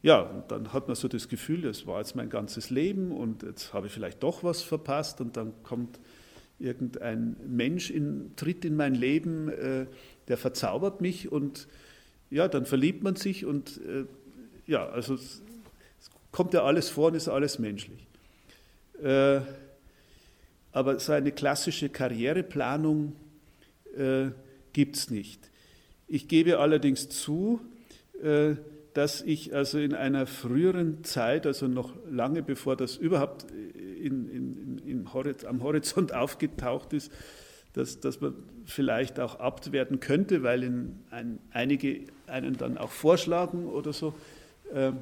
ja, 0.00 0.22
und 0.22 0.50
dann 0.50 0.72
hat 0.72 0.86
man 0.86 0.96
so 0.96 1.08
das 1.08 1.28
Gefühl, 1.28 1.60
das 1.60 1.86
war 1.86 1.98
jetzt 1.98 2.16
mein 2.16 2.30
ganzes 2.30 2.70
Leben 2.70 3.12
und 3.12 3.42
jetzt 3.42 3.74
habe 3.74 3.88
ich 3.88 3.92
vielleicht 3.92 4.22
doch 4.22 4.42
was 4.42 4.62
verpasst 4.62 5.20
und 5.20 5.36
dann 5.36 5.52
kommt 5.62 6.00
irgendein 6.58 7.36
Mensch 7.46 7.90
in, 7.90 8.34
tritt 8.36 8.64
in 8.64 8.76
mein 8.76 8.94
Leben, 8.94 9.52
der 10.26 10.36
verzaubert 10.38 11.02
mich 11.02 11.30
und 11.30 11.68
ja, 12.30 12.48
dann 12.48 12.66
verliebt 12.66 13.02
man 13.02 13.16
sich 13.16 13.44
und 13.44 13.80
äh, 13.86 14.04
ja, 14.66 14.88
also 14.88 15.14
es, 15.14 15.42
es, 16.00 16.10
kommt 16.32 16.54
ja 16.54 16.64
alles 16.64 16.88
vor 16.88 17.08
und 17.08 17.14
ist 17.14 17.28
alles 17.28 17.58
menschlich. 17.58 18.06
Äh, 19.02 19.40
aber 20.72 20.98
so 20.98 21.12
eine 21.12 21.30
klassische 21.30 21.88
Karriereplanung 21.88 23.14
äh, 23.96 24.30
gibt 24.72 24.96
es 24.96 25.10
nicht. 25.10 25.50
Ich 26.08 26.26
gebe 26.28 26.58
allerdings 26.58 27.08
zu, 27.08 27.60
äh, 28.22 28.56
dass 28.92 29.22
ich 29.22 29.54
also 29.54 29.78
in 29.78 29.94
einer 29.94 30.26
früheren 30.26 31.04
Zeit, 31.04 31.46
also 31.46 31.66
noch 31.66 31.92
lange 32.10 32.42
bevor 32.42 32.76
das 32.76 32.96
überhaupt 32.96 33.46
in, 33.50 34.28
in, 34.28 34.78
in, 34.86 35.08
am 35.46 35.62
Horizont 35.62 36.12
aufgetaucht 36.14 36.92
ist, 36.92 37.12
dass, 37.72 38.00
dass 38.00 38.20
man 38.20 38.34
vielleicht 38.66 39.20
auch 39.20 39.40
abwerten 39.40 40.00
könnte, 40.00 40.42
weil 40.42 40.62
in 40.62 41.00
ein, 41.10 41.38
einige 41.50 42.00
einen 42.26 42.56
dann 42.56 42.78
auch 42.78 42.90
vorschlagen 42.90 43.66
oder 43.66 43.92
so. 43.92 44.14
Ähm, 44.72 44.98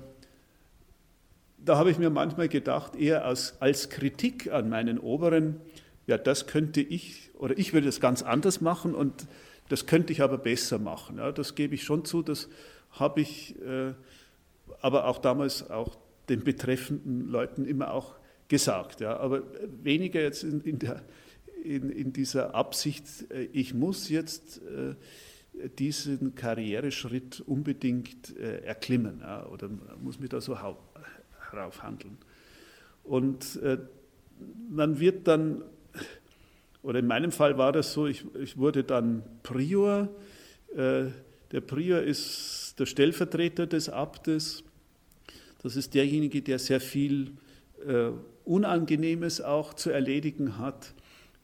da 1.65 1.77
habe 1.77 1.91
ich 1.91 1.99
mir 1.99 2.11
manchmal 2.11 2.49
gedacht, 2.49 2.97
eher 2.97 3.25
als, 3.25 3.55
als 3.61 3.89
Kritik 3.89 4.51
an 4.53 4.69
meinen 4.69 4.99
Oberen, 4.99 5.61
ja, 6.07 6.19
das 6.19 6.47
könnte 6.47 6.81
ich, 6.81 7.31
oder 7.39 7.57
ich 7.57 7.73
würde 7.73 7.87
das 7.87 8.01
ganz 8.01 8.23
anders 8.23 8.61
machen 8.61 8.95
und 8.95 9.27
das 9.69 9.87
könnte 9.87 10.13
ich 10.13 10.23
aber 10.23 10.39
besser 10.39 10.79
machen. 10.79 11.19
Ja, 11.19 11.31
das 11.31 11.55
gebe 11.55 11.75
ich 11.75 11.85
schon 11.85 12.05
zu, 12.05 12.23
das 12.23 12.49
habe 12.91 13.21
ich 13.21 13.55
äh, 13.63 13.93
aber 14.81 15.07
auch 15.07 15.19
damals 15.19 15.71
auch 15.71 15.97
den 16.29 16.43
betreffenden 16.43 17.29
Leuten 17.29 17.65
immer 17.65 17.93
auch 17.93 18.15
gesagt. 18.49 19.01
Ja, 19.01 19.17
aber 19.19 19.43
weniger 19.83 20.21
jetzt 20.21 20.43
in, 20.43 20.61
in 20.63 20.79
der 20.79 21.03
in, 21.63 21.91
in 21.91 22.13
dieser 22.13 22.55
Absicht, 22.55 23.31
äh, 23.31 23.45
ich 23.53 23.75
muss 23.75 24.09
jetzt 24.09 24.61
äh, 24.63 24.95
diesen 25.79 26.35
Karriereschritt 26.35 27.41
unbedingt 27.41 28.37
äh, 28.37 28.63
erklimmen 28.63 29.23
oder 29.53 29.69
muss 30.01 30.19
mich 30.19 30.31
da 30.31 30.41
so 30.41 30.57
herauf 30.57 31.83
handeln. 31.83 32.17
Und 33.05 33.61
man 34.71 35.01
wird 35.01 35.27
dann, 35.27 35.63
oder 36.83 37.01
in 37.01 37.07
meinem 37.07 37.33
Fall 37.33 37.59
war 37.59 37.73
das 37.73 37.93
so, 37.93 38.07
ich, 38.07 38.25
ich 38.37 38.57
wurde 38.57 38.85
dann 38.85 39.25
Prior. 39.43 40.09
Der 40.75 41.61
Prior 41.67 42.01
ist 42.01 42.77
der 42.79 42.87
Stellvertreter 42.87 43.67
des 43.67 43.89
Abtes. 43.89 44.63
Das 45.63 45.75
ist 45.75 45.95
derjenige, 45.95 46.43
der 46.43 46.61
sehr 46.61 46.81
viel 46.81 47.33
Unangenehmes 48.45 49.41
auch 49.41 49.75
zu 49.75 49.91
erledigen 49.91 50.59
hat. 50.59 50.95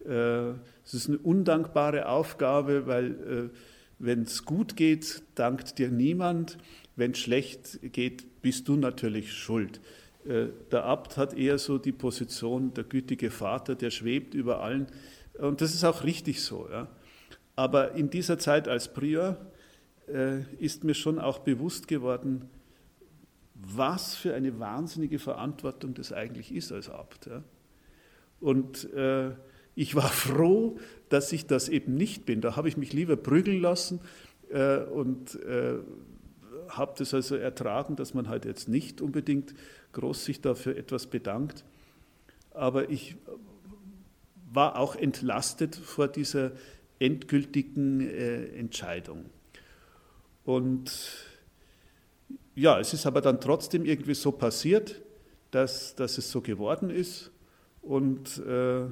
Äh, 0.04 0.50
es 0.84 0.94
ist 0.94 1.08
eine 1.08 1.18
undankbare 1.18 2.08
Aufgabe, 2.08 2.86
weil 2.86 3.50
äh, 3.52 3.56
wenn 3.98 4.22
es 4.22 4.44
gut 4.44 4.76
geht, 4.76 5.22
dankt 5.34 5.78
dir 5.78 5.90
niemand. 5.90 6.58
Wenn 6.96 7.12
es 7.12 7.18
schlecht 7.18 7.92
geht, 7.92 8.42
bist 8.42 8.68
du 8.68 8.76
natürlich 8.76 9.32
schuld. 9.32 9.80
Äh, 10.24 10.46
der 10.70 10.84
Abt 10.84 11.16
hat 11.16 11.34
eher 11.34 11.58
so 11.58 11.78
die 11.78 11.92
Position, 11.92 12.74
der 12.74 12.84
gütige 12.84 13.30
Vater, 13.30 13.74
der 13.74 13.90
schwebt 13.90 14.34
über 14.34 14.62
allen. 14.62 14.86
Und 15.38 15.60
das 15.60 15.74
ist 15.74 15.84
auch 15.84 16.04
richtig 16.04 16.42
so. 16.42 16.68
Ja. 16.70 16.88
Aber 17.56 17.92
in 17.92 18.10
dieser 18.10 18.38
Zeit 18.38 18.68
als 18.68 18.92
Prior 18.92 19.36
ist 20.58 20.84
mir 20.84 20.94
schon 20.94 21.18
auch 21.18 21.40
bewusst 21.40 21.86
geworden, 21.86 22.48
was 23.54 24.14
für 24.14 24.34
eine 24.34 24.58
wahnsinnige 24.58 25.18
Verantwortung 25.18 25.92
das 25.92 26.14
eigentlich 26.14 26.50
ist 26.50 26.72
als 26.72 26.88
Abt. 26.88 27.26
Ja. 27.26 27.42
Und 28.40 28.90
äh, 28.94 29.32
ich 29.78 29.94
war 29.94 30.08
froh, 30.08 30.76
dass 31.08 31.30
ich 31.30 31.46
das 31.46 31.68
eben 31.68 31.94
nicht 31.94 32.26
bin. 32.26 32.40
Da 32.40 32.56
habe 32.56 32.68
ich 32.68 32.76
mich 32.76 32.92
lieber 32.92 33.16
prügeln 33.16 33.60
lassen 33.60 34.00
äh, 34.50 34.78
und 34.78 35.36
äh, 35.44 35.74
habe 36.68 36.94
das 36.98 37.14
also 37.14 37.36
ertragen, 37.36 37.94
dass 37.94 38.12
man 38.12 38.28
halt 38.28 38.44
jetzt 38.44 38.68
nicht 38.68 39.00
unbedingt 39.00 39.54
groß 39.92 40.24
sich 40.24 40.40
dafür 40.40 40.76
etwas 40.76 41.06
bedankt. 41.06 41.64
Aber 42.50 42.90
ich 42.90 43.14
war 44.52 44.76
auch 44.80 44.96
entlastet 44.96 45.76
vor 45.76 46.08
dieser 46.08 46.50
endgültigen 46.98 48.00
äh, 48.00 48.46
Entscheidung. 48.58 49.26
Und 50.44 50.90
ja, 52.56 52.80
es 52.80 52.92
ist 52.94 53.06
aber 53.06 53.20
dann 53.20 53.40
trotzdem 53.40 53.84
irgendwie 53.84 54.14
so 54.14 54.32
passiert, 54.32 55.00
dass, 55.52 55.94
dass 55.94 56.18
es 56.18 56.32
so 56.32 56.40
geworden 56.40 56.90
ist. 56.90 57.30
Und 57.80 58.38
äh, 58.38 58.86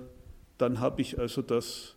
dann 0.58 0.80
habe 0.80 1.02
ich 1.02 1.18
also 1.18 1.42
das 1.42 1.96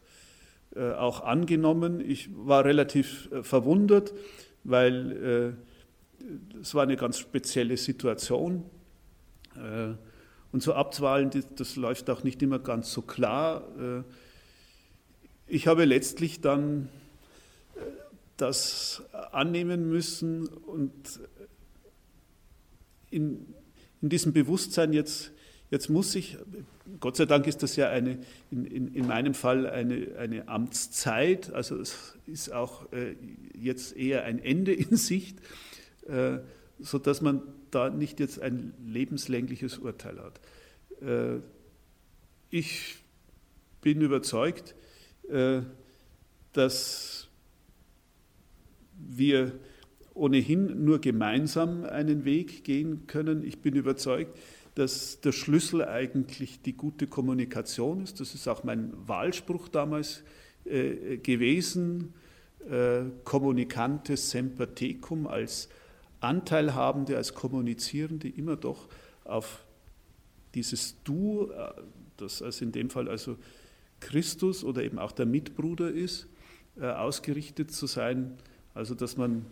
äh, 0.76 0.92
auch 0.92 1.22
angenommen. 1.22 2.00
Ich 2.00 2.30
war 2.36 2.64
relativ 2.64 3.32
äh, 3.32 3.42
verwundert, 3.42 4.14
weil 4.64 5.56
äh, 6.22 6.60
es 6.62 6.76
war 6.76 6.84
eine 6.84 6.96
ganz 6.96 7.18
spezielle 7.18 7.78
Situation. 7.78 8.66
Und 10.52 10.64
so 10.64 10.74
Abwahlen, 10.74 11.32
das, 11.56 11.76
läuft 11.76 12.10
auch 12.10 12.24
nicht 12.24 12.42
immer 12.42 12.60
ganz 12.60 12.94
so 12.94 13.02
klar. 13.02 13.64
Ich 15.48 15.68
habe 15.68 15.86
letztlich 15.86 16.40
dann 16.40 16.88
das 18.38 19.02
annehmen 19.32 19.90
müssen 19.90 20.48
und 20.48 21.20
in, 23.10 23.54
in 24.02 24.10
diesem 24.10 24.32
Bewusstsein 24.32 24.94
jetzt 24.94 25.32
Jetzt 25.72 25.90
muss 25.90 26.16
ich, 26.16 26.38
Gott 27.00 27.16
sei 27.16 27.26
Dank 27.26 27.46
ist 27.46 27.62
das 27.62 27.76
ja 27.76 27.90
eine, 27.90 28.18
in, 28.50 28.66
in, 28.66 28.88
in 28.94 29.08
meinem 29.08 29.36
Fall 29.36 29.70
eine, 29.70 30.16
eine 30.18 30.48
Amtszeit, 30.48 31.54
also 31.54 31.76
es 31.80 32.18
ist 32.26 32.52
auch 32.52 32.92
äh, 32.92 33.16
jetzt 33.54 33.96
eher 33.96 34.24
ein 34.24 34.40
Ende 34.40 34.74
in 34.74 34.98
Sicht, 34.98 35.38
äh, 36.08 36.40
sodass 36.80 37.22
man 37.22 37.44
da 37.70 37.92
nicht 37.92 38.20
jetzt 38.20 38.42
ein 38.42 38.74
lebenslängliches 38.84 39.78
Urteil 39.78 40.20
hat. 40.20 40.40
Äh, 41.02 41.40
ich 42.50 42.98
bin 43.82 44.02
überzeugt, 44.02 44.74
äh, 45.30 45.62
dass 46.54 47.28
wir 48.98 49.54
ohnehin 50.16 50.84
nur 50.84 51.00
gemeinsam 51.00 51.86
einen 51.86 52.26
Weg 52.26 52.64
gehen 52.64 53.06
können. 53.08 53.44
Ich 53.44 53.60
bin 53.60 53.76
überzeugt, 53.76 54.38
dass 54.80 55.20
der 55.20 55.34
Schlüssel 55.34 55.84
eigentlich 55.84 56.62
die 56.62 56.72
gute 56.72 57.06
Kommunikation 57.06 58.02
ist. 58.02 58.22
Das 58.22 58.34
ist 58.34 58.48
auch 58.48 58.64
mein 58.64 58.94
Wahlspruch 59.10 59.68
damals 59.68 60.24
äh, 60.64 61.18
gewesen. 61.18 62.14
Äh, 62.70 63.02
tecum 63.26 65.28
als 65.28 65.68
Anteilhabende, 66.22 67.18
als 67.18 67.34
Kommunizierende 67.34 68.30
immer 68.30 68.56
doch 68.56 68.88
auf 69.26 69.66
dieses 70.56 70.96
Du, 71.04 71.52
äh, 71.52 71.74
das 72.16 72.42
also 72.42 72.64
in 72.64 72.72
dem 72.72 72.90
Fall 72.90 73.10
also 73.10 73.36
Christus 74.00 74.64
oder 74.64 74.82
eben 74.82 74.98
auch 74.98 75.12
der 75.12 75.26
Mitbruder 75.26 75.92
ist, 75.92 76.30
äh, 76.80 76.86
ausgerichtet 76.86 77.72
zu 77.72 77.86
sein. 77.86 78.38
Also 78.74 78.96
dass 78.96 79.18
man 79.18 79.46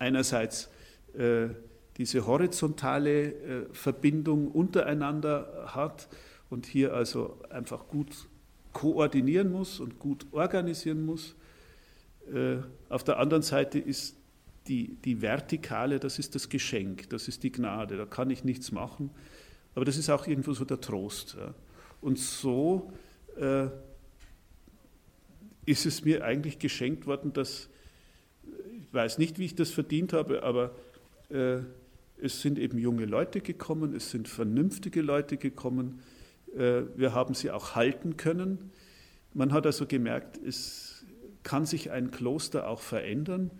einerseits 0.00 0.70
äh, 1.16 1.50
diese 1.96 2.26
horizontale 2.26 3.32
äh, 3.32 3.66
Verbindung 3.72 4.50
untereinander 4.50 5.70
hat 5.74 6.08
und 6.50 6.66
hier 6.66 6.94
also 6.94 7.38
einfach 7.50 7.88
gut 7.88 8.28
koordinieren 8.72 9.50
muss 9.50 9.80
und 9.80 9.98
gut 9.98 10.26
organisieren 10.32 11.04
muss. 11.06 11.34
Äh, 12.32 12.58
auf 12.88 13.04
der 13.04 13.18
anderen 13.18 13.42
Seite 13.42 13.78
ist 13.78 14.16
die, 14.68 14.96
die 15.04 15.22
Vertikale, 15.22 15.98
das 15.98 16.18
ist 16.18 16.34
das 16.34 16.48
Geschenk, 16.48 17.08
das 17.08 17.28
ist 17.28 17.42
die 17.42 17.52
Gnade, 17.52 17.96
da 17.96 18.04
kann 18.04 18.30
ich 18.30 18.44
nichts 18.44 18.72
machen, 18.72 19.10
aber 19.74 19.84
das 19.84 19.96
ist 19.96 20.10
auch 20.10 20.26
irgendwo 20.26 20.52
so 20.52 20.64
der 20.64 20.80
Trost. 20.80 21.36
Und 22.00 22.18
so 22.18 22.92
äh, 23.36 23.68
ist 25.66 25.86
es 25.86 26.04
mir 26.04 26.24
eigentlich 26.24 26.58
geschenkt 26.58 27.06
worden, 27.06 27.32
dass, 27.32 27.68
ich 28.80 28.92
weiß 28.92 29.18
nicht, 29.18 29.38
wie 29.38 29.46
ich 29.46 29.54
das 29.54 29.70
verdient 29.70 30.12
habe, 30.12 30.42
aber 30.42 30.74
äh, 31.28 31.58
es 32.20 32.40
sind 32.40 32.58
eben 32.58 32.78
junge 32.78 33.04
Leute 33.04 33.40
gekommen, 33.40 33.94
es 33.94 34.10
sind 34.10 34.28
vernünftige 34.28 35.02
Leute 35.02 35.36
gekommen, 35.36 36.00
äh, 36.54 36.82
wir 36.96 37.14
haben 37.14 37.34
sie 37.34 37.50
auch 37.50 37.74
halten 37.74 38.16
können. 38.16 38.70
Man 39.34 39.52
hat 39.52 39.66
also 39.66 39.86
gemerkt, 39.86 40.38
es 40.38 41.04
kann 41.42 41.66
sich 41.66 41.90
ein 41.90 42.10
Kloster 42.10 42.68
auch 42.68 42.80
verändern. 42.80 43.50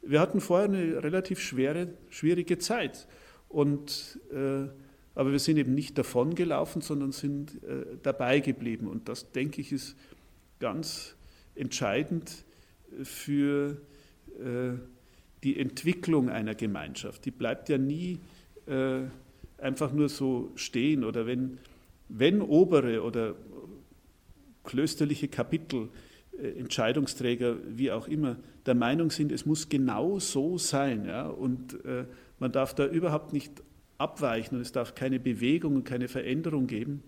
Wir 0.00 0.20
hatten 0.20 0.40
vorher 0.40 0.68
eine 0.68 1.02
relativ 1.02 1.40
schwere, 1.40 1.94
schwierige 2.08 2.58
Zeit, 2.58 3.06
und, 3.52 4.18
äh, 4.32 4.66
aber 5.14 5.30
wir 5.30 5.38
sind 5.38 5.58
eben 5.58 5.74
nicht 5.74 5.98
davongelaufen, 5.98 6.80
sondern 6.80 7.12
sind 7.12 7.62
äh, 7.64 7.84
dabei 8.02 8.40
geblieben. 8.40 8.88
Und 8.88 9.10
das, 9.10 9.30
denke 9.30 9.60
ich, 9.60 9.72
ist 9.72 9.94
ganz 10.58 11.16
entscheidend 11.54 12.44
für 13.02 13.76
äh, 14.40 14.78
die 15.42 15.58
Entwicklung 15.58 16.30
einer 16.30 16.54
Gemeinschaft. 16.54 17.24
Die 17.24 17.30
bleibt 17.30 17.68
ja 17.68 17.78
nie 17.78 18.20
äh, 18.66 19.00
einfach 19.58 19.92
nur 19.92 20.08
so 20.08 20.52
stehen 20.54 21.04
oder 21.04 21.26
wenn, 21.26 21.58
wenn 22.08 22.40
obere 22.40 23.02
oder 23.02 23.34
klösterliche 24.64 25.28
Kapitel, 25.28 25.88
äh, 26.40 26.58
Entscheidungsträger, 26.58 27.56
wie 27.68 27.90
auch 27.90 28.08
immer, 28.08 28.36
der 28.66 28.74
Meinung 28.74 29.10
sind, 29.10 29.32
es 29.32 29.46
muss 29.46 29.68
genau 29.68 30.18
so 30.18 30.58
sein 30.58 31.06
ja, 31.06 31.26
und 31.26 31.84
äh, 31.84 32.04
man 32.38 32.52
darf 32.52 32.74
da 32.74 32.86
überhaupt 32.86 33.32
nicht 33.32 33.62
abweichen 33.98 34.56
und 34.56 34.62
es 34.62 34.72
darf 34.72 34.94
keine 34.94 35.18
Bewegung 35.20 35.76
und 35.76 35.84
keine 35.84 36.08
Veränderung 36.08 36.66
geben, 36.66 37.02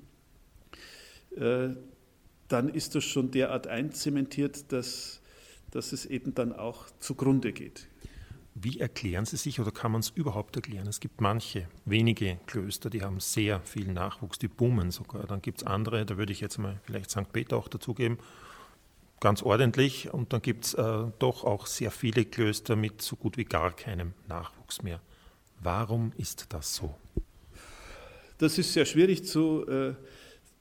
äh, 1.36 1.70
dann 2.48 2.68
ist 2.68 2.94
das 2.94 3.04
schon 3.04 3.30
derart 3.30 3.66
einzementiert, 3.66 4.72
dass, 4.72 5.20
dass 5.70 5.92
es 5.92 6.06
eben 6.06 6.34
dann 6.34 6.52
auch 6.52 6.86
zugrunde 7.00 7.52
geht. 7.52 7.88
Wie 8.56 8.78
erklären 8.78 9.24
Sie 9.24 9.36
sich 9.36 9.58
oder 9.58 9.72
kann 9.72 9.90
man 9.90 10.00
es 10.00 10.10
überhaupt 10.10 10.54
erklären? 10.54 10.86
Es 10.86 11.00
gibt 11.00 11.20
manche, 11.20 11.66
wenige 11.84 12.38
Klöster, 12.46 12.88
die 12.88 13.02
haben 13.02 13.18
sehr 13.18 13.60
viel 13.60 13.92
Nachwuchs, 13.92 14.38
die 14.38 14.46
boomen 14.46 14.92
sogar. 14.92 15.26
Dann 15.26 15.42
gibt 15.42 15.62
es 15.62 15.66
andere, 15.66 16.06
da 16.06 16.16
würde 16.16 16.32
ich 16.32 16.40
jetzt 16.40 16.58
mal 16.58 16.80
vielleicht 16.84 17.10
St. 17.10 17.32
Peter 17.32 17.56
auch 17.56 17.66
dazugeben, 17.66 18.18
ganz 19.18 19.42
ordentlich. 19.42 20.14
Und 20.14 20.32
dann 20.32 20.40
gibt 20.40 20.66
es 20.66 20.74
äh, 20.74 21.04
doch 21.18 21.42
auch 21.42 21.66
sehr 21.66 21.90
viele 21.90 22.24
Klöster 22.24 22.76
mit 22.76 23.02
so 23.02 23.16
gut 23.16 23.36
wie 23.36 23.44
gar 23.44 23.74
keinem 23.74 24.12
Nachwuchs 24.28 24.82
mehr. 24.82 25.00
Warum 25.60 26.12
ist 26.16 26.46
das 26.50 26.76
so? 26.76 26.94
Das 28.38 28.56
ist 28.58 28.72
sehr 28.72 28.84
schwierig 28.84 29.24
zu, 29.24 29.66
äh, 29.66 29.94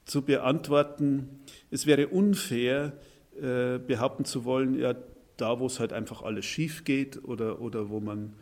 zu 0.04 0.22
beantworten. 0.22 1.44
Es 1.70 1.86
wäre 1.86 2.08
unfair, 2.08 2.98
äh, 3.40 3.78
behaupten 3.78 4.24
zu 4.24 4.44
wollen, 4.44 4.78
ja, 4.78 4.94
da, 5.36 5.58
wo 5.60 5.66
es 5.66 5.80
halt 5.80 5.92
einfach 5.92 6.22
alles 6.22 6.44
schief 6.44 6.84
geht 6.84 7.24
oder, 7.24 7.60
oder 7.60 7.88
wo 7.88 8.00
man 8.00 8.34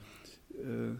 äh, 0.58 0.96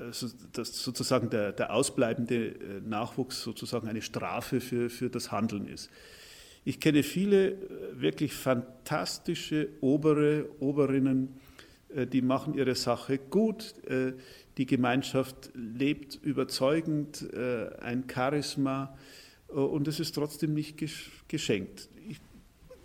also 0.00 0.28
dass 0.52 0.82
sozusagen 0.82 1.30
der, 1.30 1.52
der 1.52 1.72
ausbleibende 1.72 2.48
äh, 2.48 2.80
Nachwuchs 2.84 3.42
sozusagen 3.42 3.88
eine 3.88 4.02
Strafe 4.02 4.60
für, 4.60 4.90
für 4.90 5.10
das 5.10 5.32
Handeln 5.32 5.66
ist. 5.66 5.90
Ich 6.64 6.80
kenne 6.80 7.02
viele 7.02 7.52
äh, 7.52 7.56
wirklich 7.94 8.34
fantastische 8.34 9.68
Obere, 9.80 10.48
Oberinnen, 10.60 11.40
die 12.12 12.20
machen 12.20 12.54
ihre 12.54 12.74
Sache 12.74 13.16
gut, 13.16 13.76
die 14.58 14.66
Gemeinschaft 14.66 15.50
lebt 15.54 16.16
überzeugend, 16.16 17.24
ein 17.80 18.04
Charisma 18.12 18.98
und 19.46 19.86
es 19.86 20.00
ist 20.00 20.16
trotzdem 20.16 20.52
nicht 20.52 20.76
geschenkt. 21.28 21.88
Ich 22.08 22.18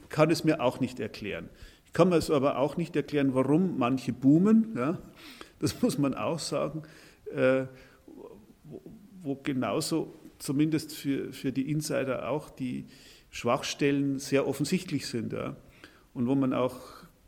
kann 0.07 0.29
es 0.29 0.43
mir 0.43 0.61
auch 0.61 0.79
nicht 0.79 0.99
erklären. 0.99 1.49
Kann 1.93 2.09
mir 2.09 2.15
es 2.15 2.29
aber 2.29 2.57
auch 2.57 2.77
nicht 2.77 2.95
erklären, 2.95 3.33
warum 3.33 3.77
manche 3.77 4.13
boomen. 4.13 4.73
Ja? 4.75 4.97
Das 5.59 5.81
muss 5.81 5.97
man 5.97 6.13
auch 6.13 6.39
sagen, 6.39 6.83
äh, 7.33 7.65
wo, 8.63 8.81
wo 9.21 9.35
genauso 9.35 10.13
zumindest 10.39 10.95
für, 10.95 11.33
für 11.33 11.51
die 11.51 11.69
Insider 11.69 12.29
auch 12.29 12.49
die 12.49 12.85
Schwachstellen 13.29 14.19
sehr 14.19 14.47
offensichtlich 14.47 15.07
sind. 15.07 15.33
Ja? 15.33 15.55
Und 16.13 16.27
wo 16.27 16.35
man 16.35 16.53
auch 16.53 16.77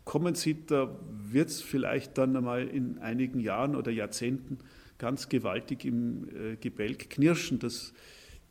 kommen 0.06 0.36
sieht, 0.36 0.72
da 0.72 0.90
wird 1.10 1.50
es 1.50 1.62
vielleicht 1.62 2.18
dann 2.18 2.36
einmal 2.36 2.68
in 2.68 3.00
einigen 3.00 3.40
Jahren 3.40 3.76
oder 3.76 3.92
Jahrzehnten 3.92 4.60
ganz 4.98 5.30
gewaltig 5.30 5.86
im 5.86 6.28
äh, 6.30 6.56
Gebälk 6.56 7.10
knirschen. 7.10 7.60
Das, 7.60 7.94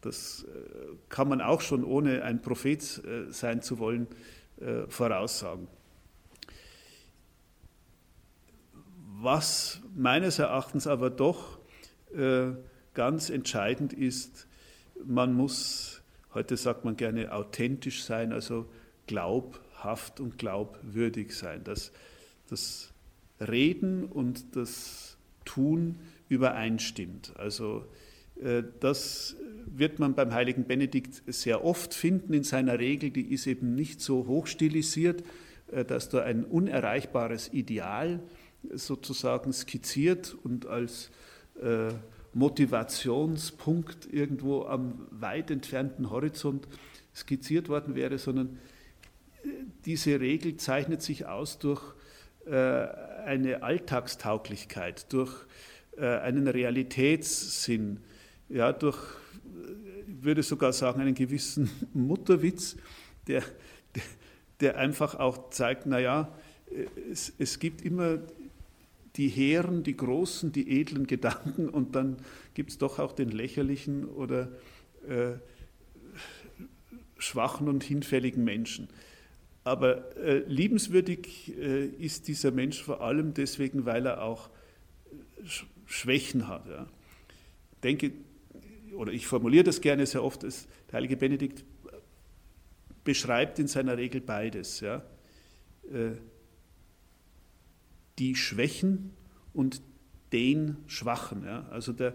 das 0.00 0.44
äh, 0.44 0.96
kann 1.08 1.28
man 1.28 1.40
auch 1.40 1.60
schon, 1.60 1.84
ohne 1.84 2.22
ein 2.22 2.42
Prophet 2.42 3.02
äh, 3.04 3.30
sein 3.30 3.62
zu 3.62 3.78
wollen, 3.78 4.06
äh, 4.60 4.86
voraussagen. 4.88 5.68
Was 9.22 9.80
meines 9.94 10.40
Erachtens 10.40 10.88
aber 10.88 11.08
doch 11.08 11.60
äh, 12.12 12.56
ganz 12.92 13.30
entscheidend 13.30 13.92
ist, 13.92 14.48
man 15.04 15.32
muss, 15.32 16.02
heute 16.34 16.56
sagt 16.56 16.84
man 16.84 16.96
gerne, 16.96 17.32
authentisch 17.32 18.02
sein, 18.02 18.32
also 18.32 18.66
glaubhaft 19.06 20.18
und 20.18 20.38
glaubwürdig 20.38 21.36
sein. 21.36 21.62
dass 21.62 21.92
das 22.50 22.92
Reden 23.38 24.06
und 24.06 24.56
das 24.56 25.16
Tun 25.44 26.00
übereinstimmt. 26.28 27.32
Also 27.36 27.84
äh, 28.42 28.64
das 28.80 29.36
wird 29.66 30.00
man 30.00 30.16
beim 30.16 30.34
heiligen 30.34 30.64
Benedikt 30.64 31.22
sehr 31.32 31.64
oft 31.64 31.94
finden 31.94 32.34
in 32.34 32.42
seiner 32.42 32.80
Regel, 32.80 33.10
die 33.10 33.32
ist 33.32 33.46
eben 33.46 33.76
nicht 33.76 34.00
so 34.00 34.26
hochstilisiert, 34.26 35.22
äh, 35.70 35.84
dass 35.84 36.08
da 36.08 36.24
ein 36.24 36.42
unerreichbares 36.42 37.52
Ideal 37.52 38.18
sozusagen 38.70 39.52
skizziert 39.52 40.36
und 40.42 40.66
als 40.66 41.10
äh, 41.60 41.92
Motivationspunkt 42.34 44.12
irgendwo 44.12 44.64
am 44.64 45.06
weit 45.10 45.50
entfernten 45.50 46.10
Horizont 46.10 46.66
skizziert 47.14 47.68
worden 47.68 47.94
wäre, 47.94 48.18
sondern 48.18 48.58
äh, 49.44 49.48
diese 49.84 50.18
Regel 50.20 50.56
zeichnet 50.56 51.02
sich 51.02 51.26
aus 51.26 51.58
durch 51.58 51.82
äh, 52.46 52.86
eine 53.24 53.62
Alltagstauglichkeit, 53.62 55.12
durch 55.12 55.32
äh, 55.96 56.06
einen 56.06 56.48
Realitätssinn, 56.48 58.00
ja, 58.48 58.72
durch, 58.72 58.98
ich 60.06 60.24
würde 60.24 60.42
sogar 60.42 60.72
sagen, 60.72 61.00
einen 61.00 61.14
gewissen 61.14 61.70
Mutterwitz, 61.94 62.76
der, 63.26 63.42
der, 64.60 64.78
einfach 64.78 65.14
auch 65.16 65.50
zeigt, 65.50 65.86
naja, 65.86 66.34
es, 67.10 67.32
es 67.38 67.58
gibt 67.58 67.82
immer 67.82 68.18
die 69.16 69.28
hehren, 69.28 69.82
die 69.82 69.96
großen, 69.96 70.52
die 70.52 70.80
edlen 70.80 71.06
Gedanken 71.06 71.68
und 71.68 71.94
dann 71.94 72.16
gibt 72.54 72.70
es 72.70 72.78
doch 72.78 72.98
auch 72.98 73.12
den 73.12 73.30
lächerlichen 73.30 74.06
oder 74.06 74.48
äh, 75.06 75.32
schwachen 77.18 77.68
und 77.68 77.84
hinfälligen 77.84 78.42
Menschen. 78.42 78.88
Aber 79.64 80.16
äh, 80.16 80.38
liebenswürdig 80.46 81.56
äh, 81.56 81.86
ist 81.86 82.26
dieser 82.26 82.50
Mensch 82.50 82.82
vor 82.82 83.00
allem 83.00 83.32
deswegen, 83.34 83.84
weil 83.84 84.06
er 84.06 84.22
auch 84.22 84.50
Sch 85.46 85.66
Schwächen 85.86 86.48
hat. 86.48 86.66
Ja. 86.68 86.86
Denke, 87.82 88.12
oder 88.96 89.12
ich 89.12 89.26
formuliere 89.26 89.64
das 89.64 89.82
gerne 89.82 90.06
sehr 90.06 90.24
oft, 90.24 90.42
dass 90.42 90.66
der 90.88 90.94
heilige 90.94 91.18
Benedikt 91.18 91.64
beschreibt 93.04 93.58
in 93.58 93.66
seiner 93.66 93.98
Regel 93.98 94.22
beides. 94.22 94.80
Ja. 94.80 95.02
Äh, 98.12 98.18
die 98.18 98.34
Schwächen 98.34 99.10
und 99.52 99.82
den 100.32 100.76
Schwachen. 100.86 101.44
Ja. 101.44 101.66
Also 101.70 101.92
der, 101.92 102.14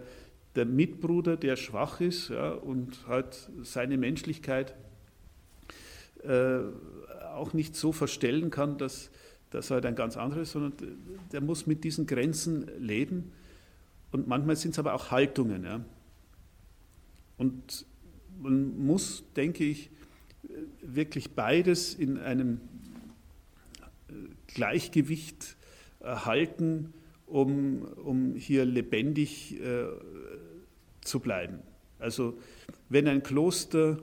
der 0.54 0.64
Mitbruder, 0.64 1.36
der 1.36 1.56
schwach 1.56 2.00
ist 2.00 2.30
ja, 2.30 2.50
und 2.52 3.06
halt 3.06 3.50
seine 3.62 3.96
Menschlichkeit 3.96 4.74
äh, 6.24 6.60
auch 7.34 7.52
nicht 7.52 7.76
so 7.76 7.92
verstellen 7.92 8.50
kann, 8.50 8.78
dass, 8.78 9.10
er 9.52 9.62
halt 9.70 9.86
ein 9.86 9.94
ganz 9.94 10.16
anderes 10.16 10.48
ist, 10.48 10.52
sondern 10.52 10.72
der 11.32 11.40
muss 11.40 11.66
mit 11.66 11.84
diesen 11.84 12.06
Grenzen 12.06 12.68
leben. 12.78 13.32
Und 14.10 14.26
manchmal 14.26 14.56
sind 14.56 14.72
es 14.72 14.78
aber 14.78 14.94
auch 14.94 15.10
Haltungen. 15.10 15.64
Ja. 15.64 15.84
Und 17.36 17.86
man 18.40 18.78
muss, 18.78 19.24
denke 19.36 19.64
ich, 19.64 19.90
wirklich 20.80 21.32
beides 21.32 21.94
in 21.94 22.18
einem 22.18 22.60
Gleichgewicht 24.46 25.57
halten, 26.16 26.92
um, 27.26 27.82
um 27.82 28.34
hier 28.34 28.64
lebendig 28.64 29.60
äh, 29.60 29.86
zu 31.00 31.20
bleiben. 31.20 31.60
Also 31.98 32.38
wenn 32.88 33.08
ein 33.08 33.22
Kloster 33.22 33.98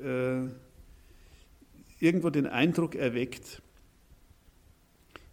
äh, 0.00 0.46
irgendwo 1.98 2.30
den 2.30 2.46
Eindruck 2.46 2.94
erweckt, 2.94 3.62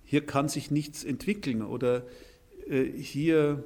hier 0.04 0.26
kann 0.26 0.48
sich 0.50 0.72
nichts 0.72 1.04
entwickeln 1.04 1.62
oder 1.62 2.04
äh, 2.70 2.86
hier 2.86 3.64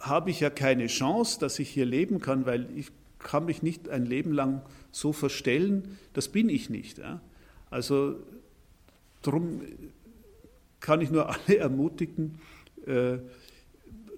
habe 0.00 0.30
ich 0.30 0.40
ja 0.40 0.50
keine 0.50 0.86
Chance, 0.86 1.38
dass 1.38 1.58
ich 1.58 1.68
hier 1.68 1.84
leben 1.84 2.20
kann, 2.20 2.46
weil 2.46 2.68
ich 2.76 2.88
kann 3.18 3.44
mich 3.44 3.62
nicht 3.62 3.88
ein 3.88 4.06
Leben 4.06 4.32
lang 4.32 4.62
so 4.90 5.12
verstellen, 5.12 5.98
das 6.14 6.28
bin 6.28 6.48
ich 6.48 6.70
nicht. 6.70 6.98
Ja? 6.98 7.20
Also 7.70 8.16
darum 9.22 9.60
kann 10.80 11.00
ich 11.00 11.10
nur 11.10 11.28
alle 11.28 11.58
ermutigen, 11.58 12.38
äh, 12.86 13.18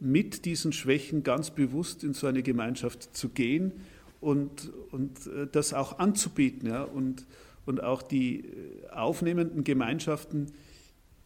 mit 0.01 0.45
diesen 0.47 0.73
Schwächen 0.73 1.23
ganz 1.23 1.51
bewusst 1.51 2.03
in 2.03 2.13
so 2.13 2.27
eine 2.27 2.43
Gemeinschaft 2.43 3.17
zu 3.17 3.29
gehen 3.29 3.73
und, 4.21 4.73
und 4.91 5.27
äh, 5.27 5.47
das 5.51 5.75
auch 5.75 5.99
anzubieten. 5.99 6.69
Ja? 6.69 6.83
Und, 6.83 7.27
und 7.67 7.83
auch 7.83 8.03
die 8.03 8.41
äh, 8.41 8.89
aufnehmenden 8.91 9.65
Gemeinschaften, 9.65 10.47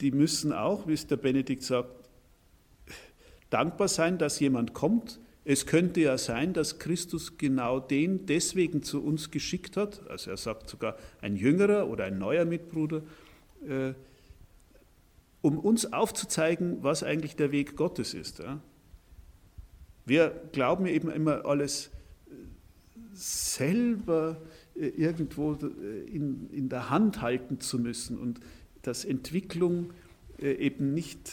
die 0.01 0.11
müssen 0.11 0.53
auch, 0.53 0.87
wie 0.87 0.93
es 0.93 1.07
der 1.07 1.16
Benedikt 1.16 1.62
sagt, 1.62 1.91
dankbar 3.49 3.89
sein, 3.89 4.18
dass 4.18 4.41
jemand 4.41 4.74
kommt. 4.74 5.20
Es 5.45 5.64
könnte 5.64 6.01
ja 6.01 6.18
sein, 6.18 6.53
dass 6.53 6.78
Christus 6.78 7.39
genau 7.39 7.78
den 7.80 8.26
deswegen 8.26 8.82
zu 8.82 9.03
uns 9.03 9.30
geschickt 9.30 9.76
hat. 9.76 10.07
Also 10.11 10.30
er 10.30 10.37
sagt 10.37 10.68
sogar 10.68 10.97
ein 11.22 11.37
jüngerer 11.37 11.89
oder 11.89 12.05
ein 12.05 12.18
neuer 12.18 12.45
Mitbruder, 12.45 13.03
äh, 13.66 13.95
um 15.47 15.61
uns 15.61 15.92
aufzuzeigen, 15.92 16.78
was 16.82 17.05
eigentlich 17.05 17.36
der 17.36 17.53
Weg 17.53 17.76
Gottes 17.76 18.14
ist. 18.14 18.42
Wir 20.05 20.40
glauben 20.51 20.86
eben 20.86 21.09
immer 21.09 21.47
alles 21.47 21.90
selber 23.12 24.40
äh, 24.74 24.88
irgendwo 24.88 25.53
äh, 25.53 26.01
in, 26.12 26.51
in 26.51 26.68
der 26.68 26.90
Hand 26.90 27.22
halten 27.22 27.61
zu 27.61 27.78
müssen 27.78 28.18
und 28.18 28.40
dass 28.82 29.05
Entwicklung 29.05 29.92
äh, 30.40 30.53
eben 30.55 30.92
nicht, 30.94 31.32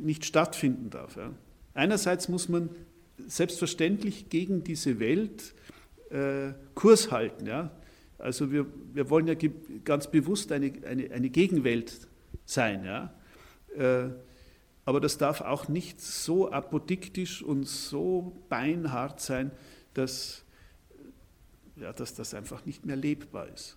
nicht 0.00 0.24
stattfinden 0.24 0.90
darf. 0.90 1.16
Einerseits 1.72 2.28
muss 2.28 2.48
man 2.48 2.70
selbstverständlich 3.24 4.30
gegen 4.30 4.64
diese 4.64 4.98
Welt 4.98 5.54
Kurs 6.74 7.12
halten. 7.12 7.70
Also 8.18 8.50
wir, 8.50 8.66
wir 8.92 9.08
wollen 9.10 9.28
ja 9.28 9.34
ganz 9.84 10.10
bewusst 10.10 10.50
eine, 10.50 10.72
eine, 10.84 11.12
eine 11.12 11.30
Gegenwelt 11.30 12.08
sein. 12.48 12.84
Ja? 12.84 13.12
Aber 14.84 15.00
das 15.00 15.18
darf 15.18 15.42
auch 15.42 15.68
nicht 15.68 16.00
so 16.00 16.50
apodiktisch 16.50 17.42
und 17.42 17.68
so 17.68 18.40
beinhart 18.48 19.20
sein, 19.20 19.50
dass, 19.92 20.44
ja, 21.76 21.92
dass 21.92 22.14
das 22.14 22.32
einfach 22.32 22.64
nicht 22.64 22.86
mehr 22.86 22.96
lebbar 22.96 23.48
ist. 23.48 23.76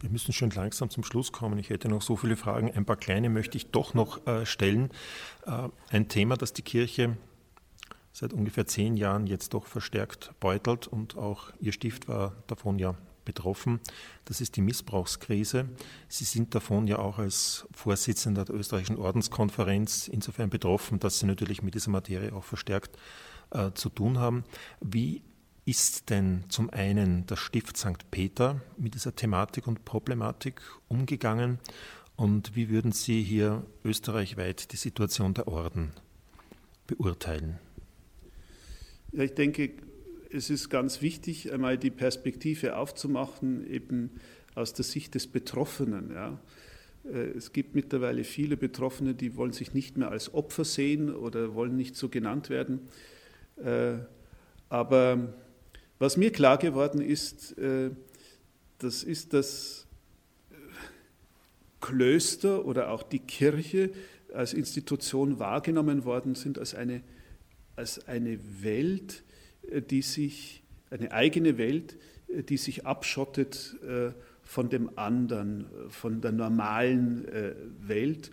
Wir 0.00 0.10
müssen 0.10 0.32
schon 0.32 0.50
langsam 0.50 0.90
zum 0.90 1.04
Schluss 1.04 1.30
kommen. 1.30 1.58
Ich 1.58 1.70
hätte 1.70 1.88
noch 1.88 2.02
so 2.02 2.16
viele 2.16 2.36
Fragen. 2.36 2.72
Ein 2.72 2.84
paar 2.84 2.96
kleine 2.96 3.28
möchte 3.28 3.58
ich 3.58 3.70
doch 3.70 3.94
noch 3.94 4.26
äh, 4.26 4.46
stellen. 4.46 4.90
Äh, 5.46 5.68
ein 5.90 6.08
Thema, 6.08 6.36
das 6.36 6.52
die 6.52 6.62
Kirche 6.62 7.16
seit 8.12 8.32
ungefähr 8.32 8.66
zehn 8.66 8.96
Jahren 8.96 9.26
jetzt 9.26 9.54
doch 9.54 9.66
verstärkt 9.66 10.32
beutelt 10.40 10.88
und 10.88 11.16
auch 11.16 11.52
Ihr 11.60 11.72
Stift 11.72 12.08
war 12.08 12.34
davon 12.48 12.78
ja 12.78 12.96
betroffen. 13.32 13.80
Das 14.24 14.40
ist 14.40 14.56
die 14.56 14.60
Missbrauchskrise. 14.60 15.68
Sie 16.08 16.24
sind 16.24 16.54
davon 16.54 16.86
ja 16.86 16.98
auch 16.98 17.18
als 17.18 17.66
Vorsitzender 17.72 18.44
der 18.44 18.54
österreichischen 18.54 18.98
Ordenskonferenz 18.98 20.08
insofern 20.08 20.50
betroffen, 20.50 20.98
dass 20.98 21.20
Sie 21.20 21.26
natürlich 21.26 21.62
mit 21.62 21.74
dieser 21.74 21.90
Materie 21.90 22.32
auch 22.32 22.44
verstärkt 22.44 22.98
äh, 23.50 23.70
zu 23.74 23.88
tun 23.88 24.18
haben. 24.18 24.44
Wie 24.80 25.22
ist 25.64 26.10
denn 26.10 26.44
zum 26.48 26.70
einen 26.70 27.26
das 27.26 27.38
Stift 27.38 27.76
St. 27.76 28.10
Peter 28.10 28.60
mit 28.76 28.94
dieser 28.94 29.14
Thematik 29.14 29.66
und 29.66 29.84
Problematik 29.84 30.60
umgegangen 30.88 31.58
und 32.16 32.56
wie 32.56 32.68
würden 32.68 32.92
Sie 32.92 33.22
hier 33.22 33.64
österreichweit 33.84 34.72
die 34.72 34.76
Situation 34.76 35.32
der 35.32 35.48
Orden 35.48 35.92
beurteilen? 36.86 37.58
Ja, 39.12 39.22
ich 39.22 39.34
denke, 39.34 39.72
es 40.32 40.50
ist 40.50 40.68
ganz 40.68 41.02
wichtig, 41.02 41.52
einmal 41.52 41.78
die 41.78 41.90
Perspektive 41.90 42.76
aufzumachen, 42.76 43.68
eben 43.68 44.10
aus 44.54 44.72
der 44.72 44.84
Sicht 44.84 45.14
des 45.14 45.26
Betroffenen. 45.26 46.12
Ja. 46.12 46.40
Äh, 47.04 47.30
es 47.36 47.52
gibt 47.52 47.74
mittlerweile 47.74 48.24
viele 48.24 48.56
Betroffene, 48.56 49.14
die 49.14 49.36
wollen 49.36 49.52
sich 49.52 49.74
nicht 49.74 49.96
mehr 49.96 50.10
als 50.10 50.32
Opfer 50.34 50.64
sehen 50.64 51.14
oder 51.14 51.54
wollen 51.54 51.76
nicht 51.76 51.96
so 51.96 52.08
genannt 52.08 52.50
werden. 52.50 52.80
Äh, 53.56 53.98
aber 54.68 55.34
was 55.98 56.16
mir 56.16 56.32
klar 56.32 56.58
geworden 56.58 57.00
ist, 57.00 57.58
äh, 57.58 57.90
das 58.78 59.02
ist, 59.02 59.34
dass 59.34 59.86
Klöster 61.80 62.64
oder 62.64 62.90
auch 62.90 63.02
die 63.02 63.18
Kirche 63.18 63.90
als 64.32 64.54
Institution 64.54 65.38
wahrgenommen 65.38 66.04
worden 66.04 66.34
sind 66.34 66.58
als 66.58 66.74
eine, 66.74 67.02
als 67.74 68.06
eine 68.06 68.38
Welt, 68.62 69.24
die 69.62 70.02
sich, 70.02 70.62
eine 70.90 71.12
eigene 71.12 71.58
Welt, 71.58 71.96
die 72.28 72.56
sich 72.56 72.86
abschottet 72.86 73.76
von 74.42 74.68
dem 74.68 74.98
anderen, 74.98 75.66
von 75.88 76.20
der 76.20 76.32
normalen 76.32 77.26
Welt. 77.80 78.30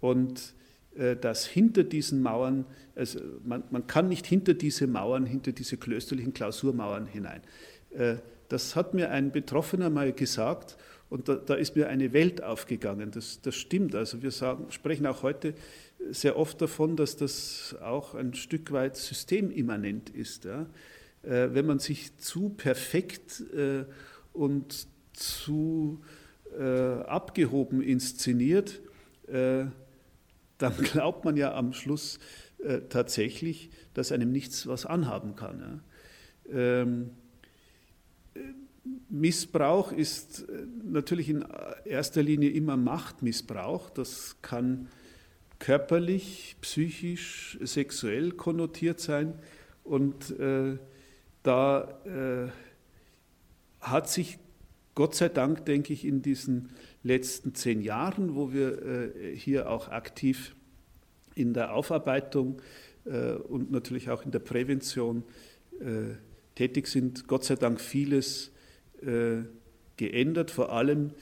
Und 0.00 0.54
äh, 0.98 1.16
dass 1.16 1.46
hinter 1.46 1.84
diesen 1.84 2.22
Mauern, 2.22 2.64
also 2.96 3.20
man, 3.44 3.62
man 3.70 3.86
kann 3.86 4.08
nicht 4.08 4.26
hinter 4.26 4.54
diese 4.54 4.86
Mauern, 4.86 5.26
hinter 5.26 5.52
diese 5.52 5.76
klösterlichen 5.76 6.34
Klausurmauern 6.34 7.06
hinein. 7.06 7.40
Äh, 7.90 8.16
das 8.48 8.74
hat 8.74 8.94
mir 8.94 9.10
ein 9.10 9.30
Betroffener 9.30 9.90
mal 9.90 10.12
gesagt 10.12 10.76
und 11.10 11.28
da, 11.28 11.36
da 11.36 11.54
ist 11.54 11.76
mir 11.76 11.88
eine 11.88 12.12
Welt 12.12 12.42
aufgegangen. 12.42 13.10
Das, 13.10 13.40
das 13.40 13.54
stimmt. 13.54 13.94
Also 13.94 14.22
wir 14.22 14.30
sagen, 14.30 14.66
sprechen 14.70 15.06
auch 15.06 15.22
heute 15.22 15.54
sehr 16.10 16.36
oft 16.36 16.60
davon, 16.60 16.96
dass 16.96 17.16
das 17.16 17.76
auch 17.80 18.14
ein 18.14 18.34
Stück 18.34 18.72
weit 18.72 18.96
systemimmanent 18.96 20.10
ist. 20.10 20.44
Ja? 20.44 20.66
Äh, 21.22 21.54
wenn 21.54 21.66
man 21.66 21.78
sich 21.78 22.16
zu 22.18 22.50
perfekt 22.50 23.42
und 24.32 24.86
zu 25.12 26.00
abgehoben 27.06 27.82
inszeniert, 27.82 28.80
dann 29.26 29.72
glaubt 30.58 31.24
man 31.24 31.36
ja 31.36 31.54
am 31.54 31.72
Schluss 31.72 32.18
äh, 32.58 32.80
tatsächlich, 32.88 33.70
dass 33.94 34.10
einem 34.10 34.32
nichts 34.32 34.66
was 34.66 34.84
anhaben 34.84 35.36
kann. 35.36 35.82
Ja. 36.50 36.82
Ähm, 36.82 37.10
äh, 37.10 37.27
Missbrauch 39.08 39.92
ist 39.92 40.48
äh, 40.48 40.66
natürlich 40.84 41.28
in 41.28 41.44
erster 41.84 42.22
Linie 42.22 42.50
immer 42.50 42.76
Machtmissbrauch. 42.76 43.90
Das 43.90 44.36
kann 44.42 44.88
körperlich, 45.58 46.56
psychisch, 46.60 47.58
sexuell 47.62 48.32
konnotiert 48.32 49.00
sein. 49.00 49.34
Und 49.84 50.38
äh, 50.38 50.78
da 51.42 51.98
äh, 52.04 52.50
hat 53.80 54.08
sich 54.08 54.38
Gott 54.94 55.14
sei 55.14 55.28
Dank, 55.28 55.64
denke 55.64 55.92
ich, 55.92 56.04
in 56.04 56.22
diesen 56.22 56.70
letzten 57.02 57.54
zehn 57.54 57.80
Jahren, 57.80 58.34
wo 58.34 58.52
wir 58.52 58.82
äh, 58.82 59.36
hier 59.36 59.70
auch 59.70 59.88
aktiv 59.88 60.54
in 61.34 61.54
der 61.54 61.72
Aufarbeitung 61.72 62.60
äh, 63.04 63.32
und 63.32 63.70
natürlich 63.70 64.10
auch 64.10 64.24
in 64.24 64.32
der 64.32 64.40
Prävention 64.40 65.22
äh, 65.80 66.16
tätig 66.56 66.88
sind, 66.88 67.28
Gott 67.28 67.44
sei 67.44 67.54
Dank 67.54 67.80
vieles 67.80 68.50
geändert. 69.96 70.50
Vor 70.50 70.72
allem 70.72 71.12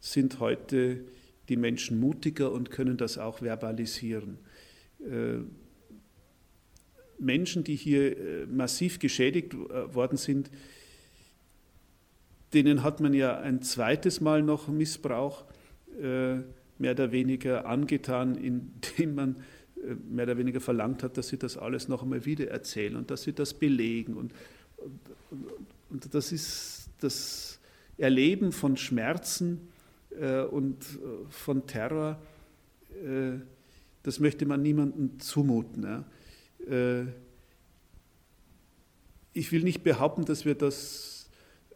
sind 0.00 0.40
heute 0.40 1.04
die 1.48 1.56
Menschen 1.56 1.98
mutiger 2.00 2.52
und 2.52 2.70
können 2.70 2.96
das 2.96 3.18
auch 3.18 3.38
verbalisieren. 3.38 4.38
Menschen, 7.18 7.64
die 7.64 7.76
hier 7.76 8.46
massiv 8.48 8.98
geschädigt 8.98 9.54
worden 9.54 10.16
sind, 10.16 10.50
denen 12.52 12.82
hat 12.82 13.00
man 13.00 13.14
ja 13.14 13.38
ein 13.38 13.62
zweites 13.62 14.20
Mal 14.20 14.42
noch 14.42 14.68
Missbrauch 14.68 15.44
äh, 16.00 16.36
mehr 16.78 16.92
oder 16.92 17.12
weniger 17.12 17.66
angetan, 17.66 18.36
indem 18.36 19.14
man 19.14 19.36
äh, 19.76 19.94
mehr 20.08 20.24
oder 20.24 20.38
weniger 20.38 20.60
verlangt 20.60 21.02
hat, 21.02 21.16
dass 21.16 21.28
sie 21.28 21.38
das 21.38 21.56
alles 21.56 21.88
noch 21.88 22.02
einmal 22.02 22.24
wieder 22.24 22.48
erzählen 22.48 22.96
und 22.96 23.10
dass 23.10 23.22
sie 23.22 23.32
das 23.32 23.54
belegen. 23.54 24.14
Und, 24.14 24.32
und 24.78 25.66
das 25.90 26.32
ist 26.32 26.90
das 27.00 27.58
Erleben 27.96 28.52
von 28.52 28.76
Schmerzen 28.76 29.68
äh, 30.18 30.42
und 30.42 30.82
äh, 30.82 31.30
von 31.30 31.66
Terror, 31.66 32.18
äh, 32.92 33.38
das 34.02 34.20
möchte 34.20 34.46
man 34.46 34.62
niemandem 34.62 35.18
zumuten. 35.18 35.82
Ja. 35.82 36.04
Äh, 36.70 37.06
ich 39.32 39.52
will 39.52 39.62
nicht 39.62 39.82
behaupten, 39.82 40.24
dass 40.24 40.44
wir 40.44 40.54
das 40.54 41.28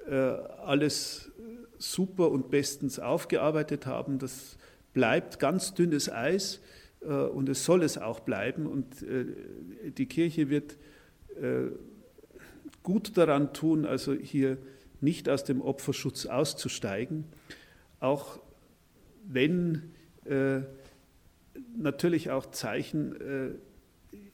äh, 0.09 0.15
alles 0.15 1.31
super 1.79 2.31
und 2.31 2.51
bestens 2.51 2.99
aufgearbeitet 2.99 3.87
haben. 3.87 4.19
Das 4.19 4.57
bleibt 4.93 5.39
ganz 5.39 5.75
dünnes 5.75 6.11
Eis 6.11 6.61
äh, 7.01 7.07
und 7.07 7.49
es 7.49 7.65
soll 7.65 7.83
es 7.83 7.99
auch 7.99 8.21
bleiben. 8.21 8.67
Und 8.67 9.05
die 9.97 10.07
Kirche 10.07 10.49
wird 10.49 10.77
gut 12.83 13.17
daran 13.17 13.53
tun, 13.53 13.85
also 13.87 14.13
hier 14.13 14.59
nicht 15.01 15.29
aus 15.29 15.45
dem 15.45 15.61
Opferschutz 15.61 16.27
auszusteigen, 16.27 17.25
auch 18.01 18.41
wenn 19.27 19.83
äh, 20.25 20.61
natürlich 21.77 22.31
auch 22.31 22.51
Zeichen 22.51 23.21
äh, 23.21 23.51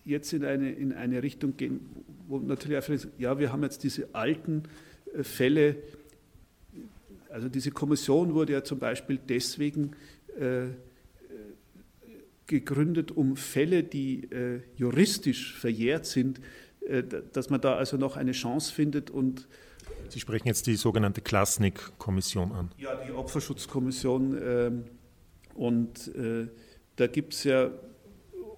jetzt 0.04 0.32
in 0.32 0.44
eine, 0.44 0.72
in 0.72 0.92
eine 0.92 1.22
Richtung 1.22 1.56
gehen, 1.56 1.80
wo 2.26 2.38
natürlich 2.38 2.88
ist, 2.88 3.08
ja, 3.18 3.38
wir 3.38 3.52
haben 3.52 3.62
jetzt 3.62 3.84
diese 3.84 4.14
alten 4.14 4.64
äh, 5.14 5.22
Fälle, 5.22 5.76
also 7.30 7.48
diese 7.48 7.70
Kommission 7.70 8.34
wurde 8.34 8.54
ja 8.54 8.64
zum 8.64 8.78
Beispiel 8.78 9.18
deswegen 9.28 9.92
äh, 10.38 10.68
gegründet, 12.46 13.10
um 13.10 13.36
Fälle, 13.36 13.82
die 13.82 14.24
äh, 14.24 14.60
juristisch 14.76 15.54
verjährt 15.54 16.06
sind, 16.06 16.38
äh, 16.38 16.42
dass 17.32 17.50
man 17.50 17.60
da 17.60 17.76
also 17.76 17.96
noch 17.96 18.16
eine 18.16 18.32
Chance 18.32 18.72
findet 18.72 19.10
und 19.10 19.48
Sie 20.08 20.20
sprechen 20.20 20.48
jetzt 20.48 20.66
die 20.66 20.76
sogenannte 20.76 21.20
Klasnik-Kommission 21.20 22.52
an. 22.52 22.70
Ja, 22.78 22.94
die 22.96 23.12
Opferschutzkommission. 23.12 24.38
Ähm, 24.42 24.84
und 25.54 26.08
äh, 26.14 26.48
da 26.96 27.06
gibt 27.06 27.34
es 27.34 27.44
ja 27.44 27.70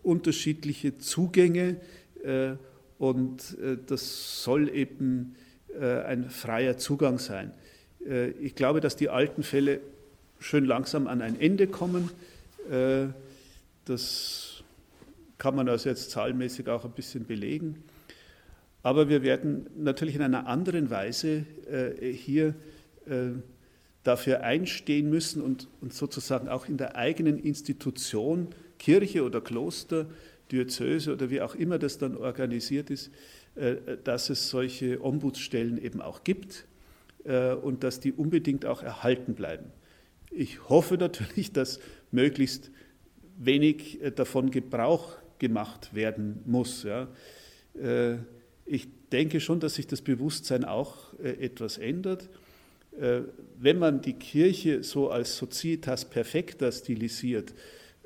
unterschiedliche 0.03 0.99
Zugänge 0.99 1.81
äh, 2.23 2.53
und 2.99 3.59
äh, 3.59 3.79
das 3.85 4.45
soll 4.45 4.69
eben 4.69 5.35
äh, 5.79 6.03
ein 6.03 6.31
freier 6.31 6.77
Zugang 6.79 7.19
sein. 7.19 7.53
Äh, 8.07 8.31
ich 8.31 8.55
glaube, 8.55 8.81
dass 8.81 8.97
die 8.97 9.09
alten 9.09 9.43
Fälle 9.43 9.81
schön 10.39 10.65
langsam 10.65 11.07
an 11.07 11.21
ein 11.21 11.41
Ende 11.41 11.67
kommen. 11.67 12.11
Äh, 12.71 13.09
das 13.87 14.63
kann 15.39 15.57
man 15.57 15.69
also 15.69 15.89
jetzt 15.89 16.11
zahlmäßig 16.11 16.69
auch 16.69 16.85
ein 16.85 16.93
bisschen 16.93 17.27
belegen. 17.27 17.83
Aber 18.83 19.09
wir 19.09 19.23
werden 19.23 19.67
natürlich 19.77 20.15
in 20.15 20.23
einer 20.23 20.47
anderen 20.47 20.91
Weise 20.91 21.45
hier 22.01 22.55
dafür 24.05 24.43
einstehen 24.43 25.11
müssen 25.11 25.43
und, 25.43 25.69
und 25.81 25.93
sozusagen 25.93 26.49
auch 26.49 26.67
in 26.67 26.79
der 26.79 26.97
eigenen 26.97 27.39
Institution 27.39 28.49
Kirche 28.79 29.23
oder 29.23 29.41
Kloster, 29.41 30.07
Diözese 30.51 31.13
oder 31.13 31.31
wie 31.31 31.41
auch 31.41 31.55
immer 31.55 31.79
das 31.79 31.99
dann 31.99 32.17
organisiert 32.17 32.91
ist, 32.91 33.11
äh, 33.55 33.77
dass 34.03 34.31
es 34.31 34.49
solche 34.49 35.05
Ombudsstellen 35.05 35.79
eben 35.83 36.01
auch 36.01 36.25
gibt 36.25 36.67
äh, 37.25 37.53
und 37.53 37.85
dass 37.85 38.01
die 38.01 38.13
unbedingt 38.13 38.67
auch 38.67 38.83
erhalten 38.83 39.35
bleiben. 39.35 39.67
Ich 40.31 40.69
hoffe 40.69 40.97
natürlich, 40.97 41.53
dass 41.53 41.79
möglichst 42.11 42.71
wenig 43.37 44.03
äh, 44.03 44.11
davon 44.11 44.51
Gebrauch 44.51 45.17
gemacht 45.39 45.95
werden 45.95 46.43
muss. 46.45 46.87
Ich 48.73 48.87
denke 49.11 49.41
schon, 49.41 49.59
dass 49.59 49.75
sich 49.75 49.89
das 49.89 50.01
Bewusstsein 50.01 50.65
auch 50.65 51.19
etwas 51.19 51.77
ändert. 51.77 52.29
Wenn 53.59 53.79
man 53.81 54.01
die 54.01 54.13
Kirche 54.13 54.85
so 54.85 55.11
als 55.11 55.37
Societas 55.37 56.05
Perfecta 56.05 56.71
stilisiert, 56.71 57.53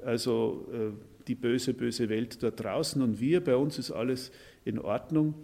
also 0.05 0.67
äh, 0.73 0.93
die 1.27 1.35
böse, 1.35 1.75
böse 1.75 2.09
Welt 2.09 2.43
da 2.43 2.51
draußen 2.51 3.01
und 3.01 3.21
wir, 3.21 3.43
bei 3.43 3.57
uns 3.57 3.79
ist 3.79 3.91
alles 3.91 4.31
in 4.65 4.79
Ordnung. 4.79 5.35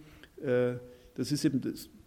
Äh, 0.42 0.74
das 1.14 1.32
ist 1.32 1.44
eben 1.44 1.62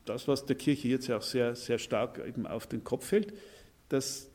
das, 0.06 0.28
was 0.28 0.46
der 0.46 0.56
Kirche 0.56 0.88
jetzt 0.88 1.08
ja 1.08 1.18
auch 1.18 1.24
sehr, 1.24 1.56
sehr 1.56 1.80
stark 1.80 2.22
eben 2.26 2.46
auf 2.46 2.68
den 2.68 2.84
Kopf 2.84 3.08
fällt, 3.08 3.34
dass, 3.90 4.30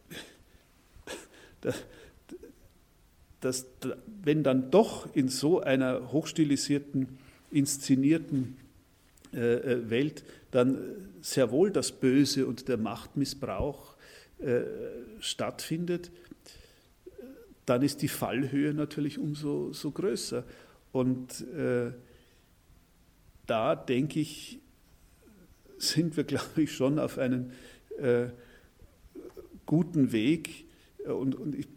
dass, 1.61 1.85
dass 3.41 3.67
wenn 4.23 4.43
dann 4.43 4.71
doch 4.71 5.15
in 5.15 5.29
so 5.29 5.61
einer 5.61 6.11
hochstilisierten, 6.11 7.19
inszenierten 7.51 8.57
äh, 8.57 8.68
Welt 9.33 10.25
dann 10.51 10.79
sehr 11.21 11.51
wohl 11.51 11.71
das 11.71 11.93
Böse 11.93 12.47
und 12.47 12.69
der 12.69 12.79
Machtmissbrauch 12.79 13.97
stattfindet, 15.21 16.11
dann 17.67 17.83
ist 17.83 18.01
die 18.01 18.09
Fallhöhe 18.09 18.73
natürlich 18.73 19.19
umso 19.19 19.73
so 19.73 19.91
größer. 19.91 20.45
Und 20.93 21.47
äh, 21.49 21.93
da 23.47 23.77
denke 23.77 24.21
ich, 24.21 24.61
sind 25.77 26.17
wir, 26.17 26.25
glaube 26.25 26.63
ich, 26.63 26.73
schon 26.73 26.99
auf 26.99 27.19
einem 27.19 27.51
äh, 27.99 28.29
guten 29.67 30.13
Weg. 30.13 30.67
Und, 31.05 31.35
und 31.35 31.55
ich, 31.55 31.69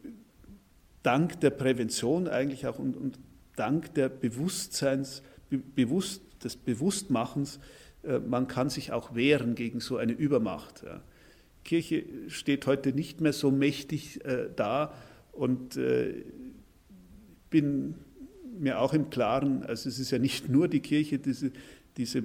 dank 1.04 1.40
der 1.42 1.50
Prävention 1.50 2.28
eigentlich 2.28 2.68
auch 2.68 2.80
und, 2.80 2.96
und 2.96 3.20
dank 3.56 3.94
der 3.96 4.10
Bewusstseins, 4.10 5.24
bewusst, 5.50 6.22
des 6.44 6.56
Bewusstmachens, 6.56 7.60
äh, 8.04 8.20
man 8.20 8.48
kann 8.48 8.70
sich 8.70 8.92
auch 8.92 9.16
wehren 9.16 9.56
gegen 9.56 9.80
so 9.80 9.98
eine 9.98 10.14
Übermacht. 10.14 10.84
Ja. 10.84 11.02
Kirche 11.64 12.04
steht 12.28 12.66
heute 12.66 12.94
nicht 12.94 13.22
mehr 13.22 13.34
so 13.34 13.52
mächtig 13.52 14.26
äh, 14.26 14.50
da, 14.56 14.94
und 15.32 15.78
äh, 15.78 16.24
bin 17.50 17.96
mir 18.60 18.80
auch 18.80 18.94
im 18.94 19.10
Klaren, 19.10 19.64
also 19.64 19.90
es 19.90 20.00
ist 20.00 20.12
ja 20.12 20.20
nicht 20.20 20.50
nur 20.50 20.68
die 20.68 20.82
Kirche, 20.82 21.20
diese, 21.20 21.52
diese 21.98 22.24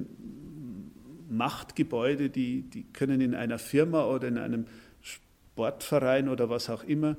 Machtgebäude, 1.29 2.31
die, 2.31 2.63
die 2.63 2.85
können 2.93 3.21
in 3.21 3.35
einer 3.35 3.59
Firma 3.59 4.07
oder 4.07 4.29
in 4.29 4.39
einem 4.39 4.67
Sportverein 5.01 6.29
oder 6.29 6.51
was 6.51 6.69
auch 6.69 6.85
immer 6.85 7.17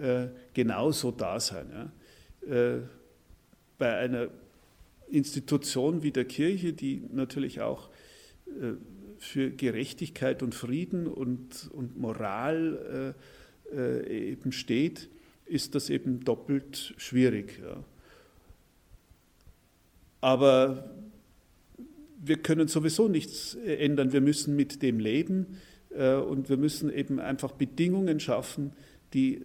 äh, 0.00 0.28
genauso 0.54 1.10
da 1.10 1.38
sein. 1.40 1.66
Ja. 1.72 2.54
Äh, 2.54 2.80
bei 3.78 3.96
einer 3.96 4.28
Institution 5.08 6.02
wie 6.02 6.10
der 6.10 6.24
Kirche, 6.24 6.72
die 6.72 7.02
natürlich 7.12 7.60
auch 7.60 7.88
äh, 8.46 8.74
für 9.18 9.50
Gerechtigkeit 9.50 10.42
und 10.42 10.54
Frieden 10.54 11.06
und, 11.06 11.70
und 11.72 11.96
Moral 11.96 13.14
äh, 13.72 14.00
äh, 14.02 14.32
eben 14.32 14.52
steht, 14.52 15.08
ist 15.46 15.74
das 15.74 15.88
eben 15.88 16.24
doppelt 16.24 16.94
schwierig. 16.98 17.62
Aber 20.20 20.90
wir 22.22 22.38
können 22.38 22.68
sowieso 22.68 23.08
nichts 23.08 23.54
ändern. 23.54 24.12
Wir 24.12 24.20
müssen 24.20 24.56
mit 24.56 24.82
dem 24.82 24.98
leben 24.98 25.58
und 25.90 26.48
wir 26.48 26.56
müssen 26.56 26.90
eben 26.92 27.20
einfach 27.20 27.52
Bedingungen 27.52 28.20
schaffen, 28.20 28.72
die 29.12 29.42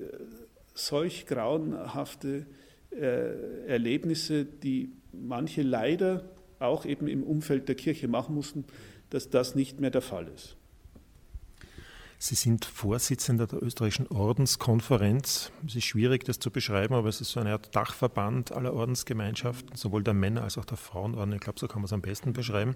solch 0.73 1.25
grauenhafte 1.25 2.45
Erlebnisse, 2.91 4.45
die 4.45 4.93
manche 5.11 5.61
leider 5.61 6.23
auch 6.59 6.85
eben 6.85 7.07
im 7.07 7.23
Umfeld 7.23 7.67
der 7.67 7.75
Kirche 7.75 8.07
machen 8.07 8.35
mussten, 8.35 8.65
dass 9.09 9.29
das 9.29 9.55
nicht 9.55 9.79
mehr 9.79 9.91
der 9.91 10.01
Fall 10.01 10.27
ist. 10.27 10.55
Sie 12.21 12.35
sind 12.35 12.65
Vorsitzender 12.65 13.47
der 13.47 13.63
österreichischen 13.63 14.07
Ordenskonferenz. 14.07 15.53
Es 15.65 15.77
ist 15.77 15.85
schwierig, 15.85 16.25
das 16.25 16.37
zu 16.37 16.51
beschreiben, 16.51 16.93
aber 16.93 17.07
es 17.07 17.21
ist 17.21 17.31
so 17.31 17.39
eine 17.39 17.53
Art 17.53 17.73
Dachverband 17.73 18.51
aller 18.51 18.73
Ordensgemeinschaften, 18.73 19.77
sowohl 19.77 20.03
der 20.03 20.13
Männer 20.13 20.43
als 20.43 20.57
auch 20.57 20.65
der 20.65 20.75
Frauenorden. 20.75 21.33
Ich 21.33 21.39
glaube, 21.39 21.57
so 21.57 21.69
kann 21.69 21.77
man 21.77 21.85
es 21.85 21.93
am 21.93 22.01
besten 22.01 22.33
beschreiben. 22.33 22.75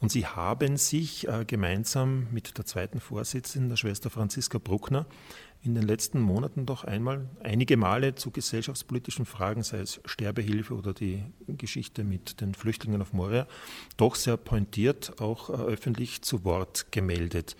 Und 0.00 0.10
Sie 0.10 0.26
haben 0.26 0.78
sich 0.78 1.28
äh, 1.28 1.44
gemeinsam 1.46 2.26
mit 2.32 2.56
der 2.56 2.64
zweiten 2.64 3.00
Vorsitzenden, 3.00 3.68
der 3.68 3.76
Schwester 3.76 4.08
Franziska 4.08 4.58
Bruckner, 4.58 5.06
in 5.62 5.74
den 5.74 5.82
letzten 5.82 6.20
Monaten 6.20 6.64
doch 6.64 6.84
einmal 6.84 7.28
einige 7.42 7.76
Male 7.76 8.14
zu 8.14 8.30
gesellschaftspolitischen 8.30 9.26
Fragen, 9.26 9.62
sei 9.62 9.80
es 9.80 10.00
Sterbehilfe 10.06 10.74
oder 10.74 10.94
die 10.94 11.22
Geschichte 11.48 12.02
mit 12.02 12.40
den 12.40 12.54
Flüchtlingen 12.54 13.02
auf 13.02 13.12
Moria, 13.12 13.46
doch 13.98 14.14
sehr 14.14 14.38
pointiert 14.38 15.20
auch 15.20 15.50
äh, 15.50 15.52
öffentlich 15.52 16.22
zu 16.22 16.44
Wort 16.44 16.92
gemeldet. 16.92 17.56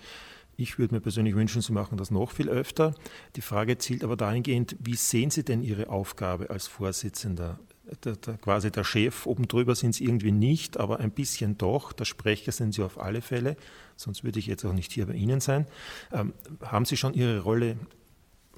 Ich 0.57 0.79
würde 0.79 0.95
mir 0.95 1.01
persönlich 1.01 1.35
wünschen, 1.35 1.61
Sie 1.61 1.73
machen 1.73 1.97
das 1.97 2.09
noch 2.09 2.31
viel 2.31 2.49
öfter. 2.49 2.95
Die 3.35 3.41
Frage 3.41 3.77
zielt 3.77 4.03
aber 4.03 4.17
dahingehend, 4.17 4.75
wie 4.79 4.95
sehen 4.95 5.29
Sie 5.29 5.43
denn 5.43 5.61
Ihre 5.61 5.89
Aufgabe 5.89 6.49
als 6.49 6.65
Vorsitzender? 6.67 7.59
Der, 8.05 8.15
der, 8.15 8.37
quasi 8.37 8.71
der 8.71 8.85
Chef, 8.85 9.25
oben 9.25 9.47
drüber 9.47 9.75
sind 9.75 9.95
Sie 9.95 10.05
irgendwie 10.05 10.31
nicht, 10.31 10.77
aber 10.77 10.99
ein 10.99 11.11
bisschen 11.11 11.57
doch. 11.57 11.91
Der 11.91 12.05
Sprecher 12.05 12.51
sind 12.51 12.73
Sie 12.73 12.83
auf 12.83 12.99
alle 12.99 13.21
Fälle, 13.21 13.57
sonst 13.97 14.23
würde 14.23 14.39
ich 14.39 14.47
jetzt 14.47 14.63
auch 14.63 14.73
nicht 14.73 14.91
hier 14.93 15.07
bei 15.07 15.13
Ihnen 15.13 15.41
sein. 15.41 15.67
Ähm, 16.13 16.33
haben 16.61 16.85
Sie 16.85 16.95
schon 16.95 17.13
Ihre 17.13 17.41
Rolle 17.41 17.77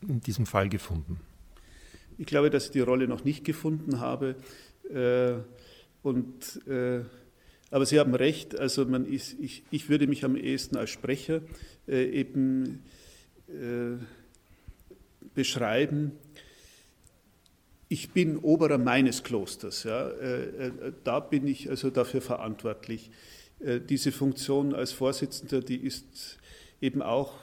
in 0.07 0.21
diesem 0.21 0.45
Fall 0.45 0.69
gefunden? 0.69 1.19
Ich 2.17 2.27
glaube, 2.27 2.49
dass 2.49 2.65
ich 2.65 2.71
die 2.71 2.81
Rolle 2.81 3.07
noch 3.07 3.23
nicht 3.23 3.43
gefunden 3.43 3.99
habe. 3.99 4.35
Äh, 4.93 5.33
und 6.03 6.67
äh, 6.67 7.01
aber 7.71 7.87
Sie 7.87 7.99
haben 7.99 8.13
recht, 8.13 8.59
also 8.59 8.85
man 8.85 9.03
ist, 9.03 9.35
ich, 9.39 9.63
ich 9.71 9.89
würde 9.89 10.05
mich 10.05 10.23
am 10.23 10.35
ehesten 10.35 10.77
als 10.77 10.91
Sprecher 10.91 11.41
äh, 11.87 12.03
eben 12.03 12.83
äh, 13.47 13.97
beschreiben. 15.33 16.11
Ich 17.93 18.09
bin 18.09 18.37
Oberer 18.37 18.79
meines 18.79 19.21
Klosters, 19.21 19.83
ja, 19.83 20.09
äh, 20.09 20.45
äh 20.45 20.71
da 21.03 21.19
bin 21.19 21.45
ich 21.45 21.69
also 21.69 21.91
dafür 21.91 22.21
verantwortlich. 22.21 23.11
diese 23.87 24.11
Funktion 24.11 24.73
als 24.73 24.91
Vorsitzender, 24.93 25.61
die 25.61 25.77
ist 25.77 26.39
eben 26.81 27.03
auch 27.03 27.33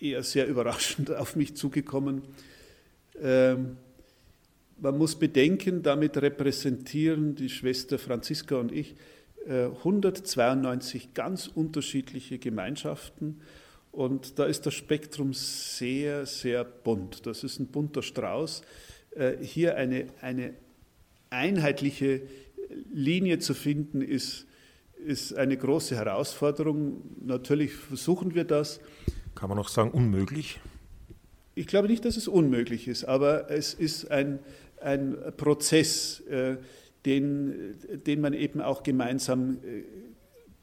eher 0.00 0.22
sehr 0.22 0.48
überraschend 0.48 1.10
auf 1.14 1.36
mich 1.36 1.56
zugekommen. 1.56 2.22
Ähm, 3.20 3.76
man 4.80 4.96
muss 4.96 5.14
bedenken, 5.14 5.82
damit 5.82 6.16
repräsentieren 6.16 7.34
die 7.34 7.50
Schwester 7.50 7.98
Franziska 7.98 8.56
und 8.56 8.72
ich 8.72 8.94
192 9.46 11.12
ganz 11.12 11.48
unterschiedliche 11.48 12.38
Gemeinschaften 12.38 13.42
und 13.94 14.40
da 14.40 14.46
ist 14.46 14.66
das 14.66 14.74
Spektrum 14.74 15.34
sehr, 15.34 16.26
sehr 16.26 16.64
bunt. 16.64 17.26
Das 17.26 17.44
ist 17.44 17.60
ein 17.60 17.68
bunter 17.68 18.02
Strauß. 18.02 18.62
Äh, 19.16 19.36
hier 19.40 19.76
eine, 19.76 20.06
eine 20.20 20.54
einheitliche 21.30 22.22
Linie 22.92 23.38
zu 23.38 23.54
finden, 23.54 24.02
ist, 24.02 24.46
ist 25.04 25.34
eine 25.34 25.56
große 25.56 25.96
Herausforderung. 25.96 27.02
Natürlich 27.24 27.72
versuchen 27.72 28.34
wir 28.34 28.44
das. 28.44 28.80
Kann 29.34 29.48
man 29.48 29.58
auch 29.58 29.68
sagen, 29.68 29.90
unmöglich? 29.90 30.60
Ich 31.54 31.66
glaube 31.66 31.88
nicht, 31.88 32.04
dass 32.04 32.16
es 32.16 32.26
unmöglich 32.26 32.88
ist, 32.88 33.04
aber 33.04 33.50
es 33.50 33.74
ist 33.74 34.10
ein, 34.10 34.40
ein 34.80 35.16
Prozess, 35.36 36.20
äh, 36.20 36.56
den, 37.04 37.76
den 38.06 38.20
man 38.20 38.32
eben 38.32 38.60
auch 38.60 38.82
gemeinsam 38.82 39.58
äh, 39.64 39.84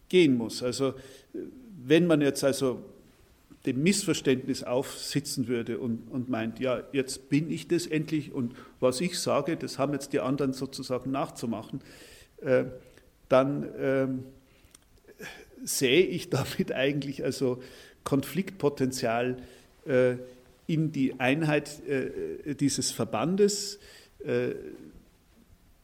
gehen 0.10 0.36
muss. 0.36 0.64
Also 0.64 0.94
wenn 1.86 2.08
man 2.08 2.22
jetzt 2.22 2.44
also 2.44 2.84
dem 3.66 3.84
Missverständnis 3.84 4.64
aufsitzen 4.64 5.48
würde 5.48 5.78
und, 5.78 6.10
und 6.10 6.30
meint, 6.30 6.60
ja, 6.60 6.84
jetzt 6.94 7.30
bin 7.30 7.52
ich 7.52 7.68
das 7.68 7.86
endlich 7.86 8.32
und 8.32 8.56
was 8.80 9.02
ich 9.02 9.20
sage, 9.20 9.56
das 9.56 9.78
haben 9.78 9.94
jetzt 9.94 10.14
die 10.14 10.20
anderen 10.20 10.54
sozusagen 10.54 11.12
nachzumachen, 11.12 11.82
äh, 12.42 12.66
dann 13.30 13.64
äh, 13.64 14.08
sehe 15.64 16.06
ich 16.06 16.30
damit 16.30 16.72
eigentlich 16.72 17.24
also 17.24 17.62
Konfliktpotenzial 18.04 19.38
äh, 19.86 20.16
in 20.66 20.92
die 20.92 21.20
Einheit 21.20 21.88
äh, 21.88 22.56
dieses 22.56 22.92
Verbandes, 22.92 23.80
äh, 24.24 24.52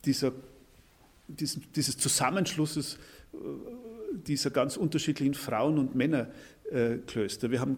dieser, 0.05 0.31
dieses, 1.27 1.59
dieses 1.75 1.97
Zusammenschlusses 1.97 2.97
äh, 3.33 3.37
dieser 4.13 4.49
ganz 4.49 4.77
unterschiedlichen 4.77 5.33
Frauen 5.33 5.77
und 5.77 5.95
Männer 5.95 6.27
äh, 6.71 6.97
Klöster. 7.05 7.51
Wir 7.51 7.61
haben 7.61 7.77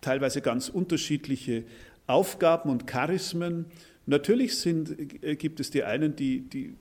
teilweise 0.00 0.40
ganz 0.40 0.68
unterschiedliche 0.68 1.64
Aufgaben 2.06 2.70
und 2.70 2.86
Charismen. 2.86 3.66
Natürlich 4.06 4.58
sind, 4.58 5.22
äh, 5.22 5.36
gibt 5.36 5.60
es 5.60 5.70
die 5.70 5.82
einen, 5.82 6.16
die, 6.16 6.40
die 6.40 6.74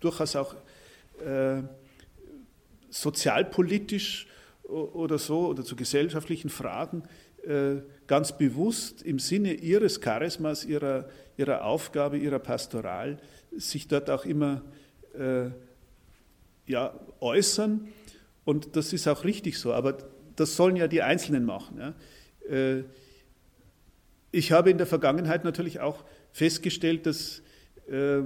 durchaus 0.00 0.36
auch 0.36 0.54
äh, 1.24 1.62
sozialpolitisch 2.90 4.26
oder 4.64 5.18
so 5.18 5.46
oder 5.46 5.64
zu 5.64 5.76
gesellschaftlichen 5.76 6.50
Fragen 6.50 7.02
äh, 7.46 7.76
ganz 8.06 8.36
bewusst 8.36 9.02
im 9.02 9.18
Sinne 9.18 9.54
ihres 9.54 10.00
Charismas, 10.00 10.64
ihrer, 10.64 11.08
ihrer 11.36 11.64
Aufgabe, 11.64 12.18
ihrer 12.18 12.38
Pastoral 12.38 13.18
sich 13.56 13.88
dort 13.88 14.10
auch 14.10 14.24
immer 14.24 14.62
äh, 15.18 15.50
ja, 16.66 16.94
äußern. 17.20 17.88
Und 18.44 18.76
das 18.76 18.92
ist 18.92 19.06
auch 19.08 19.24
richtig 19.24 19.58
so. 19.58 19.72
Aber 19.72 19.98
das 20.40 20.56
sollen 20.56 20.76
ja 20.76 20.88
die 20.88 21.02
Einzelnen 21.02 21.44
machen. 21.44 21.78
Ja. 21.78 21.94
Äh, 22.50 22.84
ich 24.30 24.52
habe 24.52 24.70
in 24.70 24.78
der 24.78 24.86
Vergangenheit 24.86 25.44
natürlich 25.44 25.80
auch 25.80 26.04
festgestellt, 26.32 27.06
dass 27.06 27.42
äh, 27.88 28.20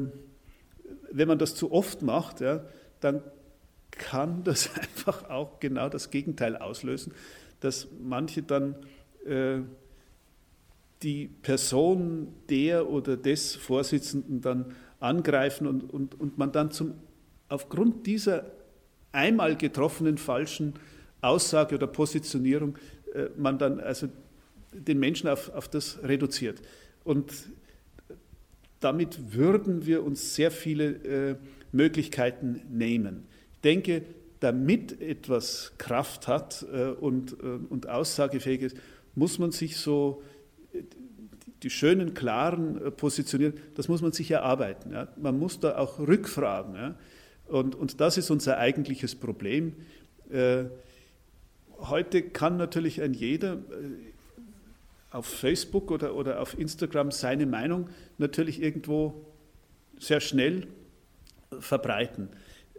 wenn 1.10 1.28
man 1.28 1.38
das 1.38 1.54
zu 1.54 1.72
oft 1.72 2.02
macht, 2.02 2.40
ja, 2.40 2.64
dann 3.00 3.22
kann 3.90 4.42
das 4.44 4.70
einfach 4.78 5.28
auch 5.30 5.60
genau 5.60 5.88
das 5.88 6.10
Gegenteil 6.10 6.56
auslösen, 6.56 7.12
dass 7.60 7.88
manche 8.02 8.42
dann 8.42 8.74
äh, 9.24 9.60
die 11.02 11.28
Person 11.28 12.32
der 12.48 12.88
oder 12.88 13.16
des 13.16 13.56
Vorsitzenden 13.56 14.40
dann 14.40 14.76
angreifen 15.00 15.66
und, 15.66 15.82
und, 15.92 16.20
und 16.20 16.38
man 16.38 16.52
dann 16.52 16.70
zum, 16.70 16.94
aufgrund 17.48 18.06
dieser 18.06 18.46
einmal 19.10 19.56
getroffenen 19.56 20.16
falschen 20.16 20.74
Aussage 21.22 21.74
oder 21.74 21.86
Positionierung 21.86 22.76
äh, 23.14 23.28
man 23.36 23.58
dann 23.58 23.80
also 23.80 24.08
den 24.72 24.98
Menschen 24.98 25.28
auf, 25.28 25.48
auf 25.54 25.68
das 25.68 25.98
reduziert. 26.02 26.60
Und 27.04 27.32
damit 28.80 29.34
würden 29.34 29.86
wir 29.86 30.02
uns 30.02 30.34
sehr 30.34 30.50
viele 30.50 30.86
äh, 31.30 31.36
Möglichkeiten 31.72 32.62
nehmen. 32.70 33.26
Ich 33.54 33.60
denke, 33.60 34.02
damit 34.40 35.00
etwas 35.00 35.72
Kraft 35.78 36.26
hat 36.26 36.66
äh, 36.72 36.86
und, 36.86 37.32
äh, 37.42 37.58
und 37.68 37.88
aussagefähig 37.88 38.62
ist, 38.62 38.76
muss 39.14 39.38
man 39.38 39.52
sich 39.52 39.76
so 39.76 40.22
die 41.62 41.70
schönen, 41.70 42.14
klaren 42.14 42.84
äh, 42.84 42.90
positionieren, 42.90 43.54
das 43.74 43.88
muss 43.88 44.02
man 44.02 44.12
sich 44.12 44.30
erarbeiten. 44.30 44.92
Ja. 44.92 45.08
Man 45.16 45.38
muss 45.38 45.60
da 45.60 45.78
auch 45.78 45.98
rückfragen. 45.98 46.74
Ja. 46.74 46.94
Und, 47.46 47.74
und 47.74 48.00
das 48.00 48.18
ist 48.18 48.30
unser 48.30 48.58
eigentliches 48.58 49.14
Problem. 49.14 49.74
Äh, 50.30 50.64
heute 51.88 52.22
kann 52.22 52.56
natürlich 52.56 53.00
ein 53.02 53.14
jeder 53.14 53.54
äh, 53.54 53.58
auf 55.10 55.26
Facebook 55.26 55.90
oder, 55.90 56.14
oder 56.14 56.40
auf 56.40 56.58
Instagram 56.58 57.10
seine 57.10 57.46
Meinung 57.46 57.88
natürlich 58.18 58.62
irgendwo 58.62 59.26
sehr 59.98 60.20
schnell 60.20 60.66
verbreiten. 61.58 62.28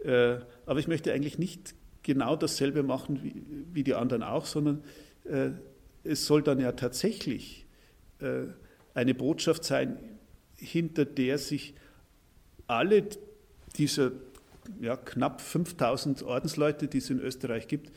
Äh, 0.02 0.38
aber 0.66 0.80
ich 0.80 0.88
möchte 0.88 1.12
eigentlich 1.12 1.38
nicht 1.38 1.74
genau 2.02 2.36
dasselbe 2.36 2.82
machen 2.82 3.22
wie, 3.22 3.34
wie 3.72 3.84
die 3.84 3.94
anderen 3.94 4.22
auch, 4.22 4.46
sondern 4.46 4.82
äh, 5.24 5.50
es 6.02 6.26
soll 6.26 6.42
dann 6.42 6.60
ja 6.60 6.72
tatsächlich 6.72 7.62
eine 8.94 9.14
Botschaft 9.14 9.64
sein, 9.64 9.98
hinter 10.54 11.04
der 11.04 11.36
sich 11.36 11.74
alle 12.66 13.04
dieser 13.76 14.12
ja, 14.80 14.96
knapp 14.96 15.40
5000 15.40 16.22
Ordensleute, 16.22 16.88
die 16.88 16.98
es 16.98 17.10
in 17.10 17.20
Österreich 17.20 17.68
gibt, 17.68 17.90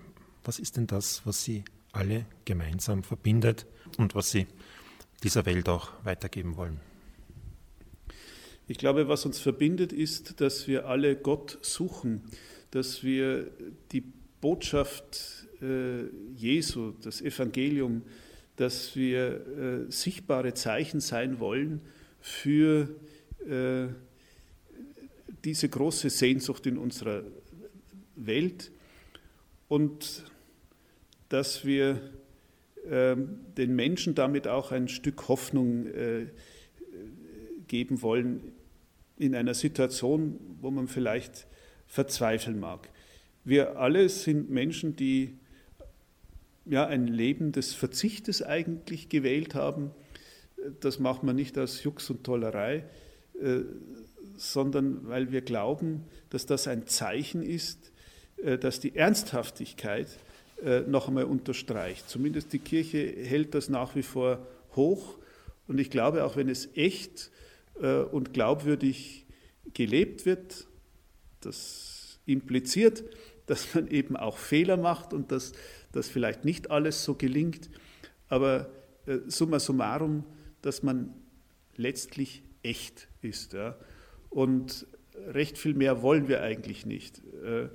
Was 0.44 0.58
ist 0.58 0.78
denn 0.78 0.88
das, 0.88 1.22
was 1.26 1.44
Sie 1.44 1.64
alle 1.92 2.26
gemeinsam 2.46 3.04
verbindet 3.04 3.68
und 4.00 4.16
was 4.16 4.32
Sie 4.32 4.48
dieser 5.22 5.46
Welt 5.46 5.70
auch 5.70 5.92
weitergeben 6.04 6.58
wollen. 6.58 6.80
Ich 8.68 8.80
glaube, 8.80 9.08
was 9.08 9.28
uns 9.28 9.38
verbindet, 9.38 9.94
ist, 9.94 10.42
dass 10.42 10.68
wir 10.68 10.88
alle 10.88 11.16
Gott 11.16 11.60
suchen, 11.62 12.24
dass 12.72 13.04
wir 13.04 13.52
die 13.92 14.02
Botschaft 14.42 15.41
Jesu, 16.36 16.94
das 17.02 17.22
Evangelium, 17.22 18.02
dass 18.56 18.96
wir 18.96 19.88
äh, 19.88 19.92
sichtbare 19.92 20.54
Zeichen 20.54 21.00
sein 21.00 21.40
wollen 21.40 21.82
für 22.20 22.90
äh, 23.48 23.88
diese 25.44 25.70
große 25.70 26.10
Sehnsucht 26.10 26.68
in 26.68 26.78
unserer 26.78 27.24
Welt 28.16 28.72
und 29.68 30.26
dass 31.30 31.66
wir 31.66 32.02
ähm, 32.90 33.40
den 33.58 33.76
Menschen 33.76 34.16
damit 34.16 34.48
auch 34.48 34.72
ein 34.72 34.88
Stück 34.88 35.28
Hoffnung 35.28 35.88
äh, 35.88 36.28
geben 37.68 38.02
wollen 38.02 38.52
in 39.18 39.36
einer 39.36 39.54
Situation, 39.54 40.40
wo 40.62 40.72
man 40.72 40.88
vielleicht 40.88 41.48
verzweifeln 41.88 42.60
mag. 42.60 42.90
Wir 43.44 43.78
alle 43.80 44.10
sind 44.10 44.50
Menschen, 44.50 44.96
die 44.96 45.38
ja, 46.66 46.86
ein 46.86 47.08
Leben 47.08 47.52
des 47.52 47.74
Verzichtes 47.74 48.44
eigentlich 48.44 49.10
gewählt 49.10 49.56
haben. 49.56 49.92
Das 50.80 51.00
macht 51.00 51.24
man 51.24 51.36
nicht 51.36 51.58
aus 51.58 51.84
Jux 51.84 52.10
und 52.10 52.24
Tollerei, 52.24 52.86
äh, 53.42 53.62
sondern 54.38 55.08
weil 55.08 55.32
wir 55.32 55.42
glauben, 55.42 56.04
dass 56.30 56.46
das 56.46 56.68
ein 56.68 56.88
Zeichen 56.88 57.42
ist, 57.42 57.92
äh, 58.38 58.58
dass 58.58 58.80
die 58.80 58.96
Ernsthaftigkeit 58.96 60.08
äh, 60.64 60.82
noch 60.82 61.08
einmal 61.08 61.26
unterstreicht. 61.26 62.10
Zumindest 62.10 62.54
die 62.54 62.60
Kirche 62.60 63.00
hält 63.00 63.56
das 63.56 63.70
nach 63.70 63.96
wie 63.96 64.04
vor 64.04 64.46
hoch. 64.76 65.18
Und 65.68 65.80
ich 65.80 65.90
glaube, 65.90 66.24
auch 66.24 66.36
wenn 66.36 66.50
es 66.50 66.70
echt 66.76 67.32
und 68.12 68.34
glaubwürdig 68.34 69.26
gelebt 69.74 70.28
wird, 70.28 70.68
das 71.40 72.20
impliziert, 72.28 73.04
dass 73.48 73.74
man 73.74 73.88
eben 73.88 74.16
auch 74.16 74.38
Fehler 74.38 74.78
macht 74.78 75.14
und 75.14 75.32
dass 75.32 75.54
das 75.92 76.10
vielleicht 76.10 76.46
nicht 76.46 76.72
alles 76.72 77.04
so 77.04 77.16
gelingt. 77.16 77.70
Aber 78.30 78.70
summa 79.28 79.60
summarum, 79.60 80.24
dass 80.62 80.84
man 80.84 81.14
letztlich 81.76 82.44
echt 82.64 83.08
ist. 83.22 83.54
Ja. 83.54 83.76
Und 84.30 84.86
recht 85.28 85.58
viel 85.58 85.74
mehr 85.74 86.02
wollen 86.02 86.28
wir 86.28 86.42
eigentlich 86.42 86.86
nicht. 86.86 87.22
Äh, 87.44 87.70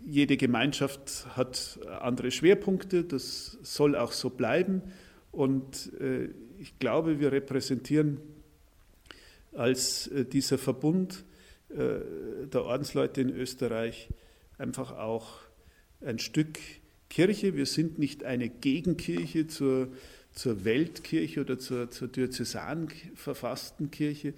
jede 0.00 0.36
Gemeinschaft 0.36 1.26
hat 1.36 1.78
andere 2.00 2.30
Schwerpunkte, 2.30 3.04
das 3.04 3.58
soll 3.62 3.96
auch 3.96 4.12
so 4.12 4.30
bleiben. 4.30 4.82
Und 5.30 5.92
äh, 6.00 6.30
ich 6.58 6.78
glaube, 6.78 7.20
wir 7.20 7.32
repräsentieren 7.32 8.18
als 9.52 10.06
äh, 10.08 10.24
dieser 10.24 10.58
Verbund 10.58 11.24
der 11.72 12.64
Ordensleute 12.64 13.20
in 13.20 13.28
Österreich 13.28 14.08
einfach 14.58 14.90
auch 14.90 15.36
ein 16.00 16.18
Stück 16.18 16.58
Kirche. 17.10 17.54
Wir 17.54 17.66
sind 17.66 17.98
nicht 17.98 18.24
eine 18.24 18.48
Gegenkirche 18.48 19.46
zur, 19.46 19.88
zur 20.32 20.64
Weltkirche 20.64 21.42
oder 21.42 21.58
zur, 21.58 21.90
zur 21.90 22.08
diözesan 22.08 22.88
verfassten 23.14 23.90
Kirche, 23.90 24.32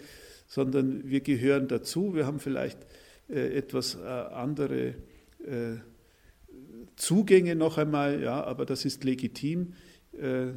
sondern 0.48 1.08
wir 1.08 1.20
gehören 1.20 1.68
dazu. 1.68 2.14
Wir 2.14 2.26
haben 2.26 2.40
vielleicht 2.40 2.78
äh, 3.28 3.56
etwas 3.56 3.94
äh, 3.94 4.00
andere 4.00 4.94
äh, 5.46 5.76
Zugänge 6.96 7.54
noch 7.54 7.78
einmal, 7.78 8.22
ja, 8.22 8.42
aber 8.42 8.66
das 8.66 8.84
ist 8.84 9.04
legitim. 9.04 9.74
Äh, 10.18 10.48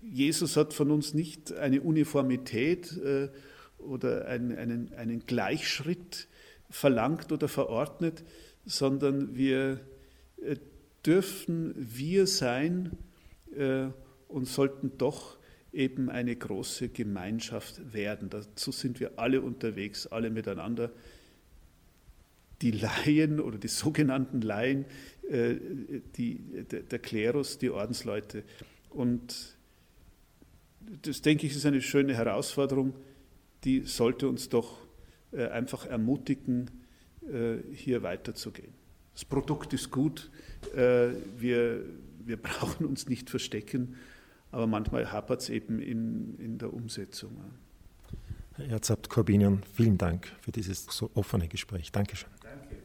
Jesus 0.00 0.56
hat 0.56 0.74
von 0.74 0.90
uns 0.90 1.14
nicht 1.14 1.52
eine 1.54 1.80
Uniformität 1.80 2.96
äh, 2.98 3.28
oder 3.78 4.26
einen, 4.26 4.56
einen, 4.56 4.92
einen 4.94 5.26
Gleichschritt 5.26 6.28
verlangt 6.70 7.32
oder 7.32 7.48
verordnet, 7.48 8.24
sondern 8.64 9.34
wir 9.36 9.80
äh, 11.08 11.12
dürfen 11.12 11.74
wir 11.76 12.26
sein 12.26 12.96
und 14.28 14.46
sollten 14.46 14.98
doch 14.98 15.38
eben 15.72 16.10
eine 16.10 16.34
große 16.34 16.88
Gemeinschaft 16.88 17.92
werden. 17.92 18.30
Dazu 18.30 18.72
sind 18.72 19.00
wir 19.00 19.18
alle 19.18 19.40
unterwegs, 19.40 20.06
alle 20.06 20.30
miteinander. 20.30 20.90
Die 22.62 22.72
Laien 22.72 23.40
oder 23.40 23.58
die 23.58 23.68
sogenannten 23.68 24.40
Laien, 24.40 24.84
äh, 25.30 25.54
die, 26.16 26.40
der 26.64 26.98
Klerus, 26.98 27.58
die 27.58 27.70
Ordensleute. 27.70 28.42
Und 28.90 29.56
das, 31.02 31.22
denke 31.22 31.46
ich, 31.46 31.54
ist 31.54 31.66
eine 31.66 31.82
schöne 31.82 32.14
Herausforderung, 32.14 32.94
die 33.64 33.82
sollte 33.82 34.28
uns 34.28 34.48
doch 34.48 34.78
äh, 35.30 35.46
einfach 35.48 35.86
ermutigen, 35.86 36.70
äh, 37.22 37.58
hier 37.72 38.02
weiterzugehen 38.02 38.77
das 39.18 39.24
Produkt 39.24 39.72
ist 39.72 39.90
gut, 39.90 40.30
äh, 40.76 41.08
wir, 41.36 41.82
wir 42.24 42.36
brauchen 42.40 42.86
uns 42.86 43.08
nicht 43.08 43.30
verstecken, 43.30 43.96
aber 44.52 44.68
manchmal 44.68 45.10
hapert 45.10 45.40
es 45.40 45.48
eben 45.48 45.80
in, 45.80 46.38
in 46.38 46.58
der 46.58 46.72
Umsetzung. 46.72 47.32
Herr 48.54 48.68
Erzabt 48.68 49.10
Corbinian, 49.10 49.64
vielen 49.74 49.98
Dank 49.98 50.28
für 50.40 50.52
dieses 50.52 50.86
so 50.86 51.10
offene 51.14 51.48
Gespräch. 51.48 51.90
Dankeschön. 51.90 52.30
Danke. 52.40 52.76